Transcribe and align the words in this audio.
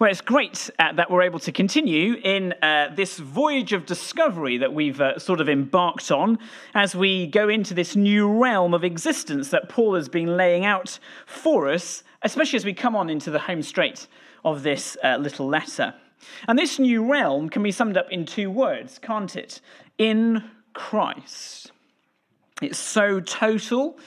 Well, 0.00 0.08
it's 0.08 0.20
great 0.20 0.70
uh, 0.78 0.92
that 0.92 1.10
we're 1.10 1.22
able 1.22 1.40
to 1.40 1.50
continue 1.50 2.14
in 2.22 2.54
uh, 2.62 2.94
this 2.94 3.18
voyage 3.18 3.72
of 3.72 3.84
discovery 3.84 4.56
that 4.58 4.72
we've 4.72 5.00
uh, 5.00 5.18
sort 5.18 5.40
of 5.40 5.48
embarked 5.48 6.12
on 6.12 6.38
as 6.72 6.94
we 6.94 7.26
go 7.26 7.48
into 7.48 7.74
this 7.74 7.96
new 7.96 8.30
realm 8.30 8.74
of 8.74 8.84
existence 8.84 9.48
that 9.48 9.68
Paul 9.68 9.96
has 9.96 10.08
been 10.08 10.36
laying 10.36 10.64
out 10.64 11.00
for 11.26 11.68
us, 11.68 12.04
especially 12.22 12.58
as 12.58 12.64
we 12.64 12.74
come 12.74 12.94
on 12.94 13.10
into 13.10 13.32
the 13.32 13.40
home 13.40 13.60
straight 13.60 14.06
of 14.44 14.62
this 14.62 14.96
uh, 15.02 15.16
little 15.16 15.48
letter. 15.48 15.92
And 16.46 16.56
this 16.56 16.78
new 16.78 17.10
realm 17.10 17.48
can 17.48 17.64
be 17.64 17.72
summed 17.72 17.96
up 17.96 18.08
in 18.08 18.24
two 18.24 18.52
words, 18.52 19.00
can't 19.00 19.34
it? 19.34 19.60
In 19.98 20.48
Christ. 20.74 21.72
It's 22.62 22.78
so 22.78 23.18
total 23.18 23.98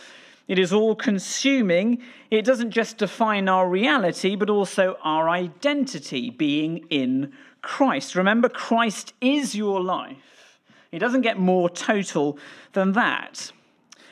it 0.52 0.60
is 0.60 0.74
all 0.74 0.96
consuming. 0.96 2.04
It 2.30 2.44
doesn't 2.44 2.72
just 2.72 2.98
define 2.98 3.48
our 3.48 3.70
reality, 3.70 4.36
but 4.36 4.50
also 4.50 4.98
our 5.02 5.30
identity, 5.30 6.30
being 6.30 6.86
in 6.90 7.32
Christ. 7.62 8.16
Remember, 8.16 8.50
Christ 8.50 9.14
is 9.22 9.56
your 9.56 9.82
life. 9.82 10.60
It 10.92 11.00
doesn't 11.00 11.22
get 11.22 11.40
more 11.40 11.70
total 11.70 12.38
than 12.74 12.92
that. 12.92 13.54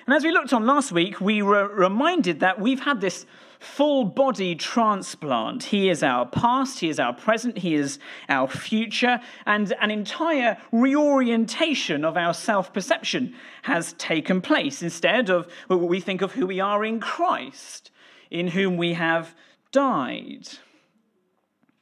And 0.06 0.16
as 0.16 0.24
we 0.24 0.32
looked 0.32 0.54
on 0.54 0.66
last 0.66 0.94
week, 0.94 1.20
we 1.20 1.42
were 1.42 1.68
reminded 1.68 2.40
that 2.40 2.58
we've 2.58 2.86
had 2.86 3.02
this 3.02 3.26
full 3.60 4.06
body 4.06 4.56
transplant. 4.56 5.64
He 5.64 5.90
is 5.90 6.02
our 6.02 6.26
past, 6.26 6.80
He 6.80 6.90
is 6.90 7.00
our 7.00 7.14
present, 7.14 7.60
He 7.60 7.76
is 7.76 8.00
our 8.28 8.48
future, 8.48 9.20
and 9.46 9.74
an 9.82 9.92
entire 9.92 10.58
reorientation 10.72 12.06
of 12.06 12.18
our 12.18 12.34
self 12.34 12.74
perception 12.74 13.36
has 13.64 13.94
taken 13.94 14.42
place. 14.42 14.82
Instead 14.82 15.30
of 15.30 15.48
what 15.68 15.82
we 15.82 16.00
think 16.00 16.22
of 16.22 16.34
who 16.34 16.48
we 16.48 16.60
are 16.60 16.84
in 16.86 17.00
Christ, 17.00 17.92
in 18.32 18.48
whom 18.50 18.78
we 18.78 18.94
have 18.94 19.36
died. 19.72 20.48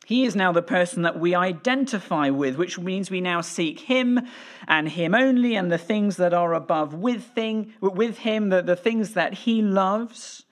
He 0.08 0.24
is 0.24 0.38
now 0.38 0.54
the 0.54 0.62
person 0.62 1.02
that 1.02 1.20
we 1.20 1.36
identify 1.36 2.30
with, 2.30 2.56
which 2.56 2.80
means 2.80 3.12
we 3.12 3.20
now 3.20 3.42
seek 3.42 3.82
Him 3.82 4.22
and 4.66 4.88
Him 4.88 5.14
only 5.14 5.56
and 5.58 5.70
the 5.70 5.78
things 5.78 6.16
that 6.16 6.34
are 6.34 6.54
above 6.54 6.94
with, 6.94 7.26
thing, 7.26 7.74
with 7.82 8.20
Him, 8.20 8.48
the, 8.48 8.62
the 8.62 8.78
things 8.78 9.16
that 9.16 9.34
He 9.34 9.62
loves. 9.62 10.46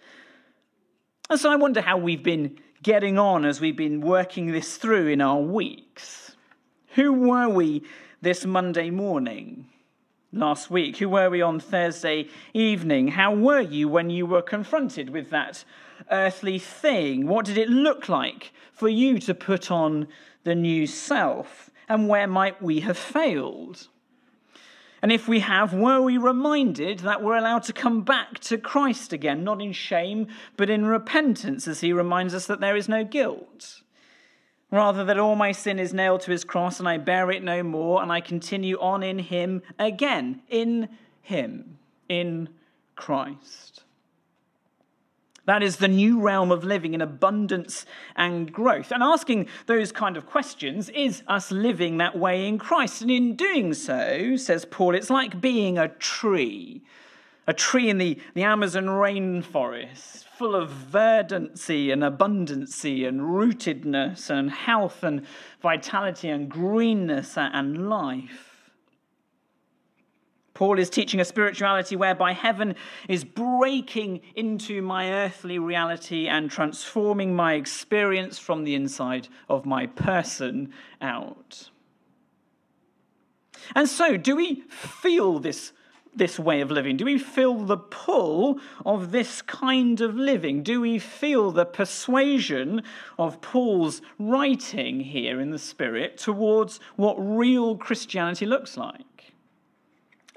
And 1.30 1.40
so 1.40 1.52
I 1.52 1.56
wonder 1.56 1.82
how 1.82 1.98
we've 1.98 2.22
been 2.22 2.60
getting 2.84 3.18
on 3.18 3.46
as 3.46 3.60
we've 3.60 3.76
been 3.76 4.02
working 4.02 4.52
this 4.52 4.78
through 4.78 5.08
in 5.08 5.22
our 5.22 5.40
weeks. 5.40 6.36
Who 6.94 7.14
were 7.14 7.50
we 7.50 7.84
this 8.22 8.46
Monday 8.46 8.92
morning? 8.92 9.68
Last 10.32 10.70
week? 10.70 10.98
Who 10.98 11.10
were 11.10 11.32
we 11.32 11.42
on 11.42 11.60
Thursday 11.60 12.28
evening? 12.54 13.08
How 13.08 13.34
were 13.34 13.62
you 13.62 13.88
when 13.88 14.12
you 14.12 14.28
were 14.28 14.44
confronted 14.44 15.10
with 15.10 15.32
that 15.32 15.66
earthly 16.12 16.60
thing? 16.60 17.26
What 17.26 17.46
did 17.46 17.58
it 17.58 17.70
look 17.70 18.08
like 18.08 18.52
for 18.72 18.88
you 18.88 19.18
to 19.20 19.34
put 19.34 19.72
on 19.72 20.08
the 20.44 20.54
new 20.54 20.86
self? 20.86 21.72
And 21.90 22.08
where 22.08 22.28
might 22.28 22.62
we 22.62 22.82
have 22.82 22.98
failed? 22.98 23.88
And 25.02 25.12
if 25.12 25.28
we 25.28 25.42
have, 25.42 25.74
were 25.74 26.02
we 26.02 26.18
reminded 26.18 27.00
that 27.00 27.22
we're 27.22 27.36
allowed 27.36 27.64
to 27.64 27.74
come 27.74 28.02
back 28.02 28.40
to 28.40 28.58
Christ 28.58 29.14
again, 29.14 29.44
not 29.44 29.62
in 29.62 29.72
shame, 29.72 30.28
but 30.58 30.70
in 30.70 30.86
repentance, 30.86 31.68
as 31.68 31.82
he 31.82 31.94
reminds 31.94 32.34
us 32.34 32.48
that 32.48 32.60
there 32.60 32.76
is 32.76 32.90
no 32.90 33.04
guilt? 33.04 33.82
Rather, 34.72 35.04
that 35.04 35.20
all 35.20 35.36
my 35.36 35.52
sin 35.52 35.80
is 35.80 35.94
nailed 35.94 36.22
to 36.22 36.32
his 36.32 36.44
cross 36.44 36.80
and 36.80 36.90
I 36.90 36.98
bear 36.98 37.30
it 37.30 37.44
no 37.44 37.62
more, 37.62 38.02
and 38.02 38.12
I 38.12 38.22
continue 38.22 38.80
on 38.80 39.04
in 39.04 39.20
him 39.20 39.62
again, 39.78 40.42
in 40.50 40.90
him, 41.22 41.78
in 42.10 42.50
Christ. 42.96 43.75
That 45.46 45.62
is 45.62 45.78
the 45.78 45.88
new 45.88 46.20
realm 46.20 46.52
of 46.52 46.64
living 46.64 46.94
in 46.94 47.02
abundance 47.02 47.86
and 48.16 48.52
growth. 48.52 48.92
And 48.92 49.04
asking 49.04 49.48
those 49.68 49.92
kind 49.92 50.18
of 50.18 50.26
questions 50.26 50.90
is 50.90 51.22
us 51.28 51.52
living 51.52 51.98
that 51.98 52.18
way 52.18 52.48
in 52.48 52.58
Christ. 52.58 53.02
And 53.02 53.12
in 53.12 53.36
doing 53.36 53.74
so, 53.74 54.36
says 54.38 54.66
Paul, 54.66 54.96
it's 54.96 55.10
like 55.10 55.40
being 55.40 55.78
a 55.78 55.90
tree, 55.90 56.82
a 57.46 57.54
tree 57.54 57.90
in 57.90 58.00
the, 58.00 58.20
the 58.34 58.44
Amazon 58.44 58.86
rainforest, 58.86 60.24
full 60.36 60.56
of 60.56 60.70
verdancy 60.70 61.92
and 61.92 62.02
abundancy 62.02 63.08
and 63.08 63.22
rootedness 63.22 64.30
and 64.30 64.50
health 64.50 65.04
and 65.04 65.26
vitality 65.62 66.28
and 66.28 66.50
greenness 66.50 67.38
and 67.38 67.88
life. 67.88 68.55
Paul 70.56 70.80
is 70.80 70.90
teaching 70.90 71.20
a 71.20 71.26
spirituality 71.26 71.98
whereby 71.98 72.32
heaven 72.32 72.76
is 73.10 73.26
breaking 73.26 74.22
into 74.36 74.82
my 74.82 75.12
earthly 75.12 75.60
reality 75.60 76.28
and 76.28 76.50
transforming 76.50 77.36
my 77.36 77.54
experience 77.54 78.40
from 78.40 78.64
the 78.64 78.74
inside 78.74 79.28
of 79.50 79.66
my 79.66 79.86
person 79.86 80.74
out. 81.02 81.70
And 83.76 83.90
so, 83.90 84.16
do 84.16 84.38
we 84.38 84.62
feel 84.70 85.40
this, 85.40 85.74
this 86.16 86.40
way 86.40 86.62
of 86.62 86.72
living? 86.72 86.96
Do 86.96 87.04
we 87.04 87.18
feel 87.18 87.56
the 87.56 87.78
pull 87.78 88.62
of 88.86 89.12
this 89.12 89.42
kind 89.42 90.00
of 90.00 90.16
living? 90.16 90.64
Do 90.64 90.80
we 90.80 91.00
feel 91.00 91.52
the 91.52 91.66
persuasion 91.66 92.82
of 93.20 93.42
Paul's 93.42 94.02
writing 94.18 95.02
here 95.02 95.42
in 95.42 95.50
the 95.50 95.60
Spirit 95.60 96.18
towards 96.18 96.80
what 96.96 97.16
real 97.18 97.76
Christianity 97.76 98.46
looks 98.46 98.78
like? 98.78 99.15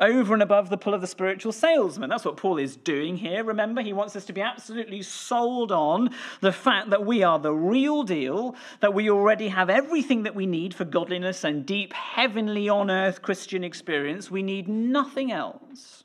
Over 0.00 0.32
and 0.32 0.42
above 0.42 0.70
the 0.70 0.78
pull 0.78 0.94
of 0.94 1.00
the 1.00 1.06
spiritual 1.06 1.52
salesman. 1.52 2.08
That's 2.08 2.24
what 2.24 2.36
Paul 2.36 2.58
is 2.58 2.76
doing 2.76 3.16
here. 3.16 3.42
Remember, 3.42 3.82
he 3.82 3.92
wants 3.92 4.14
us 4.14 4.24
to 4.26 4.32
be 4.32 4.40
absolutely 4.40 5.02
sold 5.02 5.72
on 5.72 6.10
the 6.40 6.52
fact 6.52 6.90
that 6.90 7.04
we 7.04 7.22
are 7.22 7.38
the 7.38 7.52
real 7.52 8.04
deal, 8.04 8.54
that 8.80 8.94
we 8.94 9.10
already 9.10 9.48
have 9.48 9.68
everything 9.68 10.22
that 10.22 10.34
we 10.34 10.46
need 10.46 10.74
for 10.74 10.84
godliness 10.84 11.42
and 11.42 11.66
deep, 11.66 11.92
heavenly 11.92 12.68
on 12.68 12.90
earth 12.90 13.22
Christian 13.22 13.64
experience. 13.64 14.30
We 14.30 14.42
need 14.42 14.68
nothing 14.68 15.32
else. 15.32 16.04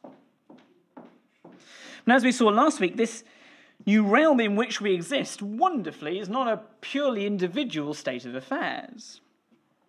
And 2.05 2.13
as 2.13 2.23
we 2.23 2.31
saw 2.31 2.47
last 2.47 2.79
week, 2.79 2.97
this 2.97 3.23
new 3.85 4.03
realm 4.03 4.39
in 4.39 4.55
which 4.55 4.81
we 4.81 4.93
exist, 4.93 5.41
wonderfully, 5.41 6.19
is 6.19 6.29
not 6.29 6.47
a 6.47 6.61
purely 6.81 7.25
individual 7.25 7.93
state 7.93 8.25
of 8.25 8.35
affairs. 8.35 9.21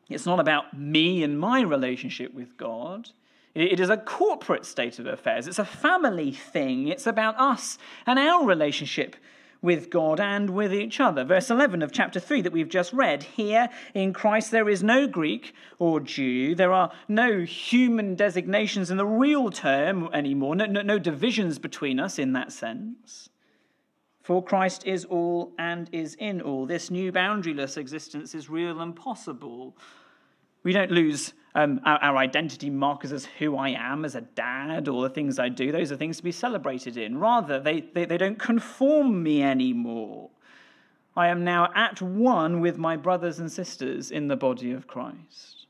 It's 0.08 0.26
not 0.26 0.40
about 0.40 0.78
me 0.78 1.22
and 1.22 1.38
my 1.38 1.62
relationship 1.62 2.34
with 2.34 2.56
God. 2.56 3.10
It 3.54 3.78
is 3.78 3.88
a 3.88 3.96
corporate 3.96 4.66
state 4.66 4.98
of 4.98 5.06
affairs. 5.06 5.46
It's 5.46 5.60
a 5.60 5.64
family 5.64 6.32
thing. 6.32 6.88
It's 6.88 7.06
about 7.06 7.38
us 7.38 7.78
and 8.04 8.18
our 8.18 8.44
relationship 8.44 9.14
with 9.62 9.88
God 9.88 10.20
and 10.20 10.50
with 10.50 10.74
each 10.74 11.00
other. 11.00 11.24
Verse 11.24 11.50
11 11.50 11.80
of 11.80 11.90
chapter 11.90 12.20
3 12.20 12.42
that 12.42 12.52
we've 12.52 12.68
just 12.68 12.92
read. 12.92 13.22
Here 13.22 13.70
in 13.94 14.12
Christ, 14.12 14.50
there 14.50 14.68
is 14.68 14.82
no 14.82 15.06
Greek 15.06 15.54
or 15.78 16.00
Jew. 16.00 16.54
There 16.54 16.72
are 16.72 16.92
no 17.08 17.40
human 17.40 18.14
designations 18.14 18.90
in 18.90 18.98
the 18.98 19.06
real 19.06 19.50
term 19.50 20.10
anymore, 20.12 20.54
no, 20.54 20.66
no, 20.66 20.82
no 20.82 20.98
divisions 20.98 21.58
between 21.58 21.98
us 21.98 22.18
in 22.18 22.34
that 22.34 22.52
sense. 22.52 23.30
For 24.20 24.42
Christ 24.42 24.86
is 24.86 25.04
all 25.04 25.52
and 25.58 25.88
is 25.92 26.14
in 26.16 26.42
all. 26.42 26.66
This 26.66 26.90
new 26.90 27.12
boundaryless 27.12 27.78
existence 27.78 28.34
is 28.34 28.50
real 28.50 28.80
and 28.80 28.94
possible. 28.94 29.76
We 30.62 30.72
don't 30.72 30.90
lose 30.90 31.32
um, 31.54 31.80
our, 31.84 31.98
our, 31.98 32.16
identity 32.16 32.68
markers 32.68 33.12
as 33.12 33.26
who 33.38 33.56
I 33.56 33.70
am 33.70 34.04
as 34.04 34.16
a 34.16 34.22
dad 34.22 34.88
or 34.88 35.02
the 35.02 35.14
things 35.14 35.38
I 35.38 35.48
do. 35.48 35.70
Those 35.70 35.92
are 35.92 35.96
things 35.96 36.16
to 36.16 36.22
be 36.22 36.32
celebrated 36.32 36.96
in. 36.96 37.18
Rather, 37.18 37.60
they, 37.60 37.80
they, 37.80 38.04
they 38.04 38.18
don't 38.18 38.38
conform 38.38 39.22
me 39.22 39.42
anymore. 39.42 40.30
I 41.16 41.28
am 41.28 41.44
now 41.44 41.70
at 41.74 42.02
one 42.02 42.60
with 42.60 42.76
my 42.76 42.96
brothers 42.96 43.38
and 43.38 43.50
sisters 43.52 44.10
in 44.10 44.26
the 44.26 44.36
body 44.36 44.72
of 44.72 44.88
Christ. 44.88 45.66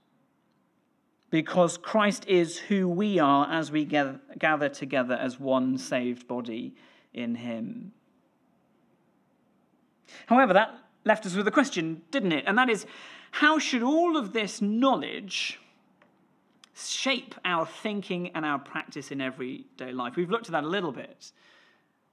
Because 1.28 1.77
Christ 1.77 2.25
is 2.27 2.59
who 2.59 2.89
we 2.89 3.19
are 3.19 3.50
as 3.50 3.71
we 3.71 3.84
gather, 3.84 4.21
gather 4.39 4.71
together 4.71 5.15
as 5.15 5.39
one 5.39 5.77
saved 5.77 6.27
body 6.27 6.75
in 7.12 7.34
Him. 7.34 7.93
However, 10.27 10.55
that 10.55 10.78
left 11.05 11.27
us 11.27 11.34
with 11.34 11.47
a 11.47 11.50
question, 11.50 12.03
didn't 12.11 12.33
it? 12.33 12.44
And 12.47 12.56
that 12.56 12.71
is 12.71 12.87
how 13.32 13.59
should 13.59 13.82
all 13.82 14.17
of 14.17 14.32
this 14.32 14.62
knowledge 14.62 15.59
shape 16.75 17.35
our 17.44 17.67
thinking 17.67 18.31
and 18.35 18.44
our 18.44 18.59
practice 18.59 19.11
in 19.11 19.21
everyday 19.21 19.93
life. 19.93 20.17
We've 20.17 20.31
looked 20.31 20.47
at 20.47 20.53
that 20.53 20.65
a 20.65 20.69
little 20.69 20.93
bit, 20.93 21.32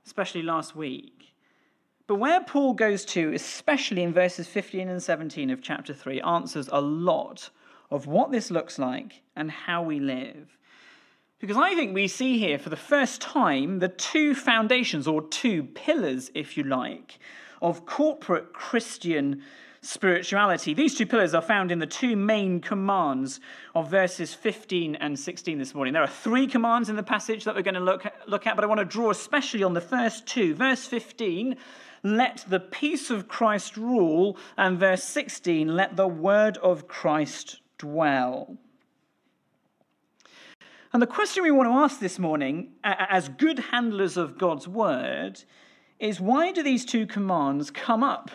especially 0.06 0.44
last 0.44 0.76
week. 0.76 1.34
But 2.08 2.16
where 2.16 2.44
Paul 2.44 2.74
goes 2.74 3.06
to, 3.06 3.34
especially 3.34 4.04
in 4.04 4.14
verses 4.14 4.48
15 4.48 4.90
and 4.90 5.02
17 5.02 5.50
of 5.50 5.62
chapter 5.62 5.94
3, 5.94 6.22
answers 6.22 6.70
a 6.72 6.82
lot 6.82 7.50
of 7.90 8.08
what 8.08 8.32
this 8.32 8.52
looks 8.52 8.78
like 8.78 9.22
and 9.36 9.50
how 9.50 9.84
we 9.84 10.00
live. 10.00 10.58
Because 11.40 11.58
I 11.58 11.74
think 11.74 11.94
we 11.94 12.08
see 12.08 12.38
here 12.38 12.60
for 12.60 12.70
the 12.70 12.76
first 12.76 13.20
time 13.22 13.80
the 13.80 13.88
two 13.88 14.36
foundations, 14.36 15.08
or 15.08 15.28
two 15.28 15.64
pillars, 15.64 16.30
if 16.36 16.56
you 16.56 16.64
like, 16.64 17.18
of 17.62 17.86
corporate 17.86 18.54
Christian 18.54 19.42
spirituality. 19.82 20.74
These 20.74 20.96
two 20.96 21.06
pillars 21.06 21.34
are 21.34 21.42
found 21.42 21.72
in 21.72 21.80
the 21.80 21.88
two 21.88 22.16
main 22.16 22.60
commands 22.60 23.40
of 23.74 23.90
verses 23.90 24.34
15 24.34 24.96
and 24.96 25.18
16 25.18 25.58
this 25.58 25.74
morning. 25.74 25.94
There 25.94 26.04
are 26.04 26.08
three 26.08 26.48
commands 26.48 26.90
in 26.90 26.96
the 26.96 27.04
passage 27.04 27.46
that 27.46 27.56
we're 27.56 27.64
going 27.64 27.74
to 27.74 27.80
look 27.80 28.06
at, 28.06 28.28
look 28.28 28.46
at 28.46 28.56
but 28.56 28.64
I 28.64 28.68
want 28.68 28.80
to 28.80 28.86
draw 28.86 29.10
especially 29.10 29.64
on 29.64 29.74
the 29.74 29.82
first 29.82 30.28
two. 30.28 30.54
Verse 30.54 30.86
15 30.86 31.56
let 32.04 32.46
the 32.50 32.60
peace 32.60 33.10
of 33.10 33.28
Christ 33.28 33.78
rule. 33.78 34.38
And 34.58 34.80
verse 34.80 35.04
16, 35.04 35.76
let 35.76 35.96
the 35.96 36.08
word 36.08 36.58
of 36.58 36.88
Christ 36.88 37.60
dwell. 37.78 38.58
And 40.94 41.02
the 41.02 41.08
question 41.08 41.44
we 41.44 41.52
want 41.52 41.70
to 41.70 41.74
ask 41.74 42.00
this 42.00 42.20
morning, 42.20 42.72
as 42.84 43.30
good 43.30 43.60
handlers 43.60 44.18
of 44.18 44.38
God's 44.38 44.68
word, 44.68 45.44
is 46.00 46.20
why 46.20 46.52
do 46.52 46.64
these 46.64 46.84
two 46.84 47.08
commands 47.08 47.72
come 47.72 48.04
up 48.04 48.32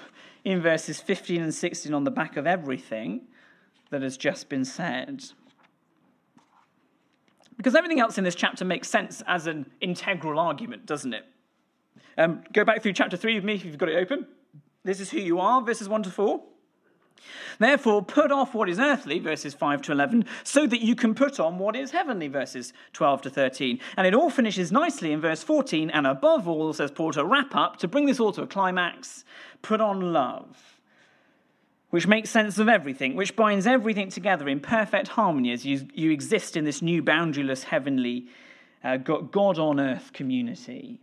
in 0.47 0.63
verses 0.63 1.01
15 1.01 1.43
and 1.43 1.53
16 1.53 1.93
on 1.93 2.05
the 2.05 2.11
back 2.11 2.37
of 2.37 2.47
everything 2.47 3.23
that 3.91 4.01
has 4.01 4.17
just 4.17 4.49
been 4.49 4.65
said? 4.65 5.25
Because 7.57 7.75
everything 7.75 7.99
else 7.99 8.17
in 8.17 8.23
this 8.23 8.37
chapter 8.37 8.65
makes 8.65 8.89
sense 8.89 9.25
as 9.27 9.49
an 9.49 9.69
integral 9.81 10.39
argument, 10.39 10.87
doesn't 10.87 11.13
it? 11.13 11.25
Um, 12.17 12.45
go 12.53 12.65
back 12.65 12.81
through 12.81 12.93
chapter 12.93 13.17
3 13.17 13.35
with 13.35 13.45
me 13.45 13.55
if 13.55 13.65
you've 13.65 13.77
got 13.77 13.89
it 13.89 13.97
open. 13.97 14.25
This 14.85 15.01
is 15.01 15.11
who 15.11 15.19
you 15.19 15.41
are, 15.41 15.61
verses 15.63 15.89
1 15.89 16.05
to 16.05 16.11
4. 16.11 16.41
Therefore, 17.59 18.03
put 18.03 18.31
off 18.31 18.55
what 18.55 18.69
is 18.69 18.79
earthly, 18.79 19.19
verses 19.19 19.55
5 19.55 19.83
to 19.83 19.93
11, 19.93 20.27
so 20.45 20.67
that 20.67 20.81
you 20.81 20.95
can 20.95 21.15
put 21.15 21.41
on 21.41 21.59
what 21.59 21.75
is 21.77 21.91
heavenly, 21.91 22.29
verses 22.29 22.73
12 22.93 23.23
to 23.23 23.31
13. 23.31 23.81
And 23.97 24.07
it 24.07 24.15
all 24.15 24.31
finishes 24.31 24.71
nicely 24.71 25.13
in 25.13 25.21
verse 25.21 25.43
14. 25.43 25.91
And 25.91 26.07
above 26.07 26.47
all, 26.47 26.73
says 26.73 26.91
Paul, 26.91 27.13
to 27.13 27.25
wrap 27.25 27.55
up, 27.55 27.79
to 27.79 27.89
bring 27.89 28.07
this 28.07 28.21
all 28.21 28.33
to 28.33 28.43
a 28.43 28.47
climax, 28.47 29.25
put 29.63 29.81
on 29.81 30.13
love 30.13 30.77
which 31.91 32.07
makes 32.07 32.31
sense 32.31 32.59
of 32.59 32.69
everything, 32.69 33.15
which 33.15 33.37
binds 33.37 33.67
everything 33.67 34.11
together 34.11 34.49
in 34.49 34.61
perfect 34.61 35.09
harmony 35.09 35.53
as 35.53 35.65
you, 35.65 35.87
you 35.95 36.11
exist 36.11 36.57
in 36.57 36.65
this 36.65 36.83
new 36.83 37.03
boundaryless 37.03 37.63
heavenly 37.63 38.27
uh, 38.85 38.97
God 38.97 39.59
on 39.59 39.81
earth 39.81 40.13
community. 40.13 41.01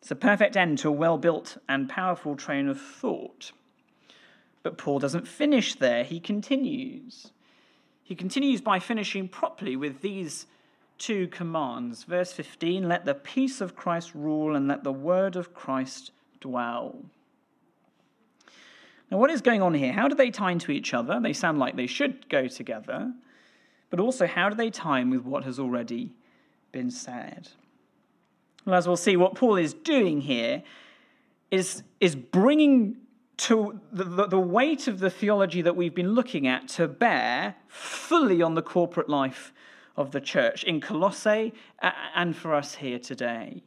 It's 0.00 0.10
a 0.10 0.16
perfect 0.16 0.56
end 0.56 0.78
to 0.78 0.88
a 0.88 0.92
well 0.92 1.18
built 1.18 1.58
and 1.68 1.88
powerful 1.88 2.36
train 2.36 2.68
of 2.68 2.80
thought. 2.80 3.52
But 4.62 4.78
Paul 4.78 4.98
doesn't 4.98 5.26
finish 5.26 5.74
there, 5.74 6.04
he 6.04 6.20
continues. 6.20 7.32
He 8.02 8.14
continues 8.14 8.60
by 8.60 8.78
finishing 8.78 9.28
properly 9.28 9.76
with 9.76 10.00
these 10.00 10.46
two 10.98 11.28
commands. 11.28 12.04
Verse 12.04 12.32
15 12.32 12.86
let 12.88 13.04
the 13.04 13.14
peace 13.14 13.60
of 13.60 13.74
Christ 13.74 14.14
rule 14.14 14.54
and 14.54 14.68
let 14.68 14.84
the 14.84 14.92
word 14.92 15.36
of 15.36 15.54
Christ 15.54 16.12
dwell. 16.40 17.04
Now, 19.10 19.18
what 19.18 19.30
is 19.30 19.40
going 19.40 19.60
on 19.62 19.74
here? 19.74 19.92
How 19.92 20.06
do 20.06 20.14
they 20.14 20.30
tie 20.30 20.52
into 20.52 20.70
each 20.70 20.94
other? 20.94 21.18
They 21.20 21.32
sound 21.32 21.58
like 21.58 21.74
they 21.74 21.88
should 21.88 22.28
go 22.28 22.46
together. 22.46 23.12
But 23.90 23.98
also, 23.98 24.26
how 24.26 24.48
do 24.48 24.54
they 24.54 24.70
tie 24.70 25.00
in 25.00 25.10
with 25.10 25.24
what 25.24 25.42
has 25.44 25.58
already 25.58 26.12
been 26.70 26.92
said? 26.92 27.48
Well, 28.64 28.76
as 28.76 28.86
we'll 28.86 28.96
see, 28.96 29.16
what 29.16 29.34
Paul 29.34 29.56
is 29.56 29.74
doing 29.74 30.20
here 30.20 30.62
is, 31.50 31.82
is 31.98 32.14
bringing 32.14 32.98
to 33.40 33.80
the, 33.90 34.04
the, 34.04 34.26
the 34.26 34.40
weight 34.40 34.86
of 34.86 34.98
the 34.98 35.08
theology 35.08 35.62
that 35.62 35.74
we've 35.74 35.94
been 35.94 36.12
looking 36.12 36.46
at 36.46 36.68
to 36.68 36.86
bear 36.86 37.56
fully 37.68 38.42
on 38.42 38.54
the 38.54 38.62
corporate 38.62 39.08
life 39.08 39.52
of 39.96 40.10
the 40.10 40.20
church 40.20 40.62
in 40.64 40.80
Colossae 40.80 41.54
and 42.14 42.36
for 42.36 42.54
us 42.54 42.76
here 42.76 42.98
today. 42.98 43.62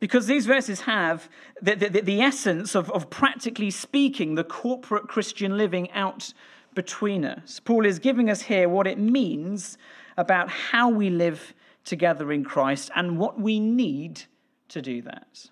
Because 0.00 0.26
these 0.26 0.46
verses 0.46 0.82
have 0.82 1.28
the, 1.60 1.74
the, 1.74 2.00
the 2.00 2.22
essence 2.22 2.74
of, 2.74 2.90
of 2.92 3.10
practically 3.10 3.70
speaking 3.70 4.34
the 4.34 4.44
corporate 4.44 5.08
Christian 5.08 5.58
living 5.58 5.90
out 5.90 6.32
between 6.74 7.26
us. 7.26 7.60
Paul 7.60 7.84
is 7.84 7.98
giving 7.98 8.30
us 8.30 8.42
here 8.42 8.68
what 8.68 8.86
it 8.86 8.98
means 8.98 9.76
about 10.16 10.48
how 10.48 10.88
we 10.88 11.10
live 11.10 11.52
together 11.84 12.32
in 12.32 12.44
Christ 12.44 12.90
and 12.96 13.18
what 13.18 13.38
we 13.38 13.60
need 13.60 14.22
to 14.68 14.80
do 14.80 15.02
that. 15.02 15.50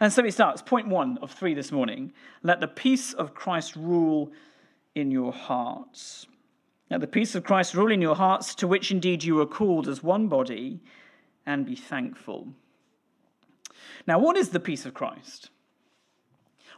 And 0.00 0.12
so 0.12 0.24
it 0.24 0.32
starts, 0.32 0.62
point 0.62 0.88
one 0.88 1.18
of 1.18 1.30
three 1.30 1.54
this 1.54 1.70
morning 1.70 2.12
let 2.42 2.60
the 2.60 2.68
peace 2.68 3.12
of 3.12 3.34
Christ 3.34 3.76
rule 3.76 4.32
in 4.94 5.10
your 5.10 5.32
hearts. 5.32 6.26
Let 6.90 7.00
the 7.00 7.06
peace 7.06 7.34
of 7.34 7.44
Christ 7.44 7.74
rule 7.74 7.90
in 7.90 8.00
your 8.00 8.14
hearts, 8.14 8.54
to 8.56 8.68
which 8.68 8.90
indeed 8.90 9.24
you 9.24 9.40
are 9.40 9.46
called 9.46 9.88
as 9.88 10.02
one 10.02 10.28
body, 10.28 10.80
and 11.44 11.66
be 11.66 11.76
thankful. 11.76 12.48
Now, 14.06 14.18
what 14.18 14.36
is 14.36 14.50
the 14.50 14.60
peace 14.60 14.86
of 14.86 14.94
Christ? 14.94 15.50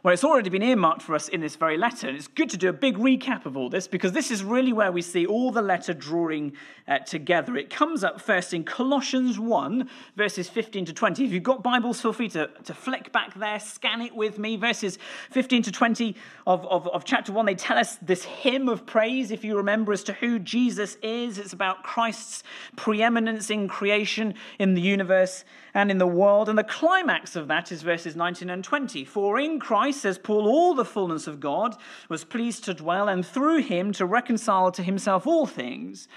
Well, 0.01 0.13
it's 0.13 0.23
already 0.23 0.49
been 0.49 0.63
earmarked 0.63 1.01
for 1.01 1.13
us 1.13 1.27
in 1.27 1.41
this 1.41 1.57
very 1.57 1.77
letter. 1.77 2.07
And 2.07 2.15
it's 2.15 2.29
good 2.29 2.49
to 2.51 2.57
do 2.57 2.69
a 2.69 2.73
big 2.73 2.95
recap 2.97 3.45
of 3.45 3.57
all 3.57 3.69
this 3.69 3.85
because 3.85 4.13
this 4.13 4.31
is 4.31 4.45
really 4.45 4.71
where 4.71 4.93
we 4.93 5.01
see 5.01 5.25
all 5.25 5.51
the 5.51 5.61
letter 5.61 5.93
drawing 5.93 6.53
uh, 6.87 6.99
together. 6.99 7.57
It 7.57 7.69
comes 7.69 8.01
up 8.01 8.21
first 8.21 8.53
in 8.53 8.63
Colossians 8.63 9.37
1, 9.37 9.89
verses 10.15 10.47
15 10.47 10.85
to 10.85 10.93
20. 10.93 11.25
If 11.25 11.33
you've 11.33 11.43
got 11.43 11.63
Bibles, 11.63 11.99
feel 11.99 12.13
free 12.13 12.29
to, 12.29 12.49
to 12.63 12.73
flick 12.73 13.11
back 13.11 13.33
there, 13.33 13.59
scan 13.59 14.01
it 14.01 14.15
with 14.15 14.39
me. 14.39 14.55
Verses 14.55 14.97
15 15.31 15.63
to 15.63 15.71
20 15.71 16.15
of, 16.47 16.65
of, 16.67 16.87
of 16.87 17.03
chapter 17.03 17.33
1, 17.33 17.45
they 17.45 17.55
tell 17.55 17.77
us 17.77 17.97
this 17.97 18.23
hymn 18.23 18.69
of 18.69 18.85
praise, 18.85 19.31
if 19.31 19.43
you 19.43 19.57
remember, 19.57 19.91
as 19.91 20.03
to 20.05 20.13
who 20.13 20.39
Jesus 20.39 20.95
is. 21.03 21.37
It's 21.37 21.51
about 21.51 21.83
Christ's 21.83 22.43
preeminence 22.77 23.49
in 23.49 23.67
creation, 23.67 24.33
in 24.59 24.75
the 24.75 24.81
universe, 24.81 25.43
and 25.73 25.91
in 25.91 25.97
the 25.97 26.07
world. 26.07 26.47
And 26.47 26.57
the 26.57 26.63
climax 26.63 27.35
of 27.35 27.49
that 27.49 27.73
is 27.73 27.81
verses 27.81 28.15
19 28.15 28.49
and 28.49 28.63
20. 28.63 29.03
For 29.03 29.37
in 29.37 29.59
Christ, 29.59 29.88
Christ, 29.89 30.01
says 30.03 30.19
Paul, 30.19 30.47
all 30.47 30.75
the 30.75 30.85
fullness 30.85 31.25
of 31.25 31.39
God 31.39 31.75
was 32.09 32.23
pleased 32.23 32.63
to 32.65 32.75
dwell, 32.75 33.07
and 33.07 33.25
through 33.25 33.63
him 33.63 33.91
to 33.93 34.05
reconcile 34.05 34.71
to 34.73 34.83
himself 34.83 35.25
all 35.25 35.47
things, 35.47 36.07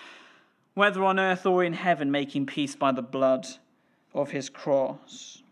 whether 0.75 1.03
on 1.03 1.19
earth 1.19 1.47
or 1.47 1.65
in 1.65 1.73
heaven, 1.73 2.11
making 2.11 2.45
peace 2.45 2.77
by 2.77 2.93
the 2.93 3.01
blood 3.01 3.47
of 4.13 4.31
his 4.31 4.51
cross. 4.51 5.43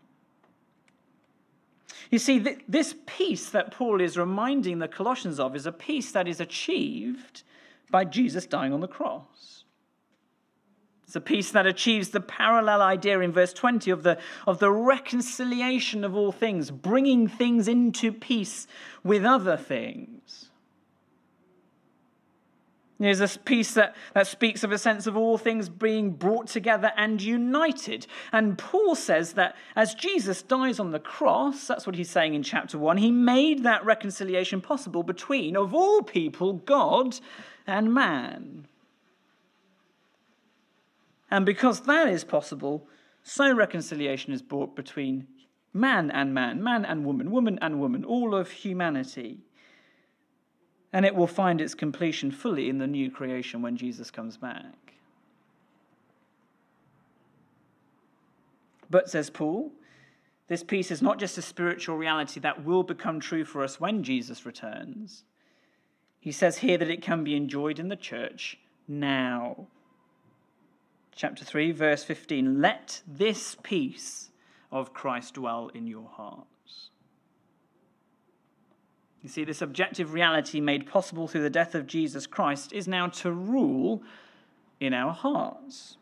You 2.11 2.19
see, 2.19 2.45
this 2.67 2.93
peace 3.07 3.49
that 3.49 3.71
Paul 3.71 3.99
is 3.99 4.17
reminding 4.17 4.77
the 4.77 4.87
Colossians 4.87 5.39
of 5.39 5.55
is 5.55 5.65
a 5.65 5.71
peace 5.71 6.11
that 6.11 6.27
is 6.27 6.39
achieved 6.39 7.41
by 7.89 8.05
Jesus 8.05 8.45
dying 8.45 8.71
on 8.71 8.81
the 8.81 8.87
cross. 8.87 9.63
It's 11.11 11.15
a 11.17 11.19
peace 11.19 11.51
that 11.51 11.67
achieves 11.67 12.11
the 12.11 12.21
parallel 12.21 12.81
idea 12.81 13.19
in 13.19 13.33
verse 13.33 13.51
20 13.51 13.91
of 13.91 14.03
the, 14.03 14.17
of 14.47 14.59
the 14.59 14.71
reconciliation 14.71 16.05
of 16.05 16.15
all 16.15 16.31
things, 16.31 16.71
bringing 16.71 17.27
things 17.27 17.67
into 17.67 18.13
peace 18.13 18.65
with 19.03 19.25
other 19.25 19.57
things. 19.57 20.51
There's 22.97 23.19
this 23.19 23.35
piece 23.35 23.73
that, 23.73 23.93
that 24.13 24.25
speaks 24.25 24.63
of 24.63 24.71
a 24.71 24.77
sense 24.77 25.05
of 25.05 25.17
all 25.17 25.37
things 25.37 25.67
being 25.67 26.11
brought 26.11 26.47
together 26.47 26.93
and 26.95 27.21
united. 27.21 28.07
And 28.31 28.57
Paul 28.57 28.95
says 28.95 29.33
that 29.33 29.57
as 29.75 29.93
Jesus 29.93 30.41
dies 30.41 30.79
on 30.79 30.91
the 30.91 30.99
cross, 30.99 31.67
that's 31.67 31.85
what 31.85 31.97
he's 31.97 32.09
saying 32.09 32.35
in 32.35 32.43
chapter 32.43 32.77
1, 32.77 32.95
he 32.95 33.11
made 33.11 33.63
that 33.63 33.83
reconciliation 33.83 34.61
possible 34.61 35.03
between, 35.03 35.57
of 35.57 35.73
all 35.73 36.03
people, 36.03 36.53
God 36.53 37.19
and 37.67 37.93
man. 37.93 38.65
And 41.31 41.45
because 41.45 41.81
that 41.81 42.09
is 42.09 42.25
possible, 42.25 42.87
so 43.23 43.53
reconciliation 43.53 44.33
is 44.33 44.41
brought 44.41 44.75
between 44.75 45.27
man 45.73 46.11
and 46.11 46.33
man, 46.33 46.61
man 46.61 46.83
and 46.83 47.05
woman, 47.05 47.31
woman 47.31 47.57
and 47.61 47.79
woman, 47.79 48.03
all 48.03 48.35
of 48.35 48.51
humanity. 48.51 49.39
And 50.91 51.05
it 51.05 51.15
will 51.15 51.27
find 51.27 51.61
its 51.61 51.73
completion 51.73 52.31
fully 52.31 52.67
in 52.67 52.79
the 52.79 52.87
new 52.87 53.09
creation 53.09 53.61
when 53.61 53.77
Jesus 53.77 54.11
comes 54.11 54.35
back. 54.35 54.93
But, 58.89 59.09
says 59.09 59.29
Paul, 59.29 59.71
this 60.49 60.63
peace 60.63 60.91
is 60.91 61.01
not 61.01 61.17
just 61.17 61.37
a 61.37 61.41
spiritual 61.41 61.95
reality 61.95 62.41
that 62.41 62.65
will 62.65 62.83
become 62.83 63.21
true 63.21 63.45
for 63.45 63.63
us 63.63 63.79
when 63.79 64.03
Jesus 64.03 64.45
returns. 64.45 65.23
He 66.19 66.33
says 66.33 66.57
here 66.57 66.77
that 66.77 66.89
it 66.89 67.01
can 67.01 67.23
be 67.23 67.37
enjoyed 67.37 67.79
in 67.79 67.87
the 67.87 67.95
church 67.95 68.59
now 68.85 69.67
chapter 71.15 71.43
3, 71.43 71.71
verse 71.71 72.03
15 72.03 72.61
Let 72.61 73.01
this 73.07 73.55
peace 73.63 74.31
of 74.71 74.93
Christ 74.93 75.35
dwell 75.35 75.69
in 75.73 75.87
your 75.87 76.07
hearts. 76.09 76.89
You 79.21 79.29
see, 79.29 79.43
this 79.43 79.61
objective 79.61 80.13
reality 80.13 80.59
made 80.59 80.87
possible 80.87 81.27
through 81.27 81.43
the 81.43 81.49
death 81.49 81.75
of 81.75 81.85
Jesus 81.85 82.25
Christ 82.25 82.73
is 82.73 82.87
now 82.87 83.07
to 83.07 83.31
rule 83.31 84.01
in 84.79 84.93
our 84.93 85.13
hearts. 85.13 85.97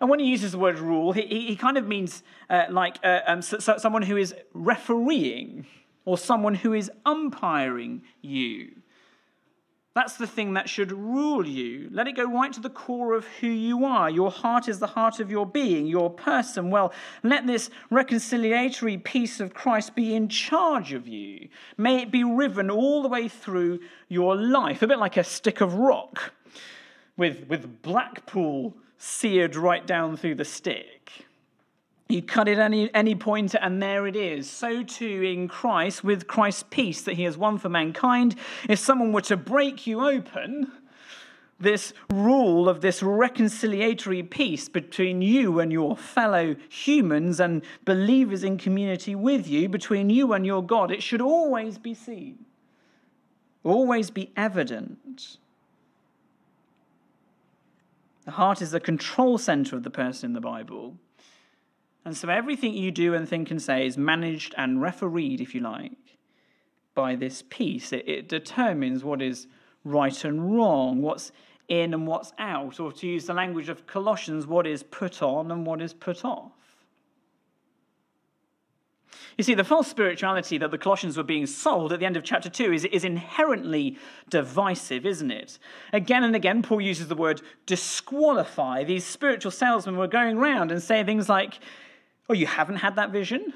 And 0.00 0.10
when 0.10 0.18
he 0.18 0.26
uses 0.26 0.52
the 0.52 0.58
word 0.58 0.80
rule, 0.80 1.12
he, 1.12 1.22
he 1.22 1.54
kind 1.54 1.78
of 1.78 1.86
means 1.86 2.24
uh, 2.50 2.64
like 2.70 2.98
uh, 3.04 3.20
um, 3.26 3.40
so, 3.40 3.60
so 3.60 3.78
someone 3.78 4.02
who 4.02 4.16
is 4.16 4.34
refereeing 4.52 5.64
or 6.04 6.18
someone 6.18 6.56
who 6.56 6.72
is 6.72 6.90
umpiring 7.06 8.02
you. 8.20 8.72
That's 9.94 10.16
the 10.16 10.26
thing 10.26 10.54
that 10.54 10.70
should 10.70 10.90
rule 10.90 11.46
you. 11.46 11.88
Let 11.92 12.08
it 12.08 12.16
go 12.16 12.24
right 12.24 12.52
to 12.54 12.60
the 12.60 12.70
core 12.70 13.12
of 13.12 13.26
who 13.40 13.48
you 13.48 13.84
are. 13.84 14.08
Your 14.08 14.30
heart 14.30 14.66
is 14.66 14.78
the 14.78 14.86
heart 14.86 15.20
of 15.20 15.30
your 15.30 15.44
being, 15.44 15.86
your 15.86 16.08
person. 16.08 16.70
Well, 16.70 16.94
let 17.22 17.46
this 17.46 17.68
reconciliatory 17.90 19.04
peace 19.04 19.38
of 19.38 19.52
Christ 19.52 19.94
be 19.94 20.14
in 20.14 20.28
charge 20.28 20.94
of 20.94 21.06
you. 21.06 21.48
May 21.76 22.00
it 22.00 22.10
be 22.10 22.24
riven 22.24 22.70
all 22.70 23.02
the 23.02 23.08
way 23.08 23.28
through 23.28 23.80
your 24.08 24.34
life, 24.34 24.80
a 24.80 24.86
bit 24.86 24.98
like 24.98 25.18
a 25.18 25.24
stick 25.24 25.60
of 25.60 25.74
rock 25.74 26.32
with, 27.18 27.46
with 27.48 27.82
Blackpool 27.82 28.74
seared 28.96 29.56
right 29.56 29.86
down 29.86 30.16
through 30.16 30.36
the 30.36 30.44
stick. 30.44 31.26
You 32.12 32.20
cut 32.20 32.46
it 32.46 32.58
any 32.58 32.92
any 32.94 33.14
point, 33.14 33.54
and 33.54 33.82
there 33.82 34.06
it 34.06 34.16
is. 34.16 34.48
So 34.50 34.82
too 34.82 35.22
in 35.22 35.48
Christ, 35.48 36.04
with 36.04 36.26
Christ's 36.26 36.64
peace 36.68 37.00
that 37.02 37.14
He 37.14 37.22
has 37.22 37.38
won 37.38 37.56
for 37.56 37.70
mankind. 37.70 38.36
If 38.68 38.78
someone 38.78 39.12
were 39.12 39.22
to 39.22 39.36
break 39.38 39.86
you 39.86 40.04
open, 40.04 40.70
this 41.58 41.94
rule 42.12 42.68
of 42.68 42.82
this 42.82 43.00
reconciliatory 43.00 44.28
peace 44.28 44.68
between 44.68 45.22
you 45.22 45.58
and 45.58 45.72
your 45.72 45.96
fellow 45.96 46.54
humans 46.68 47.40
and 47.40 47.62
believers 47.86 48.44
in 48.44 48.58
community 48.58 49.14
with 49.14 49.48
you, 49.48 49.70
between 49.70 50.10
you 50.10 50.34
and 50.34 50.44
your 50.44 50.62
God, 50.62 50.90
it 50.90 51.02
should 51.02 51.22
always 51.22 51.78
be 51.78 51.94
seen, 51.94 52.44
always 53.64 54.10
be 54.10 54.30
evident. 54.36 55.38
The 58.26 58.32
heart 58.32 58.60
is 58.60 58.72
the 58.72 58.80
control 58.80 59.38
center 59.38 59.76
of 59.76 59.82
the 59.82 59.90
person 59.90 60.30
in 60.30 60.34
the 60.34 60.40
Bible. 60.42 60.96
And 62.04 62.16
so 62.16 62.28
everything 62.28 62.74
you 62.74 62.90
do 62.90 63.14
and 63.14 63.28
think 63.28 63.50
and 63.50 63.62
say 63.62 63.86
is 63.86 63.96
managed 63.96 64.54
and 64.56 64.80
refereed, 64.82 65.40
if 65.40 65.54
you 65.54 65.60
like, 65.60 66.18
by 66.94 67.14
this 67.14 67.44
peace. 67.48 67.92
It, 67.92 68.08
it 68.08 68.28
determines 68.28 69.04
what 69.04 69.22
is 69.22 69.46
right 69.84 70.24
and 70.24 70.54
wrong, 70.56 71.00
what's 71.00 71.32
in 71.68 71.94
and 71.94 72.06
what's 72.06 72.32
out, 72.38 72.80
or 72.80 72.92
to 72.92 73.06
use 73.06 73.26
the 73.26 73.34
language 73.34 73.68
of 73.68 73.86
Colossians, 73.86 74.46
what 74.46 74.66
is 74.66 74.82
put 74.82 75.22
on 75.22 75.50
and 75.50 75.64
what 75.64 75.80
is 75.80 75.94
put 75.94 76.24
off. 76.24 76.52
You 79.38 79.44
see, 79.44 79.54
the 79.54 79.64
false 79.64 79.88
spirituality 79.88 80.58
that 80.58 80.70
the 80.70 80.78
Colossians 80.78 81.16
were 81.16 81.22
being 81.22 81.46
sold 81.46 81.92
at 81.92 82.00
the 82.00 82.06
end 82.06 82.16
of 82.16 82.24
chapter 82.24 82.50
2 82.50 82.72
is, 82.72 82.84
is 82.86 83.04
inherently 83.04 83.96
divisive, 84.28 85.06
isn't 85.06 85.30
it? 85.30 85.58
Again 85.92 86.24
and 86.24 86.36
again, 86.36 86.62
Paul 86.62 86.82
uses 86.82 87.08
the 87.08 87.14
word 87.14 87.40
disqualify. 87.64 88.84
These 88.84 89.06
spiritual 89.06 89.50
salesmen 89.50 89.96
were 89.96 90.08
going 90.08 90.36
around 90.36 90.70
and 90.70 90.82
saying 90.82 91.06
things 91.06 91.28
like, 91.28 91.58
Oh, 92.28 92.34
you 92.34 92.46
haven't 92.46 92.76
had 92.76 92.96
that 92.96 93.10
vision? 93.10 93.52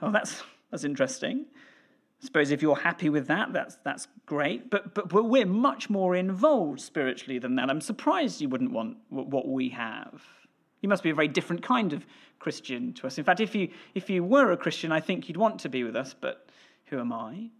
Oh, 0.00 0.10
that's, 0.10 0.42
that's 0.70 0.84
interesting. 0.84 1.46
I 2.22 2.26
suppose 2.26 2.50
if 2.50 2.62
you're 2.62 2.76
happy 2.76 3.08
with 3.08 3.26
that, 3.28 3.52
that's, 3.52 3.78
that's 3.84 4.08
great. 4.26 4.70
But, 4.70 4.94
but, 4.94 5.08
but 5.08 5.24
we're 5.24 5.46
much 5.46 5.90
more 5.90 6.14
involved 6.14 6.80
spiritually 6.80 7.38
than 7.38 7.56
that. 7.56 7.70
I'm 7.70 7.80
surprised 7.80 8.40
you 8.40 8.48
wouldn't 8.48 8.72
want 8.72 8.96
what 9.08 9.48
we 9.48 9.70
have. 9.70 10.22
You 10.80 10.88
must 10.88 11.02
be 11.02 11.10
a 11.10 11.14
very 11.14 11.28
different 11.28 11.62
kind 11.62 11.92
of 11.92 12.04
Christian 12.38 12.92
to 12.94 13.06
us. 13.06 13.18
In 13.18 13.24
fact, 13.24 13.40
if 13.40 13.54
you, 13.54 13.70
if 13.94 14.10
you 14.10 14.24
were 14.24 14.50
a 14.50 14.56
Christian, 14.56 14.92
I 14.92 15.00
think 15.00 15.28
you'd 15.28 15.36
want 15.36 15.60
to 15.60 15.68
be 15.68 15.84
with 15.84 15.96
us, 15.96 16.14
but 16.18 16.48
who 16.86 16.98
am 16.98 17.12
I? 17.12 17.50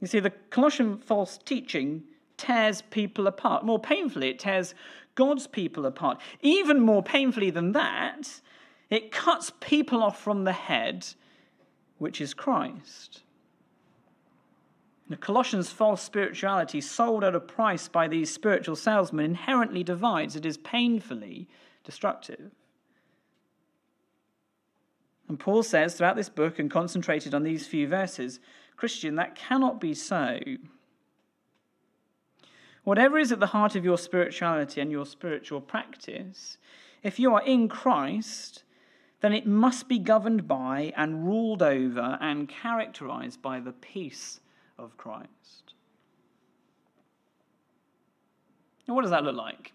You 0.00 0.06
see, 0.06 0.20
the 0.20 0.30
Colossian 0.50 0.98
false 0.98 1.38
teaching 1.38 2.04
tears 2.36 2.82
people 2.90 3.26
apart. 3.26 3.64
More 3.64 3.78
painfully, 3.78 4.30
it 4.30 4.38
tears 4.38 4.74
God's 5.14 5.46
people 5.46 5.86
apart. 5.86 6.20
Even 6.40 6.80
more 6.80 7.02
painfully 7.02 7.50
than 7.50 7.72
that, 7.72 8.40
it 8.88 9.12
cuts 9.12 9.52
people 9.60 10.02
off 10.02 10.20
from 10.20 10.44
the 10.44 10.52
head, 10.52 11.06
which 11.98 12.20
is 12.20 12.34
Christ. 12.34 13.22
The 15.08 15.16
Colossians' 15.16 15.72
false 15.72 16.02
spirituality, 16.02 16.80
sold 16.80 17.24
at 17.24 17.34
a 17.34 17.40
price 17.40 17.88
by 17.88 18.06
these 18.06 18.32
spiritual 18.32 18.76
salesmen, 18.76 19.24
inherently 19.24 19.82
divides. 19.82 20.36
It 20.36 20.46
is 20.46 20.56
painfully 20.56 21.48
destructive. 21.82 22.52
And 25.28 25.38
Paul 25.38 25.62
says 25.62 25.94
throughout 25.94 26.16
this 26.16 26.28
book 26.28 26.58
and 26.58 26.70
concentrated 26.70 27.34
on 27.34 27.42
these 27.42 27.66
few 27.66 27.86
verses 27.86 28.40
Christian, 28.76 29.16
that 29.16 29.34
cannot 29.34 29.80
be 29.80 29.94
so. 29.94 30.40
Whatever 32.90 33.18
is 33.18 33.30
at 33.30 33.38
the 33.38 33.46
heart 33.46 33.76
of 33.76 33.84
your 33.84 33.96
spirituality 33.96 34.80
and 34.80 34.90
your 34.90 35.06
spiritual 35.06 35.60
practice, 35.60 36.58
if 37.04 37.20
you 37.20 37.32
are 37.32 37.42
in 37.42 37.68
Christ, 37.68 38.64
then 39.20 39.32
it 39.32 39.46
must 39.46 39.86
be 39.86 40.00
governed 40.00 40.48
by 40.48 40.92
and 40.96 41.24
ruled 41.24 41.62
over 41.62 42.18
and 42.20 42.48
characterized 42.48 43.40
by 43.40 43.60
the 43.60 43.70
peace 43.70 44.40
of 44.76 44.96
Christ. 44.96 45.74
Now, 48.88 48.96
what 48.96 49.02
does 49.02 49.12
that 49.12 49.22
look 49.22 49.36
like? 49.36 49.72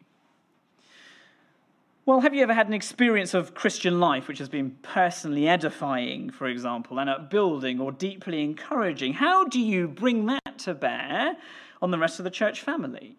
Well, 2.06 2.20
have 2.20 2.36
you 2.36 2.44
ever 2.44 2.54
had 2.54 2.68
an 2.68 2.74
experience 2.74 3.34
of 3.34 3.56
Christian 3.56 4.02
life 4.02 4.28
which 4.28 4.40
has 4.40 4.50
been 4.50 4.72
personally 4.82 5.48
edifying, 5.48 6.32
for 6.32 6.48
example, 6.48 7.00
and 7.00 7.10
upbuilding 7.10 7.80
or 7.80 7.94
deeply 7.94 8.44
encouraging? 8.44 9.14
How 9.14 9.46
do 9.46 9.62
you 9.62 9.88
bring 9.88 10.26
that 10.26 10.58
to 10.58 10.74
bear 10.74 11.38
on 11.86 11.92
the 11.92 12.00
rest 12.00 12.20
of 12.20 12.24
the 12.24 12.32
church 12.32 12.62
family? 12.62 13.16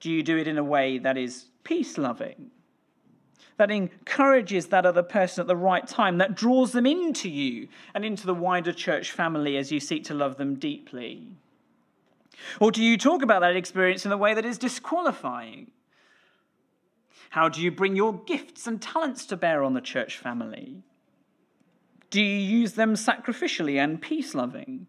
Do 0.00 0.10
you 0.10 0.22
do 0.22 0.38
it 0.38 0.48
in 0.48 0.56
a 0.56 0.64
way 0.64 0.96
that 0.96 1.18
is 1.18 1.44
peace 1.62 1.98
loving? 1.98 2.50
That 3.58 3.70
encourages 3.70 4.68
that 4.68 4.86
other 4.86 5.02
person 5.02 5.42
at 5.42 5.46
the 5.46 5.54
right 5.54 5.86
time, 5.86 6.16
that 6.18 6.34
draws 6.34 6.72
them 6.72 6.86
into 6.86 7.28
you 7.28 7.68
and 7.94 8.02
into 8.02 8.26
the 8.26 8.32
wider 8.32 8.72
church 8.72 9.10
family 9.10 9.58
as 9.58 9.70
you 9.70 9.78
seek 9.78 10.04
to 10.04 10.14
love 10.14 10.38
them 10.38 10.54
deeply? 10.54 11.28
Or 12.60 12.72
do 12.72 12.82
you 12.82 12.96
talk 12.96 13.20
about 13.20 13.42
that 13.42 13.56
experience 13.56 14.06
in 14.06 14.12
a 14.12 14.16
way 14.16 14.32
that 14.32 14.46
is 14.46 14.56
disqualifying? 14.56 15.70
How 17.28 17.50
do 17.50 17.60
you 17.60 17.70
bring 17.70 17.94
your 17.94 18.14
gifts 18.24 18.66
and 18.66 18.80
talents 18.80 19.26
to 19.26 19.36
bear 19.36 19.62
on 19.62 19.74
the 19.74 19.82
church 19.82 20.16
family? 20.16 20.82
Do 22.08 22.22
you 22.22 22.38
use 22.38 22.72
them 22.72 22.94
sacrificially 22.94 23.76
and 23.76 24.00
peace 24.00 24.34
loving? 24.34 24.86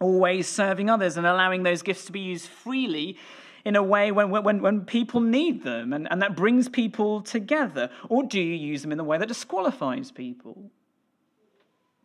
Always 0.00 0.48
serving 0.48 0.90
others 0.90 1.16
and 1.16 1.26
allowing 1.26 1.62
those 1.62 1.82
gifts 1.82 2.04
to 2.06 2.12
be 2.12 2.20
used 2.20 2.48
freely 2.48 3.16
in 3.64 3.74
a 3.74 3.82
way 3.82 4.12
when, 4.12 4.30
when, 4.30 4.62
when 4.62 4.84
people 4.84 5.20
need 5.20 5.64
them 5.64 5.92
and, 5.92 6.06
and 6.10 6.22
that 6.22 6.36
brings 6.36 6.68
people 6.68 7.20
together? 7.20 7.90
Or 8.08 8.22
do 8.22 8.40
you 8.40 8.54
use 8.54 8.82
them 8.82 8.92
in 8.92 9.00
a 9.00 9.04
way 9.04 9.18
that 9.18 9.26
disqualifies 9.26 10.12
people? 10.12 10.70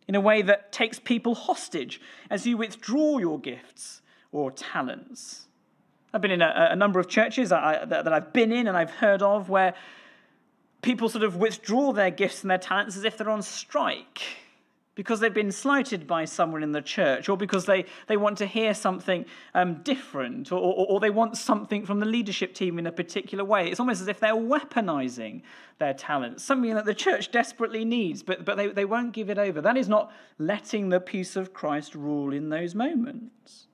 In 0.08 0.16
a 0.16 0.20
way 0.20 0.42
that 0.42 0.72
takes 0.72 0.98
people 0.98 1.34
hostage 1.34 2.00
as 2.28 2.46
you 2.46 2.56
withdraw 2.56 3.18
your 3.18 3.38
gifts 3.38 4.02
or 4.32 4.50
talents? 4.50 5.46
I've 6.12 6.20
been 6.20 6.32
in 6.32 6.42
a, 6.42 6.68
a 6.72 6.76
number 6.76 6.98
of 6.98 7.08
churches 7.08 7.50
that, 7.50 7.88
that 7.88 8.12
I've 8.12 8.32
been 8.32 8.52
in 8.52 8.66
and 8.66 8.76
I've 8.76 8.90
heard 8.90 9.22
of 9.22 9.48
where 9.48 9.74
people 10.82 11.08
sort 11.08 11.22
of 11.22 11.36
withdraw 11.36 11.92
their 11.92 12.10
gifts 12.10 12.42
and 12.42 12.50
their 12.50 12.58
talents 12.58 12.96
as 12.96 13.04
if 13.04 13.16
they're 13.16 13.30
on 13.30 13.42
strike 13.42 14.20
because 14.94 15.20
they've 15.20 15.32
been 15.32 15.52
slighted 15.52 16.06
by 16.06 16.24
someone 16.24 16.62
in 16.62 16.72
the 16.72 16.82
church, 16.82 17.28
or 17.28 17.36
because 17.36 17.64
they, 17.64 17.86
they 18.08 18.16
want 18.16 18.36
to 18.38 18.46
hear 18.46 18.74
something 18.74 19.24
um, 19.54 19.82
different, 19.82 20.52
or, 20.52 20.58
or, 20.58 20.86
or, 20.86 21.00
they 21.00 21.10
want 21.10 21.36
something 21.36 21.86
from 21.86 21.98
the 21.98 22.06
leadership 22.06 22.52
team 22.52 22.78
in 22.78 22.86
a 22.86 22.92
particular 22.92 23.44
way. 23.44 23.70
It's 23.70 23.80
almost 23.80 24.02
as 24.02 24.08
if 24.08 24.20
they're 24.20 24.34
weaponizing 24.34 25.42
their 25.78 25.94
talents, 25.94 26.44
something 26.44 26.74
that 26.74 26.84
the 26.84 26.94
church 26.94 27.30
desperately 27.30 27.84
needs, 27.84 28.22
but, 28.22 28.44
but 28.44 28.56
they, 28.56 28.68
they 28.68 28.84
won't 28.84 29.12
give 29.12 29.30
it 29.30 29.38
over. 29.38 29.62
That 29.62 29.78
is 29.78 29.88
not 29.88 30.12
letting 30.38 30.90
the 30.90 31.00
peace 31.00 31.36
of 31.36 31.54
Christ 31.54 31.94
rule 31.94 32.32
in 32.32 32.50
those 32.50 32.74
moments. 32.74 33.68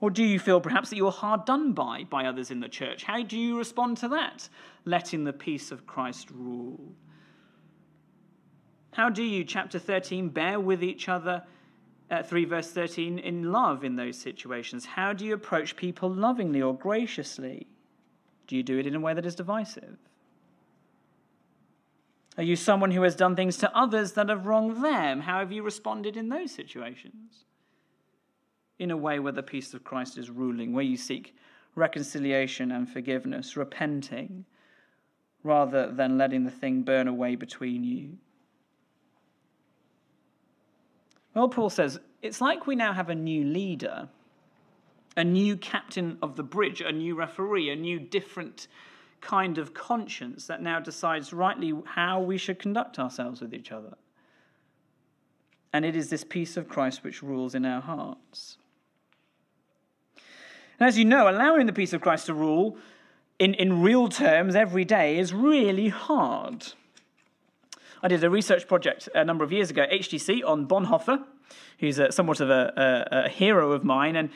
Or 0.00 0.10
do 0.10 0.22
you 0.22 0.38
feel 0.38 0.60
perhaps 0.60 0.90
that 0.90 0.96
you're 0.96 1.10
hard 1.10 1.44
done 1.44 1.72
by 1.72 2.04
by 2.04 2.26
others 2.26 2.50
in 2.50 2.60
the 2.60 2.68
church? 2.68 3.02
How 3.02 3.22
do 3.22 3.36
you 3.36 3.58
respond 3.58 3.96
to 3.98 4.08
that? 4.08 4.48
Letting 4.84 5.24
the 5.24 5.32
peace 5.32 5.72
of 5.72 5.86
Christ 5.86 6.30
rule. 6.30 6.94
How 8.98 9.08
do 9.08 9.22
you, 9.22 9.44
chapter 9.44 9.78
13, 9.78 10.30
bear 10.30 10.58
with 10.58 10.82
each 10.82 11.08
other, 11.08 11.44
uh, 12.10 12.24
3 12.24 12.44
verse 12.46 12.72
13, 12.72 13.20
in 13.20 13.52
love 13.52 13.84
in 13.84 13.94
those 13.94 14.18
situations? 14.18 14.84
How 14.84 15.12
do 15.12 15.24
you 15.24 15.34
approach 15.34 15.76
people 15.76 16.10
lovingly 16.10 16.60
or 16.60 16.76
graciously? 16.76 17.68
Do 18.48 18.56
you 18.56 18.64
do 18.64 18.76
it 18.76 18.88
in 18.88 18.96
a 18.96 19.00
way 19.00 19.14
that 19.14 19.24
is 19.24 19.36
divisive? 19.36 19.98
Are 22.36 22.42
you 22.42 22.56
someone 22.56 22.90
who 22.90 23.02
has 23.02 23.14
done 23.14 23.36
things 23.36 23.56
to 23.58 23.72
others 23.72 24.14
that 24.14 24.28
have 24.30 24.46
wronged 24.46 24.82
them? 24.84 25.20
How 25.20 25.38
have 25.38 25.52
you 25.52 25.62
responded 25.62 26.16
in 26.16 26.28
those 26.28 26.50
situations? 26.50 27.44
In 28.80 28.90
a 28.90 28.96
way 28.96 29.20
where 29.20 29.32
the 29.32 29.44
peace 29.44 29.74
of 29.74 29.84
Christ 29.84 30.18
is 30.18 30.28
ruling, 30.28 30.72
where 30.72 30.82
you 30.82 30.96
seek 30.96 31.36
reconciliation 31.76 32.72
and 32.72 32.88
forgiveness, 32.88 33.56
repenting, 33.56 34.44
rather 35.44 35.88
than 35.88 36.18
letting 36.18 36.42
the 36.42 36.50
thing 36.50 36.82
burn 36.82 37.06
away 37.06 37.36
between 37.36 37.84
you. 37.84 38.18
Well, 41.38 41.48
Paul 41.48 41.70
says 41.70 42.00
it's 42.20 42.40
like 42.40 42.66
we 42.66 42.74
now 42.74 42.92
have 42.92 43.10
a 43.10 43.14
new 43.14 43.44
leader, 43.44 44.08
a 45.16 45.22
new 45.22 45.56
captain 45.56 46.18
of 46.20 46.34
the 46.34 46.42
bridge, 46.42 46.80
a 46.80 46.90
new 46.90 47.14
referee, 47.14 47.70
a 47.70 47.76
new 47.76 48.00
different 48.00 48.66
kind 49.20 49.56
of 49.56 49.72
conscience 49.72 50.48
that 50.48 50.60
now 50.60 50.80
decides 50.80 51.32
rightly 51.32 51.72
how 51.84 52.20
we 52.20 52.38
should 52.38 52.58
conduct 52.58 52.98
ourselves 52.98 53.40
with 53.40 53.54
each 53.54 53.70
other. 53.70 53.96
And 55.72 55.84
it 55.84 55.94
is 55.94 56.10
this 56.10 56.24
peace 56.24 56.56
of 56.56 56.68
Christ 56.68 57.04
which 57.04 57.22
rules 57.22 57.54
in 57.54 57.64
our 57.64 57.82
hearts. 57.82 58.58
And 60.80 60.88
as 60.88 60.98
you 60.98 61.04
know, 61.04 61.30
allowing 61.30 61.66
the 61.66 61.72
peace 61.72 61.92
of 61.92 62.00
Christ 62.00 62.26
to 62.26 62.34
rule 62.34 62.76
in, 63.38 63.54
in 63.54 63.80
real 63.80 64.08
terms 64.08 64.56
every 64.56 64.84
day 64.84 65.18
is 65.18 65.32
really 65.32 65.88
hard. 65.88 66.72
I 68.02 68.08
did 68.08 68.22
a 68.24 68.30
research 68.30 68.68
project 68.68 69.08
a 69.14 69.24
number 69.24 69.44
of 69.44 69.52
years 69.52 69.70
ago 69.70 69.86
HTC 69.90 70.42
on 70.46 70.66
Bonhoeffer, 70.66 71.24
who's 71.78 71.98
a, 71.98 72.12
somewhat 72.12 72.40
of 72.40 72.50
a, 72.50 73.06
a, 73.12 73.24
a 73.24 73.28
hero 73.28 73.72
of 73.72 73.84
mine. 73.84 74.16
And 74.16 74.30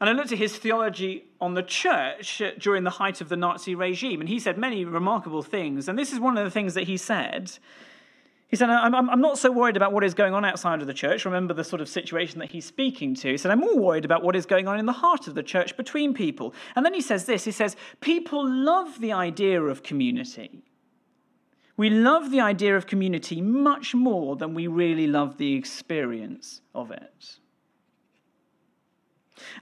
And 0.00 0.08
I 0.08 0.12
looked 0.12 0.32
at 0.32 0.38
his 0.38 0.56
theology 0.56 1.24
on 1.40 1.54
the 1.54 1.62
church 1.62 2.40
during 2.58 2.84
the 2.84 2.90
height 2.90 3.20
of 3.20 3.28
the 3.28 3.36
Nazi 3.36 3.74
regime, 3.74 4.20
and 4.20 4.28
he 4.28 4.38
said 4.38 4.56
many 4.56 4.84
remarkable 4.84 5.42
things. 5.42 5.88
And 5.88 5.98
this 5.98 6.12
is 6.12 6.20
one 6.20 6.38
of 6.38 6.44
the 6.44 6.50
things 6.50 6.74
that 6.74 6.84
he 6.84 6.96
said. 6.96 7.58
He 8.48 8.56
said, 8.56 8.70
I'm, 8.70 8.94
I'm 8.94 9.20
not 9.20 9.36
so 9.36 9.52
worried 9.52 9.76
about 9.76 9.92
what 9.92 10.02
is 10.04 10.14
going 10.14 10.32
on 10.32 10.42
outside 10.42 10.80
of 10.80 10.86
the 10.86 10.94
church. 10.94 11.26
Remember 11.26 11.52
the 11.52 11.64
sort 11.64 11.82
of 11.82 11.88
situation 11.88 12.38
that 12.38 12.50
he's 12.50 12.64
speaking 12.64 13.14
to. 13.16 13.32
He 13.32 13.36
said, 13.36 13.50
I'm 13.50 13.60
more 13.60 13.76
worried 13.76 14.06
about 14.06 14.22
what 14.22 14.34
is 14.34 14.46
going 14.46 14.66
on 14.66 14.78
in 14.78 14.86
the 14.86 14.92
heart 14.92 15.28
of 15.28 15.34
the 15.34 15.42
church 15.42 15.76
between 15.76 16.14
people. 16.14 16.54
And 16.74 16.86
then 16.86 16.94
he 16.94 17.02
says 17.02 17.26
this 17.26 17.44
he 17.44 17.50
says, 17.50 17.76
People 18.00 18.48
love 18.48 19.00
the 19.00 19.12
idea 19.12 19.62
of 19.62 19.82
community. 19.82 20.62
We 21.78 21.90
love 21.90 22.32
the 22.32 22.40
idea 22.40 22.76
of 22.76 22.88
community 22.88 23.40
much 23.40 23.94
more 23.94 24.34
than 24.34 24.52
we 24.52 24.66
really 24.66 25.06
love 25.06 25.38
the 25.38 25.54
experience 25.54 26.60
of 26.74 26.90
it. 26.90 27.38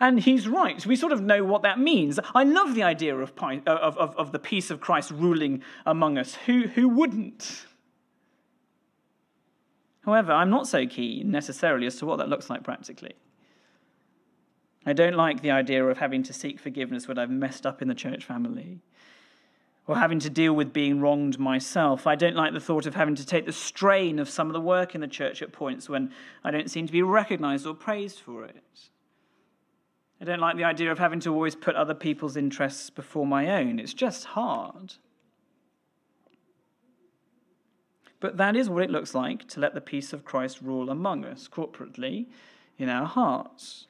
And 0.01 0.21
he's 0.21 0.49
right. 0.49 0.85
We 0.87 0.97
sort 0.97 1.13
of 1.13 1.21
know 1.21 1.45
what 1.45 1.61
that 1.61 1.79
means. 1.79 2.19
I 2.35 2.45
love 2.45 2.75
the 2.75 2.83
idea 2.83 3.15
of, 3.15 3.35
uh, 3.39 3.61
of, 3.67 3.99
of, 3.99 4.17
of 4.17 4.33
the 4.33 4.39
peace 4.39 4.71
of 4.71 4.81
Christ 4.81 5.11
ruling 5.11 5.63
among 5.85 6.17
us. 6.17 6.37
Who, 6.47 6.69
who 6.69 6.89
wouldn't? 6.89 7.67
However, 10.07 10.33
I'm 10.33 10.49
not 10.49 10.67
so 10.67 10.87
keen 10.87 11.31
necessarily 11.31 11.87
as 11.87 11.97
to 11.97 12.07
what 12.07 12.17
that 12.17 12.31
looks 12.31 12.49
like 12.49 12.65
practically. 12.65 13.13
I 14.87 14.95
don't 14.95 15.17
like 15.17 15.43
the 15.43 15.51
idea 15.51 15.85
of 15.85 15.99
having 15.99 16.23
to 16.23 16.33
seek 16.33 16.61
forgiveness 16.61 17.07
when 17.07 17.19
I've 17.19 17.29
messed 17.29 17.67
up 17.67 17.83
in 17.83 17.89
the 17.89 17.95
church 17.95 18.25
family 18.25 18.81
or 19.87 19.97
having 19.97 20.19
to 20.19 20.31
deal 20.31 20.53
with 20.53 20.73
being 20.73 21.01
wronged 21.01 21.39
myself. 21.39 22.07
I 22.07 22.17
don't 22.17 22.35
like 22.35 22.53
the 22.53 22.61
thought 22.61 22.87
of 22.87 22.95
having 22.95 23.15
to 23.15 23.27
take 23.27 23.47
the 23.47 23.53
strain 23.53 24.19
of 24.19 24.29
some 24.29 24.49
of 24.49 24.53
the 24.53 24.61
work 24.61 24.95
in 24.95 25.01
the 25.01 25.07
church 25.07 25.43
at 25.43 25.53
points 25.53 25.89
when 25.89 26.13
I 26.43 26.51
don't 26.51 26.71
seem 26.71 26.87
to 26.87 26.93
be 26.93 27.03
recognized 27.03 27.67
or 27.67 27.75
praised 27.75 28.19
for 28.19 28.45
it. 28.45 28.63
I 30.21 30.25
don't 30.25 30.41
like 30.41 30.57
the 30.57 30.65
idea 30.65 30.91
of 30.91 30.99
having 30.99 31.21
to 31.21 31.33
always 31.33 31.55
put 31.55 31.77
other 31.77 31.95
people's 31.95 32.37
interests 32.37 32.91
before 32.91 33.27
my 33.27 33.61
own. 33.61 33.79
It's 33.79 33.95
just 33.95 34.25
hard. 34.25 34.95
But 38.19 38.39
that 38.39 38.57
is 38.57 38.71
what 38.71 38.83
it 38.83 38.91
looks 38.91 39.15
like 39.15 39.47
to 39.49 39.61
let 39.61 39.75
the 39.75 39.81
peace 39.81 40.13
of 40.13 40.25
Christ 40.25 40.63
rule 40.63 40.91
among 40.91 41.25
us 41.25 41.49
corporately 41.49 42.27
in 42.79 42.89
our 42.89 43.07
hearts. 43.07 43.87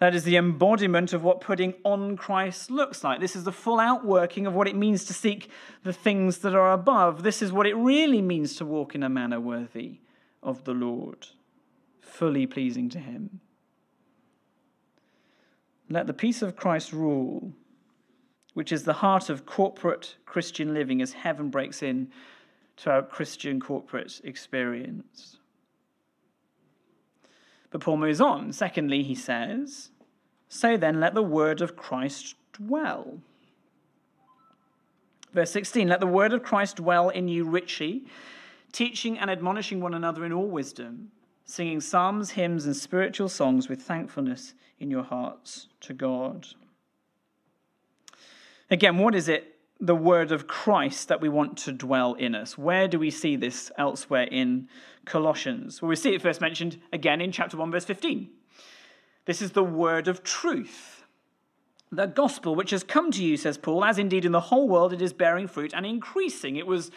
That 0.00 0.14
is 0.14 0.24
the 0.24 0.36
embodiment 0.36 1.12
of 1.12 1.22
what 1.22 1.40
putting 1.40 1.74
on 1.84 2.16
Christ 2.16 2.70
looks 2.70 3.04
like. 3.04 3.20
This 3.20 3.36
is 3.36 3.44
the 3.44 3.52
full 3.52 3.78
outworking 3.78 4.46
of 4.46 4.54
what 4.54 4.68
it 4.68 4.76
means 4.76 5.04
to 5.04 5.14
seek 5.14 5.50
the 5.82 5.92
things 5.92 6.38
that 6.38 6.54
are 6.54 6.72
above. 6.72 7.22
This 7.22 7.42
is 7.42 7.52
what 7.52 7.66
it 7.66 7.74
really 7.74 8.20
means 8.20 8.56
to 8.56 8.64
walk 8.64 8.94
in 8.94 9.02
a 9.02 9.08
manner 9.08 9.40
worthy 9.40 10.00
of 10.42 10.64
the 10.64 10.74
Lord, 10.74 11.28
fully 12.00 12.46
pleasing 12.46 12.88
to 12.90 12.98
Him. 12.98 13.40
Let 15.88 16.06
the 16.06 16.12
peace 16.12 16.42
of 16.42 16.56
Christ 16.56 16.92
rule, 16.92 17.52
which 18.54 18.72
is 18.72 18.84
the 18.84 18.94
heart 18.94 19.30
of 19.30 19.46
corporate 19.46 20.16
Christian 20.26 20.74
living 20.74 21.02
as 21.02 21.12
heaven 21.12 21.50
breaks 21.50 21.82
in 21.82 22.10
to 22.76 22.90
our 22.90 23.02
Christian 23.02 23.60
corporate 23.60 24.20
experience. 24.24 25.38
But 27.74 27.80
Paul 27.80 27.96
moves 27.96 28.20
on. 28.20 28.52
Secondly, 28.52 29.02
he 29.02 29.16
says, 29.16 29.90
So 30.48 30.76
then 30.76 31.00
let 31.00 31.14
the 31.14 31.24
word 31.24 31.60
of 31.60 31.74
Christ 31.74 32.36
dwell. 32.52 33.18
Verse 35.32 35.50
16 35.50 35.88
Let 35.88 35.98
the 35.98 36.06
word 36.06 36.32
of 36.32 36.44
Christ 36.44 36.76
dwell 36.76 37.08
in 37.08 37.26
you 37.26 37.42
richly, 37.42 38.04
teaching 38.70 39.18
and 39.18 39.28
admonishing 39.28 39.80
one 39.80 39.92
another 39.92 40.24
in 40.24 40.32
all 40.32 40.46
wisdom, 40.46 41.10
singing 41.46 41.80
psalms, 41.80 42.30
hymns, 42.30 42.64
and 42.64 42.76
spiritual 42.76 43.28
songs 43.28 43.68
with 43.68 43.82
thankfulness 43.82 44.54
in 44.78 44.88
your 44.88 45.02
hearts 45.02 45.66
to 45.80 45.94
God. 45.94 46.46
Again, 48.70 48.98
what 48.98 49.16
is 49.16 49.28
it 49.28 49.53
the 49.84 49.94
word 49.94 50.32
of 50.32 50.46
Christ 50.46 51.08
that 51.08 51.20
we 51.20 51.28
want 51.28 51.58
to 51.58 51.72
dwell 51.72 52.14
in 52.14 52.34
us. 52.34 52.56
Where 52.56 52.88
do 52.88 52.98
we 52.98 53.10
see 53.10 53.36
this 53.36 53.70
elsewhere 53.76 54.26
in 54.30 54.66
Colossians? 55.04 55.82
Well, 55.82 55.90
we 55.90 55.96
see 55.96 56.14
it 56.14 56.22
first 56.22 56.40
mentioned 56.40 56.80
again 56.90 57.20
in 57.20 57.32
chapter 57.32 57.58
1, 57.58 57.70
verse 57.70 57.84
15. 57.84 58.30
This 59.26 59.42
is 59.42 59.52
the 59.52 59.62
word 59.62 60.08
of 60.08 60.22
truth. 60.22 61.04
The 61.92 62.06
gospel 62.06 62.54
which 62.54 62.70
has 62.70 62.82
come 62.82 63.10
to 63.10 63.22
you, 63.22 63.36
says 63.36 63.58
Paul, 63.58 63.84
as 63.84 63.98
indeed 63.98 64.24
in 64.24 64.32
the 64.32 64.40
whole 64.40 64.68
world 64.68 64.94
it 64.94 65.02
is 65.02 65.12
bearing 65.12 65.46
fruit 65.46 65.74
and 65.74 65.84
increasing. 65.84 66.56
It 66.56 66.66
was 66.66 66.90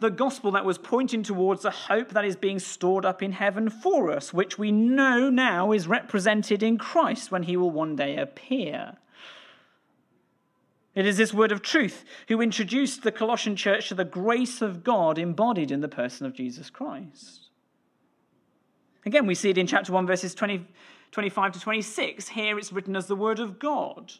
the 0.00 0.10
gospel 0.10 0.50
that 0.52 0.64
was 0.64 0.78
pointing 0.78 1.22
towards 1.22 1.66
a 1.66 1.70
hope 1.70 2.08
that 2.10 2.24
is 2.24 2.36
being 2.36 2.58
stored 2.58 3.04
up 3.04 3.22
in 3.22 3.32
heaven 3.32 3.68
for 3.68 4.10
us, 4.10 4.32
which 4.32 4.58
we 4.58 4.72
know 4.72 5.28
now 5.28 5.72
is 5.72 5.86
represented 5.86 6.62
in 6.62 6.78
Christ 6.78 7.30
when 7.30 7.42
he 7.42 7.58
will 7.58 7.70
one 7.70 7.96
day 7.96 8.16
appear. 8.16 8.96
It 10.94 11.06
is 11.06 11.16
this 11.16 11.32
word 11.32 11.52
of 11.52 11.62
truth 11.62 12.04
who 12.28 12.40
introduced 12.40 13.02
the 13.02 13.12
Colossian 13.12 13.54
church 13.54 13.88
to 13.88 13.94
the 13.94 14.04
grace 14.04 14.60
of 14.60 14.82
God 14.82 15.18
embodied 15.18 15.70
in 15.70 15.80
the 15.80 15.88
person 15.88 16.26
of 16.26 16.34
Jesus 16.34 16.68
Christ. 16.68 17.48
Again, 19.06 19.26
we 19.26 19.34
see 19.34 19.50
it 19.50 19.58
in 19.58 19.66
chapter 19.66 19.92
1, 19.92 20.06
verses 20.06 20.34
20, 20.34 20.66
25 21.12 21.52
to 21.52 21.60
26. 21.60 22.28
Here 22.28 22.58
it's 22.58 22.72
written 22.72 22.96
as 22.96 23.06
the 23.06 23.16
word 23.16 23.38
of 23.38 23.58
God. 23.58 24.12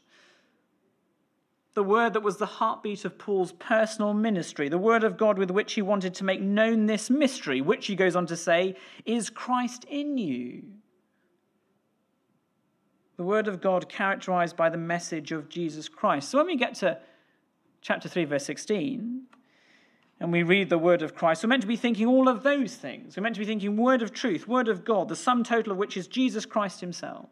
The 1.74 1.82
word 1.82 2.14
that 2.14 2.22
was 2.22 2.36
the 2.36 2.46
heartbeat 2.46 3.04
of 3.04 3.18
Paul's 3.18 3.52
personal 3.52 4.14
ministry, 4.14 4.68
the 4.68 4.78
word 4.78 5.04
of 5.04 5.16
God 5.16 5.38
with 5.38 5.50
which 5.50 5.74
he 5.74 5.82
wanted 5.82 6.14
to 6.14 6.24
make 6.24 6.40
known 6.40 6.86
this 6.86 7.10
mystery, 7.10 7.60
which 7.60 7.86
he 7.86 7.94
goes 7.94 8.16
on 8.16 8.26
to 8.26 8.36
say 8.36 8.76
is 9.04 9.28
Christ 9.30 9.84
in 9.88 10.18
you 10.18 10.62
the 13.20 13.26
Word 13.26 13.48
of 13.48 13.60
God 13.60 13.86
characterized 13.86 14.56
by 14.56 14.70
the 14.70 14.78
message 14.78 15.30
of 15.30 15.50
Jesus 15.50 15.90
Christ. 15.90 16.30
So 16.30 16.38
when 16.38 16.46
we 16.46 16.56
get 16.56 16.76
to 16.76 16.96
chapter 17.82 18.08
3, 18.08 18.24
verse 18.24 18.46
16, 18.46 19.24
and 20.20 20.32
we 20.32 20.42
read 20.42 20.70
the 20.70 20.78
Word 20.78 21.02
of 21.02 21.14
Christ, 21.14 21.44
we're 21.44 21.50
meant 21.50 21.60
to 21.60 21.68
be 21.68 21.76
thinking 21.76 22.06
all 22.06 22.28
of 22.28 22.42
those 22.42 22.76
things. 22.76 23.14
We're 23.18 23.22
meant 23.22 23.34
to 23.34 23.40
be 23.40 23.44
thinking 23.44 23.76
Word 23.76 24.00
of 24.00 24.14
truth, 24.14 24.48
Word 24.48 24.68
of 24.68 24.86
God, 24.86 25.10
the 25.10 25.16
sum 25.16 25.44
total 25.44 25.72
of 25.72 25.76
which 25.76 25.98
is 25.98 26.06
Jesus 26.06 26.46
Christ 26.46 26.80
Himself. 26.80 27.28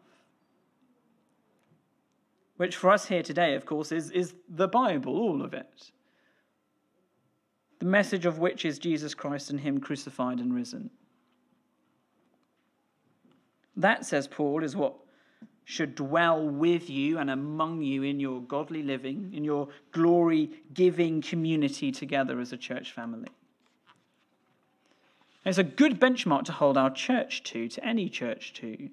Which 2.57 2.75
for 2.75 2.91
us 2.91 3.07
here 3.07 3.23
today, 3.23 3.55
of 3.55 3.65
course, 3.65 3.91
is, 3.91 4.11
is 4.11 4.35
the 4.47 4.67
Bible, 4.67 5.17
all 5.17 5.41
of 5.41 5.55
it. 5.55 5.89
The 7.79 7.87
message 7.87 8.27
of 8.27 8.37
which 8.37 8.63
is 8.63 8.77
Jesus 8.77 9.15
Christ 9.15 9.49
and 9.49 9.61
Him 9.61 9.79
crucified 9.79 10.37
and 10.39 10.53
risen. 10.53 10.91
That, 13.75 14.05
says 14.05 14.27
Paul, 14.27 14.63
is 14.63 14.75
what 14.75 14.93
should 15.69 15.93
dwell 15.93 16.49
with 16.49 16.89
you 16.89 17.19
and 17.19 17.29
among 17.29 17.83
you 17.83 18.01
in 18.01 18.19
your 18.19 18.41
godly 18.41 18.81
living, 18.81 19.31
in 19.35 19.43
your 19.43 19.67
glory 19.91 20.49
giving 20.73 21.21
community 21.21 21.91
together 21.91 22.39
as 22.39 22.51
a 22.51 22.57
church 22.57 22.91
family. 22.91 23.27
It's 25.45 25.59
a 25.59 25.63
good 25.63 25.99
benchmark 25.99 26.45
to 26.45 26.53
hold 26.53 26.75
our 26.75 26.89
church 26.89 27.43
to, 27.43 27.67
to 27.67 27.85
any 27.85 28.09
church 28.09 28.51
to. 28.53 28.89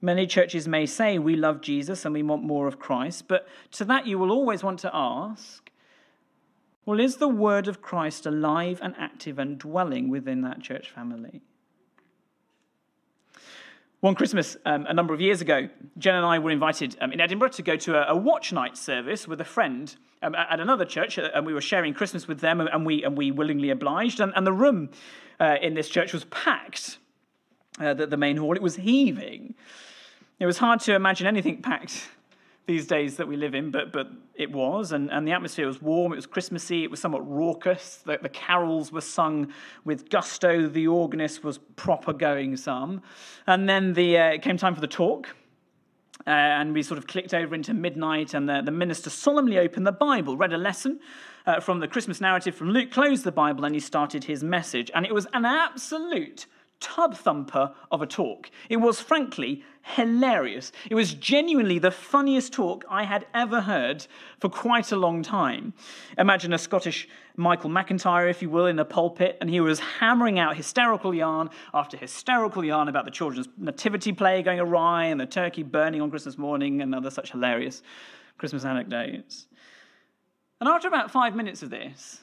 Many 0.00 0.26
churches 0.26 0.66
may 0.66 0.86
say 0.86 1.18
we 1.18 1.36
love 1.36 1.60
Jesus 1.60 2.06
and 2.06 2.14
we 2.14 2.22
want 2.22 2.42
more 2.42 2.66
of 2.66 2.78
Christ, 2.78 3.28
but 3.28 3.46
to 3.72 3.84
that 3.84 4.06
you 4.06 4.18
will 4.18 4.30
always 4.30 4.62
want 4.64 4.78
to 4.78 4.90
ask 4.94 5.70
well, 6.86 6.98
is 6.98 7.18
the 7.18 7.28
word 7.28 7.68
of 7.68 7.82
Christ 7.82 8.24
alive 8.24 8.80
and 8.82 8.94
active 8.98 9.38
and 9.38 9.58
dwelling 9.58 10.08
within 10.08 10.40
that 10.40 10.62
church 10.62 10.90
family? 10.90 11.42
One 14.02 14.16
Christmas, 14.16 14.56
um, 14.64 14.84
a 14.88 14.92
number 14.92 15.14
of 15.14 15.20
years 15.20 15.40
ago, 15.40 15.68
Jen 15.96 16.16
and 16.16 16.26
I 16.26 16.40
were 16.40 16.50
invited 16.50 16.96
um, 17.00 17.12
in 17.12 17.20
Edinburgh 17.20 17.50
to 17.50 17.62
go 17.62 17.76
to 17.76 17.94
a, 17.98 18.14
a, 18.14 18.16
watch 18.16 18.52
night 18.52 18.76
service 18.76 19.28
with 19.28 19.40
a 19.40 19.44
friend 19.44 19.94
um, 20.22 20.34
at 20.34 20.58
another 20.58 20.84
church, 20.84 21.20
uh, 21.20 21.30
and 21.32 21.46
we 21.46 21.54
were 21.54 21.60
sharing 21.60 21.94
Christmas 21.94 22.26
with 22.26 22.40
them, 22.40 22.60
and 22.60 22.84
we, 22.84 23.04
and 23.04 23.16
we 23.16 23.30
willingly 23.30 23.70
obliged. 23.70 24.18
And, 24.18 24.32
and 24.34 24.44
the 24.44 24.52
room 24.52 24.90
uh, 25.38 25.54
in 25.62 25.74
this 25.74 25.88
church 25.88 26.12
was 26.12 26.24
packed, 26.24 26.98
uh, 27.78 27.94
the, 27.94 28.08
the 28.08 28.16
main 28.16 28.38
hall, 28.38 28.56
it 28.56 28.60
was 28.60 28.74
heaving. 28.74 29.54
It 30.40 30.46
was 30.46 30.58
hard 30.58 30.80
to 30.80 30.96
imagine 30.96 31.28
anything 31.28 31.62
packed 31.62 32.08
these 32.66 32.86
days 32.86 33.16
that 33.16 33.26
we 33.26 33.36
live 33.36 33.54
in, 33.54 33.70
but, 33.70 33.92
but 33.92 34.08
it 34.34 34.52
was, 34.52 34.92
and, 34.92 35.10
and 35.10 35.26
the 35.26 35.32
atmosphere 35.32 35.66
was 35.66 35.82
warm, 35.82 36.12
it 36.12 36.16
was 36.16 36.26
Christmassy, 36.26 36.84
it 36.84 36.90
was 36.90 37.00
somewhat 37.00 37.28
raucous. 37.28 37.96
The, 38.06 38.18
the 38.22 38.28
carols 38.28 38.92
were 38.92 39.00
sung 39.00 39.52
with 39.84 40.08
gusto, 40.10 40.68
the 40.68 40.86
organist 40.86 41.42
was 41.42 41.58
proper 41.76 42.12
going 42.12 42.56
some. 42.56 43.02
And 43.46 43.68
then 43.68 43.94
the, 43.94 44.16
uh, 44.16 44.26
it 44.30 44.42
came 44.42 44.56
time 44.56 44.74
for 44.74 44.80
the 44.80 44.86
talk. 44.86 45.34
Uh, 46.24 46.30
and 46.30 46.72
we 46.72 46.84
sort 46.84 46.98
of 46.98 47.06
clicked 47.08 47.34
over 47.34 47.52
into 47.52 47.74
midnight, 47.74 48.32
and 48.32 48.48
the, 48.48 48.62
the 48.64 48.70
minister 48.70 49.10
solemnly 49.10 49.58
opened 49.58 49.84
the 49.84 49.92
Bible, 49.92 50.36
read 50.36 50.52
a 50.52 50.58
lesson 50.58 51.00
uh, 51.46 51.58
from 51.58 51.80
the 51.80 51.88
Christmas 51.88 52.20
narrative 52.20 52.54
from 52.54 52.70
Luke, 52.70 52.92
closed 52.92 53.24
the 53.24 53.32
Bible, 53.32 53.64
and 53.64 53.74
he 53.74 53.80
started 53.80 54.22
his 54.24 54.44
message. 54.44 54.88
And 54.94 55.04
it 55.04 55.12
was 55.12 55.26
an 55.32 55.44
absolute 55.44 56.46
tub 56.82 57.14
thumper 57.14 57.72
of 57.90 58.02
a 58.02 58.06
talk. 58.06 58.50
It 58.68 58.76
was, 58.76 59.00
frankly, 59.00 59.64
hilarious. 59.82 60.72
It 60.90 60.94
was 60.94 61.14
genuinely 61.14 61.78
the 61.78 61.90
funniest 61.90 62.52
talk 62.52 62.84
I 62.90 63.04
had 63.04 63.24
ever 63.32 63.62
heard 63.62 64.06
for 64.40 64.50
quite 64.50 64.92
a 64.92 64.96
long 64.96 65.22
time. 65.22 65.72
Imagine 66.18 66.52
a 66.52 66.58
Scottish 66.58 67.08
Michael 67.36 67.70
McIntyre, 67.70 68.28
if 68.28 68.42
you 68.42 68.50
will, 68.50 68.66
in 68.66 68.78
a 68.78 68.84
pulpit, 68.84 69.38
and 69.40 69.48
he 69.48 69.60
was 69.60 69.78
hammering 69.78 70.38
out 70.38 70.56
hysterical 70.56 71.14
yarn 71.14 71.48
after 71.72 71.96
hysterical 71.96 72.64
yarn 72.64 72.88
about 72.88 73.04
the 73.04 73.10
children's 73.10 73.48
nativity 73.56 74.12
play 74.12 74.42
going 74.42 74.60
awry 74.60 75.04
and 75.04 75.20
the 75.20 75.26
turkey 75.26 75.62
burning 75.62 76.02
on 76.02 76.10
Christmas 76.10 76.36
morning 76.36 76.82
and 76.82 76.94
other 76.94 77.10
such 77.10 77.30
hilarious 77.30 77.82
Christmas 78.36 78.64
anecdotes. 78.64 79.46
And 80.60 80.68
after 80.68 80.88
about 80.88 81.10
five 81.10 81.34
minutes 81.34 81.62
of 81.62 81.70
this, 81.70 82.20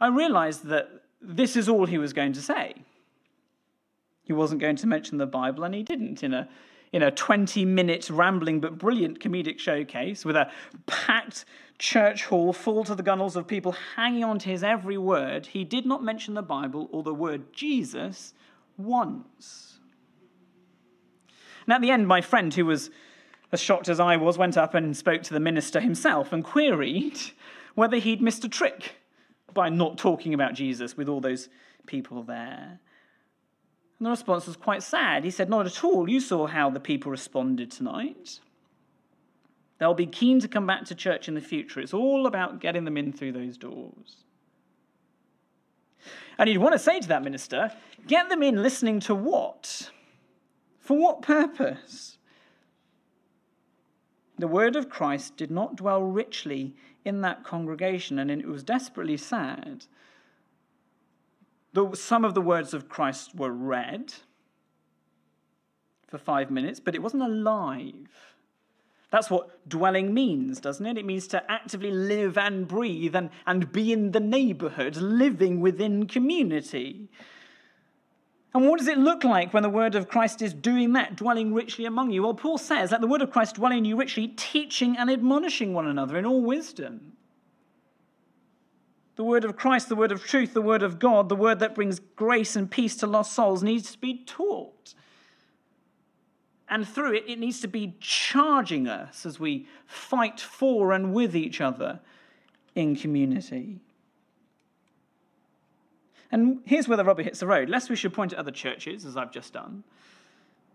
I 0.00 0.08
realized 0.08 0.64
that 0.66 1.02
this 1.20 1.56
is 1.56 1.68
all 1.68 1.86
he 1.86 1.98
was 1.98 2.12
going 2.12 2.32
to 2.34 2.42
say. 2.42 2.74
He 4.26 4.32
wasn't 4.32 4.60
going 4.60 4.76
to 4.76 4.86
mention 4.86 5.18
the 5.18 5.26
Bible, 5.26 5.64
and 5.64 5.74
he 5.74 5.84
didn't 5.84 6.22
in 6.22 6.34
a, 6.34 6.48
in 6.92 7.02
a 7.02 7.12
20 7.12 7.64
minute 7.64 8.10
rambling 8.10 8.60
but 8.60 8.76
brilliant 8.76 9.20
comedic 9.20 9.58
showcase 9.58 10.24
with 10.24 10.36
a 10.36 10.50
packed 10.86 11.44
church 11.78 12.24
hall 12.24 12.52
full 12.52 12.82
to 12.84 12.94
the 12.94 13.04
gunnels 13.04 13.36
of 13.36 13.46
people 13.46 13.76
hanging 13.94 14.24
on 14.24 14.40
to 14.40 14.48
his 14.48 14.64
every 14.64 14.98
word. 14.98 15.46
He 15.46 15.62
did 15.62 15.86
not 15.86 16.02
mention 16.02 16.34
the 16.34 16.42
Bible 16.42 16.88
or 16.90 17.04
the 17.04 17.14
word 17.14 17.52
Jesus 17.52 18.34
once. 18.76 19.78
And 21.66 21.72
at 21.72 21.80
the 21.80 21.90
end, 21.90 22.08
my 22.08 22.20
friend, 22.20 22.52
who 22.52 22.66
was 22.66 22.90
as 23.52 23.60
shocked 23.60 23.88
as 23.88 24.00
I 24.00 24.16
was, 24.16 24.36
went 24.36 24.56
up 24.56 24.74
and 24.74 24.96
spoke 24.96 25.22
to 25.22 25.34
the 25.34 25.40
minister 25.40 25.80
himself 25.80 26.32
and 26.32 26.42
queried 26.42 27.18
whether 27.76 27.98
he'd 27.98 28.20
missed 28.20 28.44
a 28.44 28.48
trick 28.48 28.96
by 29.54 29.68
not 29.68 29.98
talking 29.98 30.34
about 30.34 30.54
Jesus 30.54 30.96
with 30.96 31.08
all 31.08 31.20
those 31.20 31.48
people 31.86 32.24
there. 32.24 32.80
And 33.98 34.06
the 34.06 34.10
response 34.10 34.46
was 34.46 34.56
quite 34.56 34.82
sad. 34.82 35.24
He 35.24 35.30
said, 35.30 35.48
Not 35.48 35.66
at 35.66 35.82
all. 35.82 36.08
You 36.08 36.20
saw 36.20 36.46
how 36.46 36.70
the 36.70 36.80
people 36.80 37.10
responded 37.10 37.70
tonight. 37.70 38.40
They'll 39.78 39.94
be 39.94 40.06
keen 40.06 40.40
to 40.40 40.48
come 40.48 40.66
back 40.66 40.84
to 40.86 40.94
church 40.94 41.28
in 41.28 41.34
the 41.34 41.40
future. 41.40 41.80
It's 41.80 41.94
all 41.94 42.26
about 42.26 42.60
getting 42.60 42.84
them 42.84 42.96
in 42.96 43.12
through 43.12 43.32
those 43.32 43.56
doors. 43.56 44.24
And 46.38 46.48
you'd 46.48 46.60
want 46.60 46.74
to 46.74 46.78
say 46.78 47.00
to 47.00 47.08
that 47.08 47.24
minister, 47.24 47.72
Get 48.06 48.28
them 48.28 48.42
in 48.42 48.62
listening 48.62 49.00
to 49.00 49.14
what? 49.14 49.90
For 50.78 50.96
what 50.96 51.22
purpose? 51.22 52.18
The 54.38 54.48
word 54.48 54.76
of 54.76 54.90
Christ 54.90 55.36
did 55.38 55.50
not 55.50 55.76
dwell 55.76 56.02
richly 56.02 56.74
in 57.04 57.22
that 57.22 57.42
congregation, 57.42 58.18
and 58.18 58.30
it 58.30 58.46
was 58.46 58.62
desperately 58.62 59.16
sad 59.16 59.86
the, 61.76 61.94
some 61.94 62.24
of 62.24 62.32
the 62.32 62.40
words 62.40 62.72
of 62.72 62.88
Christ 62.88 63.34
were 63.34 63.52
read 63.52 64.14
for 66.08 66.16
five 66.16 66.50
minutes, 66.50 66.80
but 66.80 66.94
it 66.94 67.02
wasn't 67.02 67.22
alive. 67.22 68.08
That's 69.10 69.30
what 69.30 69.68
dwelling 69.68 70.14
means, 70.14 70.58
doesn't 70.58 70.86
it? 70.86 70.96
It 70.96 71.04
means 71.04 71.26
to 71.28 71.50
actively 71.50 71.90
live 71.90 72.38
and 72.38 72.66
breathe 72.66 73.14
and, 73.14 73.28
and 73.46 73.70
be 73.70 73.92
in 73.92 74.12
the 74.12 74.20
neighborhood, 74.20 74.96
living 74.96 75.60
within 75.60 76.06
community. 76.06 77.10
And 78.54 78.66
what 78.66 78.78
does 78.78 78.88
it 78.88 78.96
look 78.96 79.22
like 79.22 79.52
when 79.52 79.62
the 79.62 79.68
word 79.68 79.94
of 79.94 80.08
Christ 80.08 80.40
is 80.40 80.54
doing 80.54 80.94
that, 80.94 81.14
dwelling 81.14 81.52
richly 81.52 81.84
among 81.84 82.10
you? 82.10 82.22
Well, 82.22 82.32
Paul 82.32 82.56
says, 82.56 82.90
let 82.90 83.02
the 83.02 83.06
word 83.06 83.20
of 83.20 83.30
Christ 83.30 83.56
dwell 83.56 83.72
in 83.72 83.84
you 83.84 83.96
richly, 83.96 84.28
teaching 84.28 84.96
and 84.96 85.10
admonishing 85.10 85.74
one 85.74 85.86
another 85.86 86.16
in 86.16 86.24
all 86.24 86.40
wisdom 86.40 87.15
the 89.16 89.24
word 89.24 89.44
of 89.44 89.56
Christ, 89.56 89.88
the 89.88 89.96
word 89.96 90.12
of 90.12 90.24
truth, 90.24 90.52
the 90.54 90.62
word 90.62 90.82
of 90.82 90.98
God, 90.98 91.28
the 91.28 91.36
word 91.36 91.58
that 91.58 91.74
brings 91.74 91.98
grace 91.98 92.54
and 92.54 92.70
peace 92.70 92.96
to 92.96 93.06
lost 93.06 93.32
souls 93.32 93.62
needs 93.62 93.92
to 93.92 93.98
be 93.98 94.22
taught. 94.24 94.94
And 96.68 96.86
through 96.86 97.14
it, 97.14 97.24
it 97.26 97.38
needs 97.38 97.60
to 97.60 97.68
be 97.68 97.96
charging 98.00 98.88
us 98.88 99.24
as 99.24 99.40
we 99.40 99.66
fight 99.86 100.40
for 100.40 100.92
and 100.92 101.14
with 101.14 101.34
each 101.34 101.60
other 101.60 102.00
in 102.74 102.94
community. 102.94 103.80
And 106.30 106.60
here's 106.64 106.88
where 106.88 106.96
the 106.96 107.04
rubber 107.04 107.22
hits 107.22 107.40
the 107.40 107.46
road. 107.46 107.70
Lest 107.70 107.88
we 107.88 107.96
should 107.96 108.12
point 108.12 108.32
at 108.32 108.38
other 108.38 108.50
churches, 108.50 109.06
as 109.06 109.16
I've 109.16 109.30
just 109.30 109.52
done, 109.52 109.84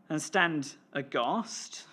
and 0.10 0.20
stand 0.22 0.76
aghast 0.94 1.84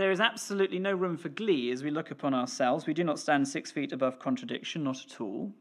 there 0.00 0.10
is 0.10 0.20
absolutely 0.20 0.78
no 0.78 0.92
room 0.92 1.16
for 1.16 1.28
glee 1.28 1.70
as 1.70 1.84
we 1.84 1.90
look 1.90 2.10
upon 2.10 2.34
ourselves. 2.34 2.86
We 2.86 2.94
do 2.94 3.04
not 3.04 3.18
stand 3.18 3.46
six 3.46 3.70
feet 3.70 3.92
above 3.92 4.18
contradiction, 4.18 4.84
not 4.84 5.04
at 5.04 5.20
all. 5.20 5.52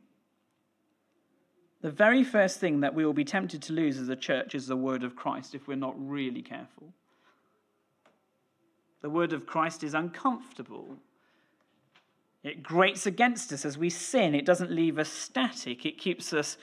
The 1.82 1.92
very 1.92 2.24
first 2.24 2.60
thing 2.60 2.82
that 2.82 2.94
we 2.94 3.06
will 3.06 3.14
be 3.14 3.26
tempted 3.26 3.62
to 3.64 3.74
lose 3.74 3.98
as 3.98 4.10
a 4.10 4.16
church 4.16 4.56
is 4.56 4.68
the 4.68 4.76
word 4.76 5.04
of 5.04 5.16
Christ 5.16 5.56
if 5.56 5.68
we're 5.68 5.76
not 5.76 5.96
really 5.98 6.42
careful. 6.42 6.94
The 9.02 9.10
word 9.10 9.32
of 9.34 9.46
Christ 9.46 9.84
is 9.84 9.94
uncomfortable. 9.94 10.98
It 12.44 12.64
grates 12.64 13.06
against 13.06 13.52
us 13.54 13.66
as 13.66 13.78
we 13.78 13.90
sin. 13.90 14.36
It 14.36 14.46
doesn't 14.46 14.72
leave 14.72 14.98
us 14.98 15.10
static. 15.10 15.86
It 15.86 15.98
keeps 15.98 16.34
us 16.34 16.58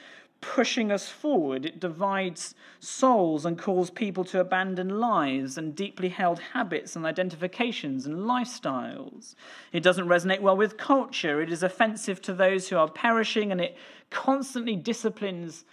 pushing 0.54 0.92
us 0.92 1.08
forward. 1.08 1.66
It 1.66 1.80
divides 1.80 2.54
souls 2.78 3.44
and 3.44 3.58
calls 3.58 3.90
people 3.90 4.24
to 4.26 4.40
abandon 4.40 5.00
lives 5.00 5.58
and 5.58 5.74
deeply 5.74 6.08
held 6.08 6.38
habits 6.38 6.94
and 6.94 7.04
identifications 7.04 8.06
and 8.06 8.16
lifestyles. 8.20 9.34
It 9.72 9.82
doesn't 9.82 10.06
resonate 10.06 10.40
well 10.40 10.56
with 10.56 10.76
culture. 10.76 11.40
It 11.42 11.50
is 11.50 11.64
offensive 11.64 12.22
to 12.22 12.32
those 12.32 12.68
who 12.68 12.76
are 12.76 12.88
perishing 12.88 13.50
and 13.50 13.60
it 13.60 13.76
constantly 14.10 14.76
disciplines 14.76 15.64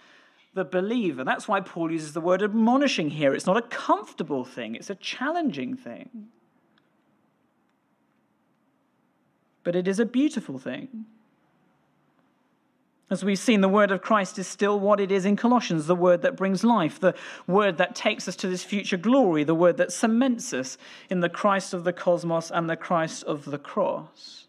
the 0.54 0.64
believer. 0.64 1.22
That's 1.22 1.46
why 1.46 1.60
Paul 1.60 1.92
uses 1.92 2.12
the 2.12 2.20
word 2.20 2.42
admonishing 2.42 3.10
here. 3.10 3.32
It's 3.32 3.46
not 3.46 3.56
a 3.56 3.62
comfortable 3.62 4.44
thing, 4.44 4.74
it's 4.74 4.90
a 4.90 4.96
challenging 4.96 5.76
thing. 5.76 6.28
But 9.62 9.76
it 9.76 9.86
is 9.86 9.98
a 9.98 10.04
beautiful 10.04 10.58
thing. 10.58 11.06
As 13.10 13.22
we've 13.22 13.38
seen, 13.38 13.60
the 13.60 13.68
word 13.68 13.90
of 13.90 14.00
Christ 14.00 14.38
is 14.38 14.46
still 14.46 14.80
what 14.80 14.98
it 14.98 15.12
is 15.12 15.26
in 15.26 15.36
Colossians 15.36 15.86
the 15.86 15.94
word 15.94 16.22
that 16.22 16.36
brings 16.36 16.64
life, 16.64 16.98
the 16.98 17.14
word 17.46 17.76
that 17.76 17.94
takes 17.94 18.26
us 18.26 18.36
to 18.36 18.48
this 18.48 18.64
future 18.64 18.96
glory, 18.96 19.44
the 19.44 19.54
word 19.54 19.76
that 19.76 19.92
cements 19.92 20.54
us 20.54 20.78
in 21.10 21.20
the 21.20 21.28
Christ 21.28 21.74
of 21.74 21.84
the 21.84 21.92
cosmos 21.92 22.50
and 22.50 22.68
the 22.68 22.76
Christ 22.76 23.22
of 23.24 23.44
the 23.44 23.58
cross. 23.58 24.46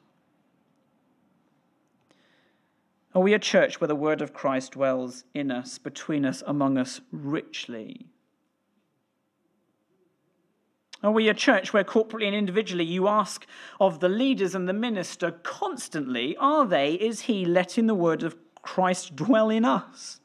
Are 3.13 3.21
we 3.21 3.33
a 3.33 3.39
church 3.39 3.79
where 3.79 3.87
the 3.87 3.95
word 3.95 4.21
of 4.21 4.33
Christ 4.33 4.73
dwells 4.73 5.25
in 5.33 5.51
us, 5.51 5.77
between 5.77 6.25
us, 6.25 6.41
among 6.45 6.77
us 6.77 7.01
richly? 7.11 8.07
Are 11.03 11.11
we 11.11 11.29
a 11.29 11.33
church 11.33 11.71
where 11.71 11.83
corporately 11.83 12.25
and 12.25 12.35
individually 12.35 12.83
you 12.83 13.07
ask 13.07 13.45
of 13.79 13.99
the 13.99 14.09
leaders 14.09 14.55
and 14.55 14.67
the 14.67 14.73
minister 14.73 15.31
constantly, 15.31 16.35
are 16.37 16.65
they, 16.65 16.93
is 16.95 17.21
he 17.21 17.45
letting 17.45 17.87
the 17.87 17.93
word 17.93 18.23
of 18.23 18.35
Christ 18.65 19.15
dwell 19.15 19.49
in 19.49 19.63
us? 19.63 20.19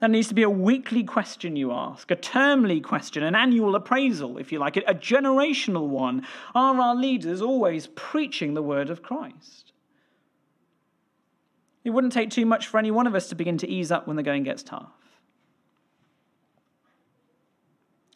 That 0.00 0.10
needs 0.10 0.28
to 0.28 0.34
be 0.34 0.42
a 0.42 0.50
weekly 0.50 1.04
question 1.04 1.56
you 1.56 1.72
ask, 1.72 2.10
a 2.10 2.16
termly 2.16 2.82
question, 2.82 3.22
an 3.22 3.36
annual 3.36 3.76
appraisal, 3.76 4.36
if 4.38 4.50
you 4.50 4.58
like, 4.58 4.76
it, 4.76 4.84
a 4.86 4.94
generational 4.94 5.88
one. 5.88 6.26
Are 6.54 6.80
our 6.80 6.96
leaders 6.96 7.40
always 7.40 7.86
preaching 7.94 8.54
the 8.54 8.62
word 8.62 8.90
of 8.90 9.02
Christ? 9.02 9.72
It 11.84 11.90
wouldn't 11.90 12.12
take 12.12 12.30
too 12.30 12.46
much 12.46 12.66
for 12.66 12.78
any 12.78 12.90
one 12.90 13.06
of 13.06 13.14
us 13.14 13.28
to 13.28 13.34
begin 13.34 13.58
to 13.58 13.68
ease 13.68 13.92
up 13.92 14.06
when 14.06 14.16
the 14.16 14.22
going 14.22 14.42
gets 14.42 14.62
tough. 14.62 14.90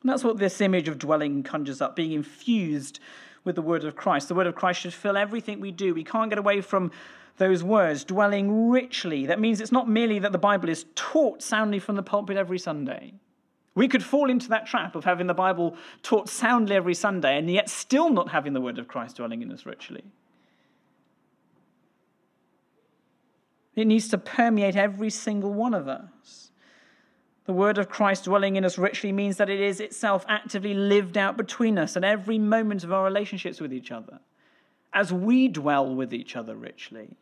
And 0.02 0.10
that's 0.10 0.24
what 0.24 0.38
this 0.38 0.60
image 0.60 0.88
of 0.88 0.98
dwelling 0.98 1.42
conjures 1.42 1.80
up, 1.80 1.96
being 1.96 2.12
infused 2.12 2.98
with 3.44 3.54
the 3.54 3.62
word 3.62 3.84
of 3.84 3.94
Christ. 3.94 4.28
The 4.28 4.34
word 4.34 4.46
of 4.46 4.54
Christ 4.54 4.80
should 4.80 4.94
fill 4.94 5.16
everything 5.16 5.60
we 5.60 5.70
do. 5.70 5.94
We 5.94 6.04
can't 6.04 6.30
get 6.30 6.38
away 6.38 6.62
from 6.62 6.90
those 7.36 7.64
words, 7.64 8.04
dwelling 8.04 8.70
richly. 8.70 9.26
That 9.26 9.40
means 9.40 9.60
it's 9.60 9.72
not 9.72 9.88
merely 9.88 10.18
that 10.20 10.32
the 10.32 10.38
Bible 10.38 10.68
is 10.68 10.86
taught 10.94 11.42
soundly 11.42 11.78
from 11.78 11.96
the 11.96 12.02
pulpit 12.02 12.36
every 12.36 12.58
Sunday. 12.58 13.14
We 13.74 13.88
could 13.88 14.04
fall 14.04 14.30
into 14.30 14.48
that 14.50 14.66
trap 14.66 14.94
of 14.94 15.04
having 15.04 15.26
the 15.26 15.34
Bible 15.34 15.76
taught 16.02 16.28
soundly 16.28 16.76
every 16.76 16.94
Sunday 16.94 17.36
and 17.36 17.50
yet 17.50 17.68
still 17.68 18.08
not 18.08 18.30
having 18.30 18.52
the 18.52 18.60
word 18.60 18.78
of 18.78 18.86
Christ 18.86 19.16
dwelling 19.16 19.42
in 19.42 19.50
us 19.50 19.66
richly. 19.66 20.04
It 23.74 23.88
needs 23.88 24.06
to 24.08 24.18
permeate 24.18 24.76
every 24.76 25.10
single 25.10 25.52
one 25.52 25.74
of 25.74 25.88
us. 25.88 26.52
The 27.46 27.52
word 27.52 27.76
of 27.76 27.88
Christ 27.88 28.24
dwelling 28.24 28.54
in 28.54 28.64
us 28.64 28.78
richly 28.78 29.10
means 29.10 29.36
that 29.38 29.50
it 29.50 29.60
is 29.60 29.80
itself 29.80 30.24
actively 30.28 30.72
lived 30.72 31.18
out 31.18 31.36
between 31.36 31.76
us 31.76 31.96
at 31.96 32.04
every 32.04 32.38
moment 32.38 32.84
of 32.84 32.92
our 32.92 33.04
relationships 33.04 33.60
with 33.60 33.72
each 33.72 33.90
other, 33.90 34.20
as 34.92 35.12
we 35.12 35.48
dwell 35.48 35.92
with 35.92 36.14
each 36.14 36.36
other 36.36 36.54
richly 36.54 37.16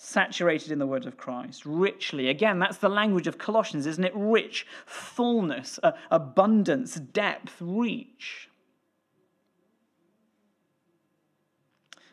saturated 0.00 0.70
in 0.70 0.78
the 0.78 0.86
word 0.86 1.06
of 1.06 1.16
Christ, 1.16 1.66
richly. 1.66 2.28
Again, 2.28 2.60
that's 2.60 2.78
the 2.78 2.88
language 2.88 3.26
of 3.26 3.36
Colossians, 3.36 3.84
isn't 3.84 4.04
it? 4.04 4.12
Rich, 4.14 4.64
fullness, 4.86 5.80
uh, 5.82 5.90
abundance, 6.12 6.94
depth, 6.94 7.56
reach. 7.60 8.48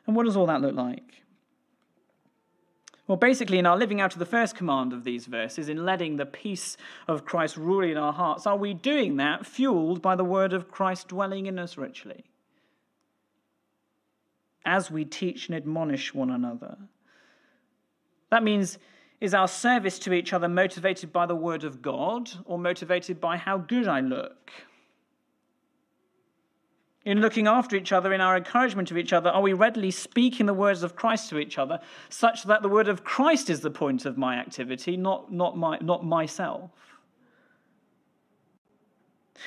And 0.08 0.16
what 0.16 0.26
does 0.26 0.36
all 0.36 0.48
that 0.48 0.62
look 0.62 0.74
like? 0.74 1.22
Well, 3.08 3.18
basically, 3.18 3.60
in 3.60 3.68
our 3.68 3.78
living 3.78 4.02
out 4.02 4.14
of 4.14 4.20
the 4.20 4.26
first 4.26 4.56
command 4.56 4.92
of 4.92 5.04
these 5.04 5.28
verses, 5.28 5.70
in 5.70 5.86
letting 5.86 6.18
the 6.18 6.26
peace 6.26 6.78
of 7.08 7.24
Christ 7.24 7.56
rule 7.56 7.84
in 7.84 7.98
our 7.98 8.14
hearts, 8.14 8.48
are 8.48 8.58
we 8.58 8.74
doing 8.74 9.18
that 9.18 9.46
fueled 9.46 10.02
by 10.02 10.16
the 10.16 10.24
word 10.24 10.54
of 10.54 10.72
Christ 10.72 11.10
dwelling 11.10 11.46
in 11.46 11.60
us 11.60 11.78
richly? 11.78 12.24
As 14.66 14.90
we 14.90 15.06
teach 15.06 15.50
and 15.50 15.56
admonish 15.56 16.16
one 16.16 16.32
another. 16.32 16.78
That 18.36 18.44
means, 18.44 18.80
is 19.22 19.34
our 19.34 19.48
service 19.48 19.98
to 20.00 20.12
each 20.12 20.34
other 20.34 20.50
motivated 20.50 21.14
by 21.14 21.26
the 21.26 21.38
word 21.38 21.64
of 21.64 21.82
God 21.82 22.30
or 22.44 22.60
motivated 22.60 23.22
by 23.22 23.38
how 23.38 23.58
good 23.58 23.88
I 23.88 24.02
look? 24.02 24.52
in 27.06 27.22
looking 27.22 27.48
after 27.48 27.78
each 27.78 27.94
other, 27.94 28.12
in 28.12 28.20
our 28.20 28.36
encouragement 28.36 28.92
of 28.92 28.98
each 28.98 29.14
other, 29.14 29.30
are 29.30 29.42
we 29.42 29.54
readily 29.54 29.92
speaking 29.92 30.48
the 30.48 30.54
words 30.54 30.84
of 30.84 30.98
Christ 30.98 31.30
to 31.30 31.38
each 31.38 31.58
other, 31.58 31.80
such 32.10 32.44
that 32.44 32.62
the 32.62 32.68
word 32.68 32.90
of 32.90 33.06
Christ 33.06 33.50
is 33.50 33.62
the 33.62 33.72
point 33.72 34.06
of 34.06 34.18
my 34.18 34.36
activity, 34.36 34.98
not, 34.98 35.32
not, 35.32 35.56
my, 35.56 35.78
not 35.80 36.04
myself? 36.04 36.72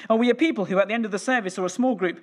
Are 0.09 0.17
we 0.17 0.31
a 0.31 0.35
people 0.35 0.65
who, 0.65 0.79
at 0.79 0.89
the 0.89 0.95
end 0.95 1.05
of 1.05 1.11
the 1.11 1.19
service 1.19 1.59
or 1.59 1.67
a 1.67 1.69
small 1.69 1.95
group, 1.95 2.21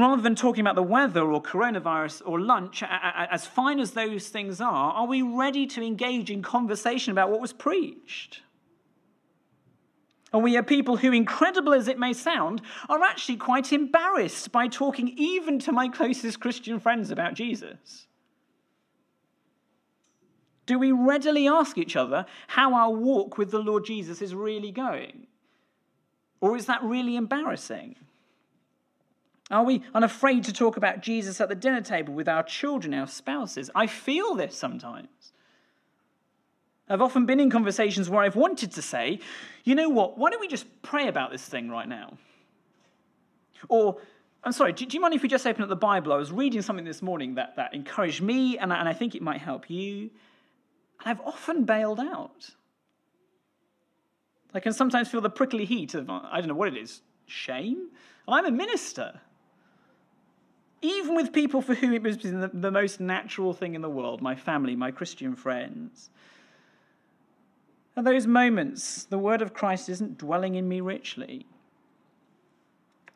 rather 0.00 0.22
than 0.22 0.34
talking 0.34 0.60
about 0.60 0.74
the 0.74 0.82
weather 0.82 1.22
or 1.22 1.42
coronavirus 1.42 2.22
or 2.24 2.40
lunch, 2.40 2.82
as 2.82 3.46
fine 3.46 3.80
as 3.80 3.92
those 3.92 4.28
things 4.28 4.60
are, 4.60 4.92
are 4.92 5.06
we 5.06 5.22
ready 5.22 5.66
to 5.66 5.82
engage 5.82 6.30
in 6.30 6.42
conversation 6.42 7.12
about 7.12 7.30
what 7.30 7.40
was 7.40 7.52
preached? 7.52 8.42
And 10.32 10.44
we 10.44 10.56
are 10.56 10.62
people 10.62 10.98
who, 10.98 11.12
incredible 11.12 11.74
as 11.74 11.88
it 11.88 11.98
may 11.98 12.12
sound, 12.12 12.62
are 12.88 13.02
actually 13.02 13.36
quite 13.36 13.72
embarrassed 13.72 14.52
by 14.52 14.68
talking 14.68 15.08
even 15.16 15.58
to 15.60 15.72
my 15.72 15.88
closest 15.88 16.38
Christian 16.38 16.78
friends 16.78 17.10
about 17.10 17.34
Jesus. 17.34 18.06
Do 20.66 20.78
we 20.78 20.92
readily 20.92 21.48
ask 21.48 21.76
each 21.78 21.96
other 21.96 22.26
how 22.46 22.74
our 22.74 22.92
walk 22.92 23.38
with 23.38 23.50
the 23.50 23.58
Lord 23.58 23.84
Jesus 23.84 24.22
is 24.22 24.34
really 24.34 24.70
going? 24.70 25.26
Or 26.40 26.56
is 26.56 26.66
that 26.66 26.82
really 26.84 27.16
embarrassing? 27.16 27.96
Are 29.50 29.64
we 29.64 29.82
unafraid 29.94 30.44
to 30.44 30.52
talk 30.52 30.76
about 30.76 31.00
Jesus 31.00 31.40
at 31.40 31.48
the 31.48 31.54
dinner 31.54 31.80
table 31.80 32.14
with 32.14 32.28
our 32.28 32.42
children, 32.42 32.94
our 32.94 33.08
spouses? 33.08 33.68
I 33.74 33.86
feel 33.88 34.34
this 34.34 34.56
sometimes. 34.56 35.08
I've 36.88 37.02
often 37.02 37.26
been 37.26 37.40
in 37.40 37.50
conversations 37.50 38.08
where 38.08 38.22
I've 38.22 38.36
wanted 38.36 38.72
to 38.72 38.82
say, 38.82 39.20
you 39.64 39.74
know 39.74 39.88
what, 39.88 40.18
why 40.18 40.30
don't 40.30 40.40
we 40.40 40.48
just 40.48 40.66
pray 40.82 41.08
about 41.08 41.30
this 41.30 41.44
thing 41.44 41.68
right 41.68 41.88
now? 41.88 42.16
Or, 43.68 43.98
I'm 44.42 44.52
sorry, 44.52 44.72
do, 44.72 44.86
do 44.86 44.96
you 44.96 45.00
mind 45.00 45.14
if 45.14 45.22
we 45.22 45.28
just 45.28 45.46
open 45.46 45.62
up 45.62 45.68
the 45.68 45.76
Bible? 45.76 46.12
I 46.12 46.16
was 46.16 46.32
reading 46.32 46.62
something 46.62 46.84
this 46.84 47.02
morning 47.02 47.34
that, 47.34 47.56
that 47.56 47.74
encouraged 47.74 48.22
me, 48.22 48.58
and 48.58 48.72
I, 48.72 48.80
and 48.80 48.88
I 48.88 48.92
think 48.92 49.14
it 49.14 49.22
might 49.22 49.40
help 49.40 49.68
you. 49.68 50.10
And 51.00 51.06
I've 51.06 51.20
often 51.20 51.64
bailed 51.64 52.00
out. 52.00 52.50
I 54.52 54.58
can 54.58 54.72
sometimes 54.72 55.08
feel 55.08 55.20
the 55.20 55.30
prickly 55.30 55.64
heat 55.64 55.94
of, 55.94 56.10
I 56.10 56.38
don't 56.38 56.48
know 56.48 56.54
what 56.54 56.68
it 56.68 56.76
is, 56.76 57.02
shame? 57.26 57.90
I'm 58.26 58.46
a 58.46 58.50
minister. 58.50 59.20
Even 60.82 61.14
with 61.14 61.32
people 61.32 61.60
for 61.60 61.74
whom 61.74 61.92
it 61.92 62.02
was 62.02 62.18
the, 62.18 62.50
the 62.52 62.70
most 62.70 63.00
natural 63.00 63.52
thing 63.52 63.74
in 63.74 63.82
the 63.82 63.90
world, 63.90 64.22
my 64.22 64.34
family, 64.34 64.74
my 64.74 64.90
Christian 64.90 65.36
friends. 65.36 66.10
At 67.96 68.04
those 68.04 68.26
moments, 68.26 69.04
the 69.04 69.18
word 69.18 69.42
of 69.42 69.52
Christ 69.52 69.88
isn't 69.88 70.18
dwelling 70.18 70.54
in 70.54 70.68
me 70.68 70.80
richly. 70.80 71.46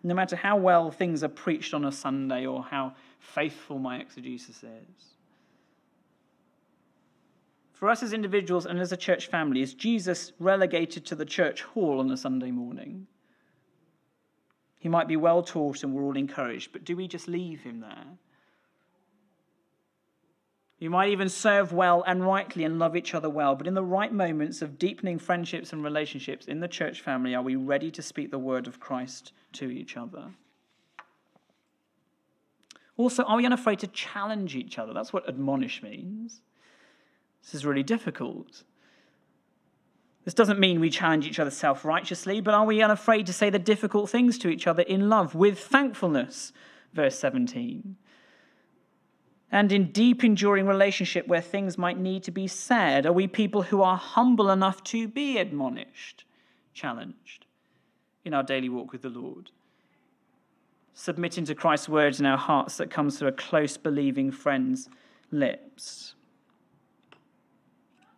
No 0.02 0.14
matter 0.14 0.36
how 0.36 0.56
well 0.56 0.90
things 0.90 1.24
are 1.24 1.28
preached 1.28 1.72
on 1.72 1.86
a 1.86 1.92
Sunday 1.92 2.44
or 2.44 2.62
how 2.64 2.94
faithful 3.18 3.78
my 3.78 3.98
exegesis 3.98 4.62
is. 4.62 5.14
For 7.72 7.88
us 7.88 8.02
as 8.02 8.12
individuals 8.12 8.66
and 8.66 8.78
as 8.78 8.92
a 8.92 8.96
church 8.96 9.28
family, 9.28 9.62
is 9.62 9.72
Jesus 9.72 10.32
relegated 10.38 11.06
to 11.06 11.14
the 11.14 11.24
church 11.24 11.62
hall 11.62 12.00
on 12.00 12.10
a 12.10 12.16
Sunday 12.16 12.50
morning? 12.50 13.06
He 14.84 14.90
might 14.90 15.08
be 15.08 15.16
well 15.16 15.42
taught 15.42 15.82
and 15.82 15.94
we're 15.94 16.02
all 16.02 16.14
encouraged, 16.14 16.70
but 16.70 16.84
do 16.84 16.94
we 16.94 17.08
just 17.08 17.26
leave 17.26 17.62
him 17.62 17.80
there? 17.80 18.04
You 20.78 20.90
might 20.90 21.08
even 21.08 21.30
serve 21.30 21.72
well 21.72 22.04
and 22.06 22.22
rightly 22.22 22.64
and 22.64 22.78
love 22.78 22.94
each 22.94 23.14
other 23.14 23.30
well, 23.30 23.56
but 23.56 23.66
in 23.66 23.72
the 23.72 23.82
right 23.82 24.12
moments 24.12 24.60
of 24.60 24.78
deepening 24.78 25.18
friendships 25.18 25.72
and 25.72 25.82
relationships 25.82 26.48
in 26.48 26.60
the 26.60 26.68
church 26.68 27.00
family, 27.00 27.34
are 27.34 27.40
we 27.40 27.56
ready 27.56 27.90
to 27.92 28.02
speak 28.02 28.30
the 28.30 28.38
word 28.38 28.66
of 28.66 28.78
Christ 28.78 29.32
to 29.54 29.70
each 29.70 29.96
other? 29.96 30.32
Also, 32.98 33.22
are 33.22 33.38
we 33.38 33.46
unafraid 33.46 33.78
to 33.78 33.86
challenge 33.86 34.54
each 34.54 34.78
other? 34.78 34.92
That's 34.92 35.14
what 35.14 35.26
admonish 35.26 35.82
means. 35.82 36.42
This 37.42 37.54
is 37.54 37.64
really 37.64 37.82
difficult. 37.82 38.64
This 40.24 40.34
doesn't 40.34 40.58
mean 40.58 40.80
we 40.80 40.90
challenge 40.90 41.26
each 41.26 41.38
other 41.38 41.50
self 41.50 41.84
righteously, 41.84 42.40
but 42.40 42.54
are 42.54 42.64
we 42.64 42.82
unafraid 42.82 43.26
to 43.26 43.32
say 43.32 43.50
the 43.50 43.58
difficult 43.58 44.08
things 44.08 44.38
to 44.38 44.48
each 44.48 44.66
other 44.66 44.82
in 44.82 45.08
love 45.08 45.34
with 45.34 45.58
thankfulness? 45.58 46.52
Verse 46.92 47.18
17 47.18 47.96
and 49.54 49.70
in 49.70 49.92
deep, 49.92 50.24
enduring 50.24 50.66
relationship 50.66 51.28
where 51.28 51.40
things 51.40 51.78
might 51.78 51.96
need 51.96 52.24
to 52.24 52.32
be 52.32 52.48
said? 52.48 53.06
Are 53.06 53.12
we 53.12 53.28
people 53.28 53.62
who 53.62 53.82
are 53.82 53.96
humble 53.96 54.50
enough 54.50 54.82
to 54.84 55.06
be 55.06 55.38
admonished, 55.38 56.24
challenged 56.72 57.46
in 58.24 58.34
our 58.34 58.42
daily 58.42 58.68
walk 58.68 58.90
with 58.90 59.02
the 59.02 59.10
Lord? 59.10 59.52
Submitting 60.92 61.44
to 61.44 61.54
Christ's 61.54 61.88
words 61.88 62.18
in 62.18 62.26
our 62.26 62.36
hearts 62.36 62.78
that 62.78 62.90
comes 62.90 63.16
through 63.16 63.28
a 63.28 63.32
close, 63.32 63.76
believing 63.76 64.32
friend's 64.32 64.88
lips. 65.30 66.16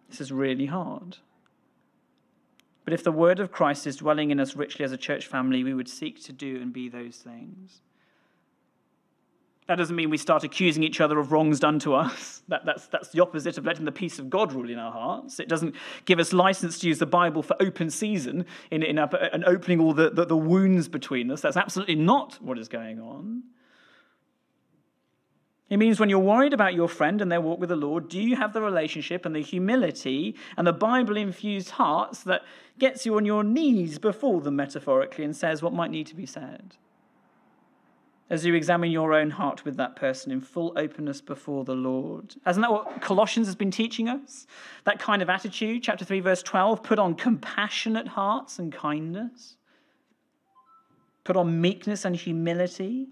This 0.09 0.23
is 0.23 0.33
really 0.33 0.66
hard. 0.66 1.19
But 2.87 2.94
if 2.94 3.03
the 3.03 3.12
word 3.12 3.40
of 3.40 3.51
Christ 3.51 3.87
is 3.88 3.96
dwelling 3.96 4.31
in 4.31 4.38
us 4.38 4.55
richly 4.55 4.85
as 4.85 4.92
a 4.92 4.96
church 4.96 5.27
family, 5.27 5.64
we 5.64 5.75
would 5.75 5.88
seek 5.88 6.22
to 6.25 6.33
do 6.33 6.62
and 6.62 6.72
be 6.72 6.88
those 6.88 7.16
things. 7.16 7.81
That 9.66 9.75
doesn't 9.75 9.96
mean 9.96 10.09
we 10.09 10.18
start 10.18 10.44
accusing 10.44 10.85
each 10.85 11.01
other 11.01 11.18
of 11.18 11.33
wrongs 11.33 11.59
done 11.59 11.79
to 11.81 11.94
us. 11.94 12.35
That, 12.49 12.64
that's, 12.64 12.87
that's 12.87 13.09
the 13.09 13.18
opposite 13.18 13.59
of 13.59 13.66
letting 13.66 13.87
the 13.87 13.90
peace 13.90 14.20
of 14.20 14.31
God 14.31 14.53
rule 14.53 14.70
in 14.70 14.79
our 14.79 14.92
hearts. 14.92 15.40
It 15.40 15.49
doesn't 15.49 15.75
give 16.05 16.20
us 16.20 16.33
license 16.33 16.79
to 16.79 16.87
use 16.87 17.01
the 17.01 17.07
Bible 17.07 17.42
for 17.42 17.57
open 17.59 17.90
season 17.90 18.46
in, 18.70 18.85
in 18.85 18.99
and 18.99 19.44
opening 19.44 19.81
all 19.81 19.92
the, 19.92 20.11
the, 20.11 20.27
the 20.27 20.37
wounds 20.37 20.87
between 20.87 21.29
us. 21.33 21.40
That's 21.40 21.57
absolutely 21.57 21.96
not 21.96 22.40
what 22.40 22.57
is 22.57 22.68
going 22.68 23.01
on. 23.01 23.42
It 25.68 25.79
means 25.79 25.98
when 25.98 26.09
you're 26.09 26.18
worried 26.20 26.52
about 26.52 26.74
your 26.74 26.88
friend 26.88 27.20
and 27.20 27.31
their 27.31 27.40
walk 27.40 27.59
with 27.59 27.70
the 27.70 27.76
Lord, 27.76 28.09
do 28.09 28.20
you 28.20 28.37
have 28.37 28.52
the 28.52 28.62
relationship 28.62 29.26
and 29.26 29.35
the 29.35 29.42
humility 29.42 30.37
and 30.57 30.66
the 30.66 30.72
Bible 30.72 31.16
infused 31.16 31.70
hearts 31.70 32.22
that 32.22 32.42
gets 32.79 33.05
you 33.05 33.16
on 33.16 33.24
your 33.24 33.42
knees 33.42 33.98
before 33.98 34.40
them 34.40 34.57
metaphorically 34.57 35.24
and 35.24 35.35
says 35.35 35.62
what 35.62 35.72
might 35.72 35.90
need 35.90 36.07
to 36.07 36.14
be 36.14 36.26
said? 36.26 36.76
as 38.29 38.44
you 38.44 38.55
examine 38.55 38.90
your 38.90 39.14
own 39.14 39.31
heart 39.31 39.64
with 39.64 39.76
that 39.76 39.94
person 39.94 40.33
in 40.33 40.40
full 40.40 40.72
openness 40.76 41.20
before 41.20 41.64
the 41.64 41.74
Lord. 41.74 42.35
Isn't 42.46 42.62
that 42.62 42.72
what 42.72 43.00
Colossians 43.00 43.46
has 43.46 43.55
been 43.55 43.70
teaching 43.70 44.09
us? 44.09 44.46
That 44.85 44.98
kind 44.98 45.22
of 45.22 45.31
attitude, 45.31 45.83
chapter 45.83 46.05
3, 46.05 46.20
verse 46.20 46.42
12, 46.42 46.83
put 46.83 46.98
on 46.98 47.14
compassionate 47.14 48.09
hearts 48.09 48.59
and 48.59 48.72
kindness, 48.72 49.57
put 51.22 51.37
on 51.37 51.61
meekness 51.61 52.05
and 52.05 52.16
humility. 52.16 53.09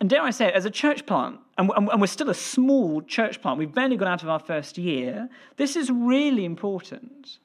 And 0.00 0.08
dare 0.08 0.22
I 0.22 0.30
say 0.30 0.46
it, 0.46 0.54
as 0.54 0.64
a 0.64 0.70
church 0.70 1.04
plant, 1.04 1.40
and 1.58 2.00
we're 2.00 2.06
still 2.06 2.30
a 2.30 2.34
small 2.34 3.02
church 3.02 3.42
plant, 3.42 3.58
we've 3.58 3.74
barely 3.74 3.96
got 3.96 4.08
out 4.08 4.22
of 4.22 4.30
our 4.30 4.38
first 4.38 4.78
year, 4.78 5.28
this 5.56 5.76
is 5.76 5.90
really 5.90 6.46
important. 6.46 7.38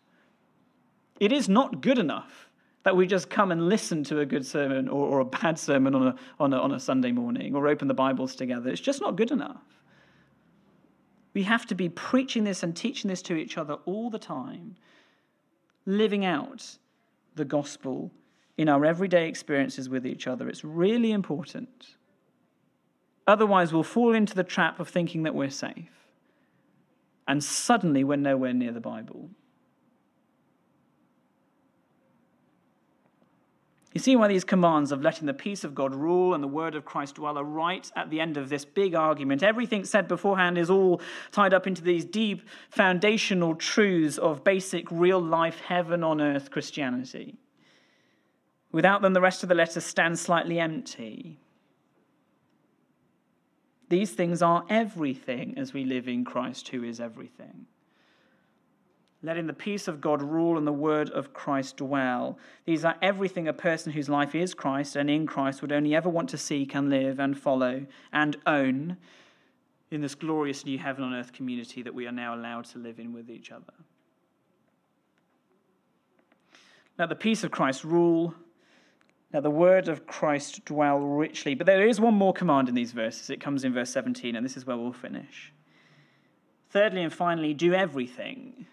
It 1.20 1.34
is 1.34 1.50
not 1.50 1.82
good 1.82 2.00
enough 2.00 2.50
that 2.84 2.96
we 2.96 3.08
just 3.08 3.30
come 3.30 3.52
and 3.52 3.68
listen 3.68 4.04
to 4.06 4.20
a 4.20 4.26
good 4.26 4.46
sermon 4.46 4.88
or, 4.88 5.08
or 5.08 5.20
a 5.20 5.26
bad 5.26 5.60
sermon 5.60 5.96
on 5.96 6.08
a, 6.08 6.16
on, 6.40 6.54
a, 6.54 6.58
on 6.58 6.72
a 6.72 6.80
Sunday 6.80 7.12
morning 7.12 7.56
or 7.56 7.68
open 7.68 7.88
the 7.90 7.94
Bibles 7.94 8.36
together. 8.36 8.70
It's 8.70 8.80
just 8.80 9.02
not 9.02 9.18
good 9.18 9.32
enough. 9.32 9.64
We 11.34 11.44
have 11.44 11.66
to 11.66 11.76
be 11.76 11.90
preaching 11.90 12.46
this 12.46 12.64
and 12.64 12.76
teaching 12.76 13.10
this 13.10 13.22
to 13.24 13.36
each 13.36 13.58
other 13.58 13.74
all 13.86 14.10
the 14.10 14.20
time, 14.20 14.78
living 15.86 16.24
out 16.24 16.78
the 17.36 17.44
gospel 17.44 18.12
in 18.58 18.70
our 18.70 18.86
everyday 18.86 19.28
experiences 19.28 19.90
with 19.90 20.06
each 20.06 20.28
other. 20.28 20.48
It's 20.48 20.64
really 20.64 21.12
important. 21.12 21.96
Otherwise, 23.28 23.74
we'll 23.74 23.84
fall 23.84 24.14
into 24.14 24.36
the 24.36 24.44
trap 24.44 24.80
of 24.80 24.88
thinking 24.88 25.24
that 25.24 25.36
we're 25.36 25.50
safe. 25.50 25.90
And 27.28 27.44
suddenly, 27.44 28.04
we're 28.04 28.18
nowhere 28.18 28.54
near 28.54 28.72
the 28.72 28.80
Bible. 28.80 29.30
You 33.96 34.02
see 34.02 34.18
why 34.18 34.28
these 34.28 34.44
commands 34.44 34.92
of 34.92 35.02
letting 35.02 35.26
the 35.26 35.34
peace 35.34 35.64
of 35.64 35.74
God 35.74 35.96
rule 35.96 36.34
and 36.34 36.44
the 36.44 36.50
word 36.50 36.76
of 36.76 36.84
Christ 36.84 37.16
dwell 37.16 37.38
are 37.38 37.46
right 37.46 37.90
at 37.96 38.10
the 38.10 38.20
end 38.20 38.36
of 38.36 38.50
this 38.50 38.66
big 38.66 38.94
argument. 38.94 39.42
Everything 39.42 39.86
said 39.86 40.10
beforehand 40.10 40.58
is 40.58 40.70
all 40.70 41.00
tied 41.32 41.54
up 41.54 41.66
into 41.66 41.82
these 41.82 42.04
deep 42.04 42.42
foundational 42.70 43.56
truths 43.56 44.18
of 44.18 44.44
basic 44.44 44.92
real 44.92 45.22
life, 45.22 45.62
heaven 45.62 46.04
on 46.04 46.20
earth 46.20 46.52
Christianity. 46.52 47.38
Without 48.74 49.02
them, 49.02 49.14
the 49.14 49.22
rest 49.22 49.44
of 49.44 49.50
the 49.50 49.56
letter 49.56 49.80
stands 49.80 50.20
slightly 50.20 50.60
empty. 50.60 51.40
These 53.90 54.12
things 54.12 54.42
are 54.42 54.66
everything 54.70 55.58
as 55.58 55.74
we 55.74 55.86
live 55.86 56.08
in 56.08 56.26
Christ, 56.26 56.70
who 56.70 56.84
is 56.84 57.00
everything. 57.00 57.68
Letting 59.22 59.48
the 59.48 59.54
peace 59.54 59.88
of 59.88 60.02
God 60.02 60.22
rule 60.22 60.58
and 60.58 60.68
the 60.68 60.74
word 60.74 61.10
of 61.10 61.34
Christ 61.34 61.78
dwell. 61.78 62.38
These 62.66 62.86
are 62.86 62.96
everything 63.02 63.48
a 63.48 63.54
person 63.54 63.92
whose 63.92 64.10
life 64.10 64.36
is 64.36 64.54
Christ 64.54 64.96
and 64.96 65.10
in 65.10 65.26
Christ 65.26 65.62
would 65.62 65.72
only 65.72 65.96
ever 65.96 66.10
want 66.10 66.30
to 66.30 66.38
seek 66.38 66.76
and 66.76 66.90
live 66.90 67.20
and 67.20 67.38
follow 67.38 67.86
and 68.14 68.38
own 68.46 68.98
in 69.92 70.02
this 70.02 70.16
glorious 70.16 70.66
new 70.66 70.78
heaven 70.78 71.04
on 71.04 71.14
earth 71.14 71.34
community 71.34 71.82
that 71.82 71.94
we 71.94 72.06
are 72.06 72.12
now 72.12 72.36
allowed 72.36 72.66
to 72.66 72.78
live 72.78 73.00
in 73.00 73.14
with 73.14 73.30
each 73.30 73.52
other. 73.52 73.74
Let 76.98 77.10
the 77.10 77.16
peace 77.16 77.44
of 77.44 77.52
Christ 77.52 77.84
rule. 77.84 78.34
Let 79.36 79.44
the 79.44 79.50
word 79.50 79.90
of 79.90 80.08
Christ 80.08 80.64
dwell 80.64 80.98
richly. 80.98 81.56
But 81.56 81.68
there 81.68 81.86
is 81.86 82.00
one 82.00 82.14
more 82.14 82.32
command 82.32 82.70
in 82.70 82.74
these 82.74 82.94
verses. 82.94 83.30
It 83.30 83.42
comes 83.42 83.66
in 83.66 83.74
verse 83.74 83.90
17, 83.90 84.34
and 84.34 84.46
this 84.46 84.56
is 84.56 84.66
where 84.66 84.78
we'll 84.78 84.94
finish. 84.94 85.52
Thirdly 86.70 87.04
and 87.04 87.12
finally, 87.12 87.54
do 87.54 87.74
everything, 87.74 88.66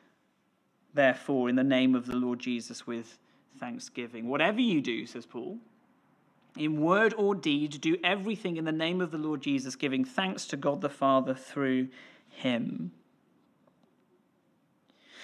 therefore, 0.94 1.48
in 1.48 1.56
the 1.56 1.64
name 1.64 1.96
of 1.96 2.06
the 2.06 2.14
Lord 2.14 2.38
Jesus 2.38 2.86
with 2.86 3.18
thanksgiving. 3.58 4.28
Whatever 4.28 4.60
you 4.60 4.80
do, 4.80 5.04
says 5.04 5.26
Paul, 5.26 5.58
in 6.56 6.80
word 6.80 7.12
or 7.18 7.34
deed, 7.34 7.80
do 7.80 7.96
everything 8.04 8.56
in 8.56 8.64
the 8.64 8.70
name 8.70 9.00
of 9.00 9.10
the 9.10 9.18
Lord 9.18 9.42
Jesus, 9.42 9.74
giving 9.74 10.04
thanks 10.04 10.46
to 10.46 10.56
God 10.56 10.80
the 10.80 10.88
Father 10.88 11.34
through 11.34 11.88
him. 12.28 12.92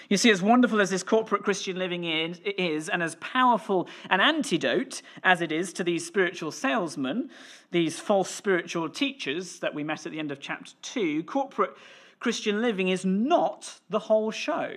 You 0.09 0.17
see, 0.17 0.31
as 0.31 0.41
wonderful 0.41 0.81
as 0.81 0.89
this 0.89 1.03
corporate 1.03 1.43
Christian 1.43 1.79
living 1.79 2.05
is, 2.05 2.89
and 2.89 3.03
as 3.03 3.15
powerful 3.17 3.89
an 4.09 4.21
antidote 4.21 5.03
as 5.23 5.43
it 5.43 5.53
is 5.53 5.73
to 5.75 5.85
these 5.85 6.07
spiritual 6.07 6.51
salesmen, 6.51 7.29
these 7.73 8.01
false 8.01 8.31
spiritual 8.31 8.89
teachers 8.89 9.59
that 9.59 9.75
we 9.75 9.85
met 9.85 10.07
at 10.07 10.13
the 10.13 10.19
end 10.19 10.33
of 10.33 10.41
chapter 10.41 10.73
2, 10.81 11.25
corporate 11.25 11.77
Christian 12.21 12.63
living 12.63 12.89
is 12.89 13.05
not 13.05 13.81
the 13.91 13.99
whole 13.99 14.31
show. 14.31 14.73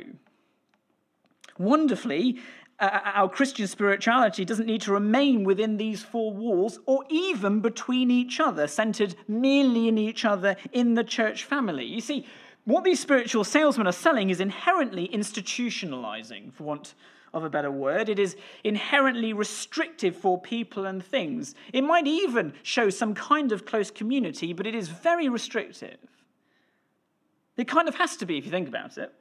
Wonderfully, 1.57 2.39
uh, 2.79 2.99
our 3.05 3.29
Christian 3.29 3.67
spirituality 3.67 4.43
doesn't 4.43 4.65
need 4.65 4.81
to 4.81 4.91
remain 4.91 5.43
within 5.45 5.77
these 5.77 6.03
four 6.03 6.33
walls 6.33 6.79
or 6.85 7.05
even 7.09 7.61
between 7.61 8.11
each 8.11 8.39
other, 8.39 8.67
centered 8.67 9.15
merely 9.27 9.87
in 9.87 9.97
each 9.97 10.25
other 10.25 10.57
in 10.73 10.95
the 10.95 11.03
church 11.03 11.45
family. 11.45 11.85
You 11.85 12.01
see, 12.01 12.25
what 12.65 12.83
these 12.83 12.99
spiritual 12.99 13.43
salesmen 13.43 13.87
are 13.87 13.91
selling 13.91 14.29
is 14.29 14.39
inherently 14.39 15.07
institutionalizing, 15.07 16.53
for 16.53 16.63
want 16.63 16.95
of 17.33 17.43
a 17.43 17.49
better 17.49 17.71
word. 17.71 18.09
It 18.09 18.19
is 18.19 18.35
inherently 18.63 19.33
restrictive 19.33 20.15
for 20.15 20.39
people 20.39 20.85
and 20.85 21.03
things. 21.03 21.55
It 21.73 21.83
might 21.83 22.07
even 22.07 22.53
show 22.63 22.89
some 22.89 23.13
kind 23.13 23.51
of 23.51 23.65
close 23.65 23.89
community, 23.89 24.53
but 24.53 24.67
it 24.67 24.75
is 24.75 24.89
very 24.89 25.29
restrictive. 25.29 25.97
It 27.57 27.67
kind 27.67 27.87
of 27.87 27.95
has 27.95 28.17
to 28.17 28.25
be 28.25 28.37
if 28.37 28.45
you 28.45 28.51
think 28.51 28.67
about 28.67 28.97
it. 28.97 29.13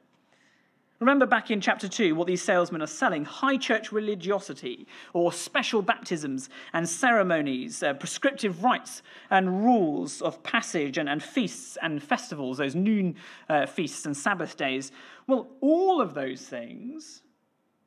Remember 1.01 1.25
back 1.25 1.49
in 1.49 1.59
chapter 1.59 1.89
2 1.89 2.13
what 2.13 2.27
these 2.27 2.43
salesmen 2.43 2.79
are 2.83 2.87
selling 2.87 3.25
high 3.25 3.57
church 3.57 3.91
religiosity, 3.91 4.87
or 5.13 5.33
special 5.33 5.81
baptisms 5.81 6.47
and 6.73 6.87
ceremonies, 6.87 7.81
uh, 7.81 7.95
prescriptive 7.95 8.63
rites 8.63 9.01
and 9.31 9.65
rules 9.65 10.21
of 10.21 10.43
passage 10.43 10.99
and, 10.99 11.09
and 11.09 11.23
feasts 11.23 11.75
and 11.81 12.03
festivals, 12.03 12.59
those 12.59 12.75
noon 12.75 13.15
uh, 13.49 13.65
feasts 13.65 14.05
and 14.05 14.15
Sabbath 14.15 14.55
days. 14.55 14.91
Well, 15.25 15.49
all 15.59 15.99
of 15.99 16.13
those 16.13 16.41
things 16.41 17.23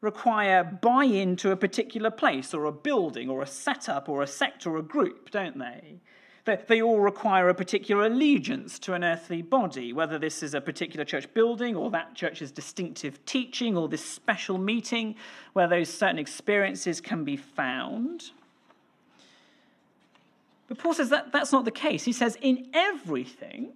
require 0.01 0.65
buy 0.65 1.05
in 1.05 1.37
to 1.37 1.53
a 1.53 1.57
particular 1.57 2.11
place 2.11 2.53
or 2.53 2.65
a 2.65 2.73
building 2.73 3.31
or 3.31 3.43
a 3.43 3.47
setup 3.47 4.09
or 4.09 4.23
a 4.23 4.27
sect 4.27 4.67
or 4.67 4.77
a 4.77 4.83
group, 4.83 5.31
don't 5.31 5.57
they? 5.57 6.01
They 6.45 6.83
all 6.83 7.01
require 7.01 7.49
a 7.49 7.55
particular 7.55 8.05
allegiance 8.05 8.79
to 8.81 8.93
an 8.93 9.03
earthly 9.03 9.41
body, 9.41 9.95
whether 9.95 10.19
this 10.19 10.43
is 10.43 10.53
a 10.53 10.61
particular 10.61 11.05
church 11.05 11.33
building 11.33 11.75
or 11.75 11.91
that 11.91 12.15
church's 12.15 12.53
distinctive 12.53 13.25
teaching 13.25 13.79
or 13.79 13.89
this 13.89 14.05
special 14.05 14.59
meeting 14.59 15.15
where 15.55 15.67
those 15.67 15.89
certain 15.89 16.19
experiences 16.19 17.01
can 17.01 17.25
be 17.25 17.37
found. 17.37 18.31
But 20.69 20.79
Paul 20.79 20.93
says 20.93 21.09
that 21.11 21.33
that's 21.33 21.51
not 21.51 21.65
the 21.65 21.71
case. 21.71 22.05
He 22.05 22.13
says, 22.13 22.37
in 22.43 22.69
everything, 22.75 23.73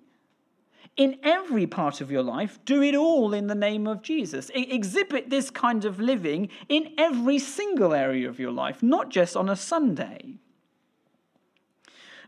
in 0.98 1.18
every 1.22 1.66
part 1.66 2.02
of 2.02 2.10
your 2.10 2.22
life, 2.22 2.58
do 2.66 2.82
it 2.82 2.94
all 2.94 3.32
in 3.32 3.46
the 3.46 3.54
name 3.54 3.86
of 3.86 4.02
Jesus. 4.02 4.50
exhibit 4.54 5.30
this 5.30 5.48
kind 5.48 5.86
of 5.86 6.00
living 6.00 6.50
in 6.68 6.92
every 6.98 7.38
single 7.38 7.94
area 7.94 8.28
of 8.28 8.38
your 8.38 8.52
life, 8.52 8.82
not 8.82 9.08
just 9.08 9.36
on 9.36 9.48
a 9.48 9.56
Sunday. 9.56 10.34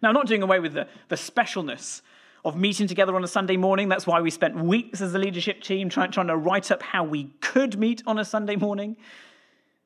Now, 0.02 0.12
not 0.12 0.26
doing 0.26 0.42
away 0.42 0.60
with 0.60 0.74
the, 0.74 0.88
the 1.08 1.16
specialness 1.16 2.02
of 2.44 2.56
meeting 2.56 2.86
together 2.86 3.14
on 3.14 3.22
a 3.22 3.28
Sunday 3.28 3.56
morning. 3.56 3.88
That's 3.88 4.06
why 4.06 4.20
we 4.20 4.30
spent 4.30 4.56
weeks 4.56 5.00
as 5.00 5.14
a 5.14 5.18
leadership 5.18 5.62
team 5.62 5.88
trying, 5.88 6.10
trying 6.10 6.28
to 6.28 6.36
write 6.36 6.70
up 6.70 6.82
how 6.82 7.04
we 7.04 7.24
could 7.40 7.78
meet 7.78 8.02
on 8.06 8.18
a 8.18 8.24
Sunday 8.24 8.56
morning, 8.56 8.96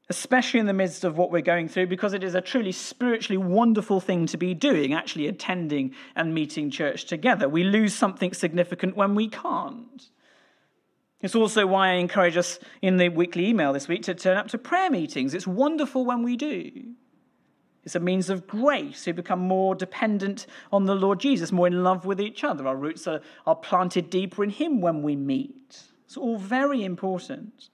especially 0.08 0.60
in 0.60 0.66
the 0.66 0.72
midst 0.72 1.02
of 1.02 1.18
what 1.18 1.32
we're 1.32 1.42
going 1.42 1.68
through, 1.68 1.88
because 1.88 2.12
it 2.12 2.22
is 2.22 2.34
a 2.34 2.40
truly 2.40 2.70
spiritually 2.70 3.38
wonderful 3.38 4.00
thing 4.00 4.26
to 4.26 4.36
be 4.36 4.54
doing, 4.54 4.94
actually 4.94 5.26
attending 5.26 5.92
and 6.14 6.32
meeting 6.32 6.70
church 6.70 7.06
together. 7.06 7.48
We 7.48 7.64
lose 7.64 7.94
something 7.94 8.32
significant 8.32 8.96
when 8.96 9.14
we 9.16 9.28
can't. 9.28 10.08
It's 11.20 11.34
also 11.34 11.66
why 11.66 11.88
I 11.88 11.94
encourage 11.94 12.36
us 12.36 12.58
in 12.82 12.98
the 12.98 13.08
weekly 13.08 13.48
email 13.48 13.72
this 13.72 13.88
week 13.88 14.02
to 14.02 14.14
turn 14.14 14.36
up 14.36 14.48
to 14.48 14.58
prayer 14.58 14.90
meetings. 14.90 15.34
It's 15.34 15.46
wonderful 15.46 16.04
when 16.04 16.22
we 16.22 16.36
do. 16.36 16.70
It's 17.84 17.94
a 17.94 18.00
means 18.00 18.30
of 18.30 18.46
grace. 18.46 19.06
We 19.06 19.12
become 19.12 19.40
more 19.40 19.74
dependent 19.74 20.46
on 20.72 20.86
the 20.86 20.94
Lord 20.94 21.20
Jesus, 21.20 21.52
more 21.52 21.66
in 21.66 21.84
love 21.84 22.06
with 22.06 22.20
each 22.20 22.42
other. 22.42 22.66
Our 22.66 22.76
roots 22.76 23.06
are, 23.06 23.20
are 23.46 23.56
planted 23.56 24.08
deeper 24.08 24.42
in 24.42 24.50
Him 24.50 24.80
when 24.80 25.02
we 25.02 25.16
meet. 25.16 25.82
It's 26.06 26.16
all 26.16 26.38
very 26.38 26.82
important. 26.82 27.68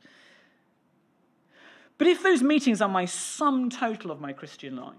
But 1.96 2.06
if 2.06 2.22
those 2.22 2.42
meetings 2.42 2.80
are 2.80 2.88
my 2.88 3.04
sum 3.04 3.70
total 3.70 4.10
of 4.10 4.20
my 4.20 4.32
Christian 4.32 4.76
life, 4.76 4.94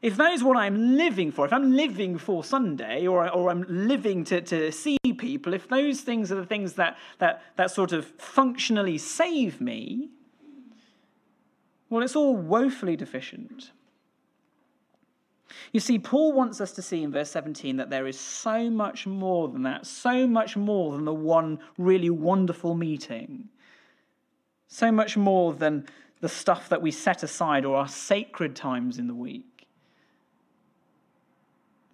if 0.00 0.16
that 0.18 0.32
is 0.32 0.44
what 0.44 0.56
I'm 0.56 0.96
living 0.96 1.32
for, 1.32 1.46
if 1.46 1.52
I'm 1.52 1.72
living 1.72 2.18
for 2.18 2.44
Sunday 2.44 3.06
or, 3.06 3.28
or 3.30 3.50
I'm 3.50 3.64
living 3.68 4.22
to, 4.24 4.40
to 4.42 4.70
see 4.70 4.98
people, 5.18 5.54
if 5.54 5.68
those 5.68 6.02
things 6.02 6.30
are 6.30 6.36
the 6.36 6.46
things 6.46 6.74
that, 6.74 6.96
that, 7.18 7.42
that 7.56 7.70
sort 7.70 7.92
of 7.92 8.06
functionally 8.18 8.98
save 8.98 9.60
me, 9.60 10.10
well, 11.94 12.02
it's 12.02 12.16
all 12.16 12.36
woefully 12.36 12.96
deficient. 12.96 13.70
You 15.72 15.78
see, 15.78 15.96
Paul 15.96 16.32
wants 16.32 16.60
us 16.60 16.72
to 16.72 16.82
see 16.82 17.04
in 17.04 17.12
verse 17.12 17.30
17 17.30 17.76
that 17.76 17.88
there 17.88 18.08
is 18.08 18.18
so 18.18 18.68
much 18.68 19.06
more 19.06 19.46
than 19.46 19.62
that, 19.62 19.86
so 19.86 20.26
much 20.26 20.56
more 20.56 20.90
than 20.90 21.04
the 21.04 21.14
one 21.14 21.60
really 21.78 22.10
wonderful 22.10 22.74
meeting, 22.74 23.48
so 24.66 24.90
much 24.90 25.16
more 25.16 25.54
than 25.54 25.86
the 26.20 26.28
stuff 26.28 26.68
that 26.68 26.82
we 26.82 26.90
set 26.90 27.22
aside 27.22 27.64
or 27.64 27.76
our 27.76 27.86
sacred 27.86 28.56
times 28.56 28.98
in 28.98 29.06
the 29.06 29.14
week. 29.14 29.53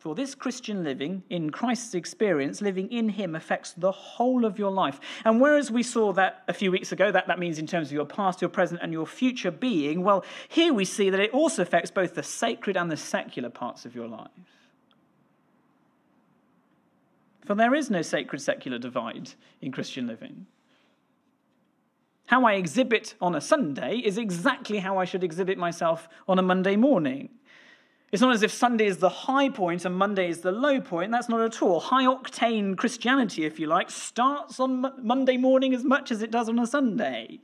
For 0.01 0.15
this 0.15 0.35
Christian 0.35 0.83
living, 0.83 1.25
in 1.29 1.51
Christ's 1.51 1.95
experience, 1.95 2.63
living 2.63 2.91
in 2.91 3.11
Him 3.11 3.35
affects 3.35 3.75
the 3.75 3.93
whole 3.93 4.47
of 4.47 4.59
your 4.59 4.71
life. 4.71 4.99
And 5.27 5.43
whereas 5.43 5.71
we 5.71 5.83
saw 5.83 6.15
that 6.15 6.43
a 6.49 6.55
few 6.55 6.71
weeks 6.71 6.91
ago, 6.91 7.13
that, 7.13 7.27
that 7.27 7.39
means 7.39 7.59
in 7.59 7.67
terms 7.67 7.89
of 7.89 7.93
your 7.93 8.07
past, 8.07 8.41
your 8.41 8.49
present, 8.49 8.81
and 8.83 8.95
your 8.95 9.07
future 9.07 9.51
being, 9.51 10.03
well, 10.03 10.25
here 10.49 10.73
we 10.73 10.87
see 10.87 11.11
that 11.11 11.21
it 11.21 11.35
also 11.35 11.61
affects 11.61 11.91
both 11.91 12.15
the 12.15 12.23
sacred 12.23 12.79
and 12.79 12.91
the 12.91 12.97
secular 12.97 13.51
parts 13.51 13.85
of 13.85 13.95
your 13.95 14.09
life. 14.09 14.31
For 17.45 17.55
there 17.55 17.75
is 17.75 17.91
no 17.91 18.01
sacred 18.01 18.41
secular 18.41 18.79
divide 18.79 19.33
in 19.61 19.71
Christian 19.71 20.07
living. 20.07 20.47
How 22.25 22.47
I 22.47 22.55
exhibit 22.55 23.17
on 23.21 23.35
a 23.35 23.41
Sunday 23.43 23.99
is 23.99 24.17
exactly 24.17 24.79
how 24.79 24.97
I 24.97 25.05
should 25.05 25.25
exhibit 25.25 25.59
myself 25.59 26.09
on 26.27 26.39
a 26.39 26.43
Monday 26.43 26.77
morning. 26.77 27.29
It's 28.13 28.21
not 28.21 28.35
as 28.35 28.43
if 28.43 28.51
Sunday 28.51 28.87
is 28.87 28.99
the 28.99 29.09
high 29.09 29.49
point 29.49 29.85
and 29.85 29.95
Monday 29.95 30.29
is 30.29 30.41
the 30.41 30.51
low 30.51 30.81
point. 30.81 31.13
That's 31.13 31.29
not 31.29 31.41
at 31.41 31.63
all. 31.63 31.79
High 31.79 32.05
octane 32.05 32.77
Christianity, 32.77 33.45
if 33.45 33.61
you 33.61 33.69
like, 33.69 33.91
starts 33.91 34.59
on 34.59 34.93
Monday 35.01 35.37
morning 35.37 35.75
as 35.75 35.85
much 35.85 36.11
as 36.11 36.21
it 36.21 36.33
does 36.33 36.49
on 36.49 36.59
a 36.59 36.67
Sunday. 36.67 37.39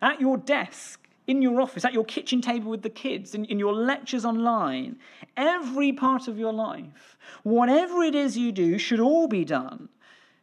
At 0.00 0.20
your 0.20 0.36
desk, 0.36 1.08
in 1.26 1.42
your 1.42 1.60
office, 1.60 1.84
at 1.84 1.92
your 1.92 2.04
kitchen 2.04 2.40
table 2.40 2.70
with 2.70 2.82
the 2.82 2.90
kids, 2.90 3.34
in, 3.34 3.44
in 3.46 3.58
your 3.58 3.74
lectures 3.74 4.24
online, 4.24 4.98
every 5.36 5.92
part 5.92 6.28
of 6.28 6.38
your 6.38 6.52
life, 6.52 7.18
whatever 7.42 8.04
it 8.04 8.14
is 8.14 8.38
you 8.38 8.52
do, 8.52 8.78
should 8.78 9.00
all 9.00 9.26
be 9.26 9.44
done 9.44 9.88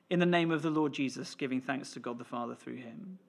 in 0.10 0.20
the 0.20 0.26
name 0.26 0.52
of 0.52 0.62
the 0.62 0.70
Lord 0.70 0.94
Jesus, 0.94 1.34
giving 1.34 1.62
thanks 1.62 1.92
to 1.92 2.00
God 2.02 2.18
the 2.18 2.26
Father 2.26 2.56
through 2.56 2.76
him. 2.76 3.20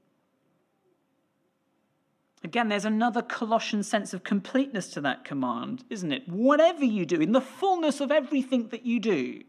Again, 2.44 2.68
there's 2.68 2.84
another 2.84 3.22
Colossian 3.22 3.82
sense 3.82 4.12
of 4.12 4.22
completeness 4.22 4.88
to 4.90 5.00
that 5.00 5.24
command, 5.24 5.82
isn't 5.88 6.12
it? 6.12 6.28
Whatever 6.28 6.84
you 6.84 7.06
do, 7.06 7.20
in 7.20 7.32
the 7.32 7.40
fullness 7.40 8.02
of 8.02 8.12
everything 8.12 8.68
that 8.68 8.84
you 8.84 9.00
do, 9.00 9.42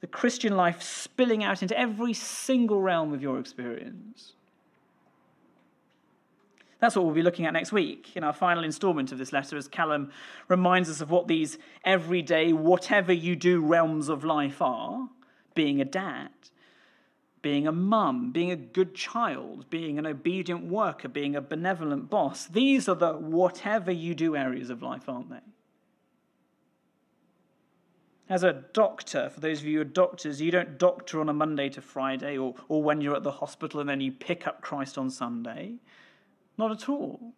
the 0.00 0.06
Christian 0.06 0.56
life 0.56 0.82
spilling 0.82 1.44
out 1.44 1.60
into 1.60 1.78
every 1.78 2.14
single 2.14 2.80
realm 2.80 3.12
of 3.12 3.20
your 3.20 3.38
experience. 3.38 4.32
That's 6.80 6.96
what 6.96 7.04
we'll 7.04 7.14
be 7.14 7.22
looking 7.22 7.44
at 7.44 7.52
next 7.52 7.70
week 7.70 8.16
in 8.16 8.24
our 8.24 8.32
final 8.32 8.64
installment 8.64 9.12
of 9.12 9.18
this 9.18 9.32
letter, 9.32 9.56
as 9.58 9.68
Callum 9.68 10.10
reminds 10.48 10.88
us 10.88 11.02
of 11.02 11.10
what 11.10 11.28
these 11.28 11.58
everyday, 11.84 12.54
whatever 12.54 13.12
you 13.12 13.36
do 13.36 13.60
realms 13.60 14.08
of 14.08 14.24
life 14.24 14.60
are 14.62 15.10
being 15.54 15.82
a 15.82 15.84
dad, 15.84 16.30
being 17.42 17.66
a 17.66 17.72
mum, 17.72 18.30
being 18.30 18.52
a 18.52 18.56
good 18.56 18.94
child, 18.94 19.68
being 19.68 19.98
an 19.98 20.06
obedient 20.06 20.64
worker, 20.64 21.08
being 21.08 21.34
a 21.34 21.40
benevolent 21.40 22.08
boss. 22.08 22.46
These 22.46 22.88
are 22.88 22.94
the 22.94 23.12
whatever 23.14 23.90
you 23.90 24.14
do 24.14 24.36
areas 24.36 24.70
of 24.70 24.80
life, 24.80 25.08
aren't 25.08 25.30
they? 25.30 25.40
As 28.28 28.44
a 28.44 28.64
doctor, 28.72 29.28
for 29.28 29.40
those 29.40 29.60
of 29.60 29.66
you 29.66 29.78
who 29.78 29.82
are 29.82 29.84
doctors, 29.84 30.40
you 30.40 30.50
don't 30.50 30.78
doctor 30.78 31.20
on 31.20 31.28
a 31.28 31.34
Monday 31.34 31.68
to 31.70 31.82
Friday 31.82 32.38
or, 32.38 32.54
or 32.68 32.82
when 32.82 33.00
you're 33.00 33.16
at 33.16 33.24
the 33.24 33.32
hospital 33.32 33.80
and 33.80 33.88
then 33.88 34.00
you 34.00 34.12
pick 34.12 34.46
up 34.46 34.62
Christ 34.62 34.96
on 34.96 35.10
Sunday. 35.10 35.74
Not 36.56 36.70
at 36.70 36.88
all. 36.88 37.34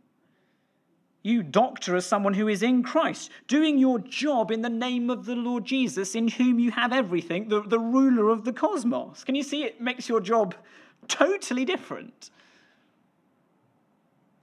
You 1.24 1.42
doctor 1.42 1.96
as 1.96 2.04
someone 2.04 2.34
who 2.34 2.48
is 2.48 2.62
in 2.62 2.82
Christ, 2.82 3.30
doing 3.48 3.78
your 3.78 3.98
job 3.98 4.50
in 4.50 4.60
the 4.60 4.68
name 4.68 5.08
of 5.08 5.24
the 5.24 5.34
Lord 5.34 5.64
Jesus, 5.64 6.14
in 6.14 6.28
whom 6.28 6.58
you 6.58 6.70
have 6.70 6.92
everything, 6.92 7.48
the, 7.48 7.62
the 7.62 7.78
ruler 7.78 8.28
of 8.28 8.44
the 8.44 8.52
cosmos. 8.52 9.24
Can 9.24 9.34
you 9.34 9.42
see 9.42 9.64
it 9.64 9.80
makes 9.80 10.06
your 10.06 10.20
job 10.20 10.54
totally 11.08 11.64
different? 11.64 12.30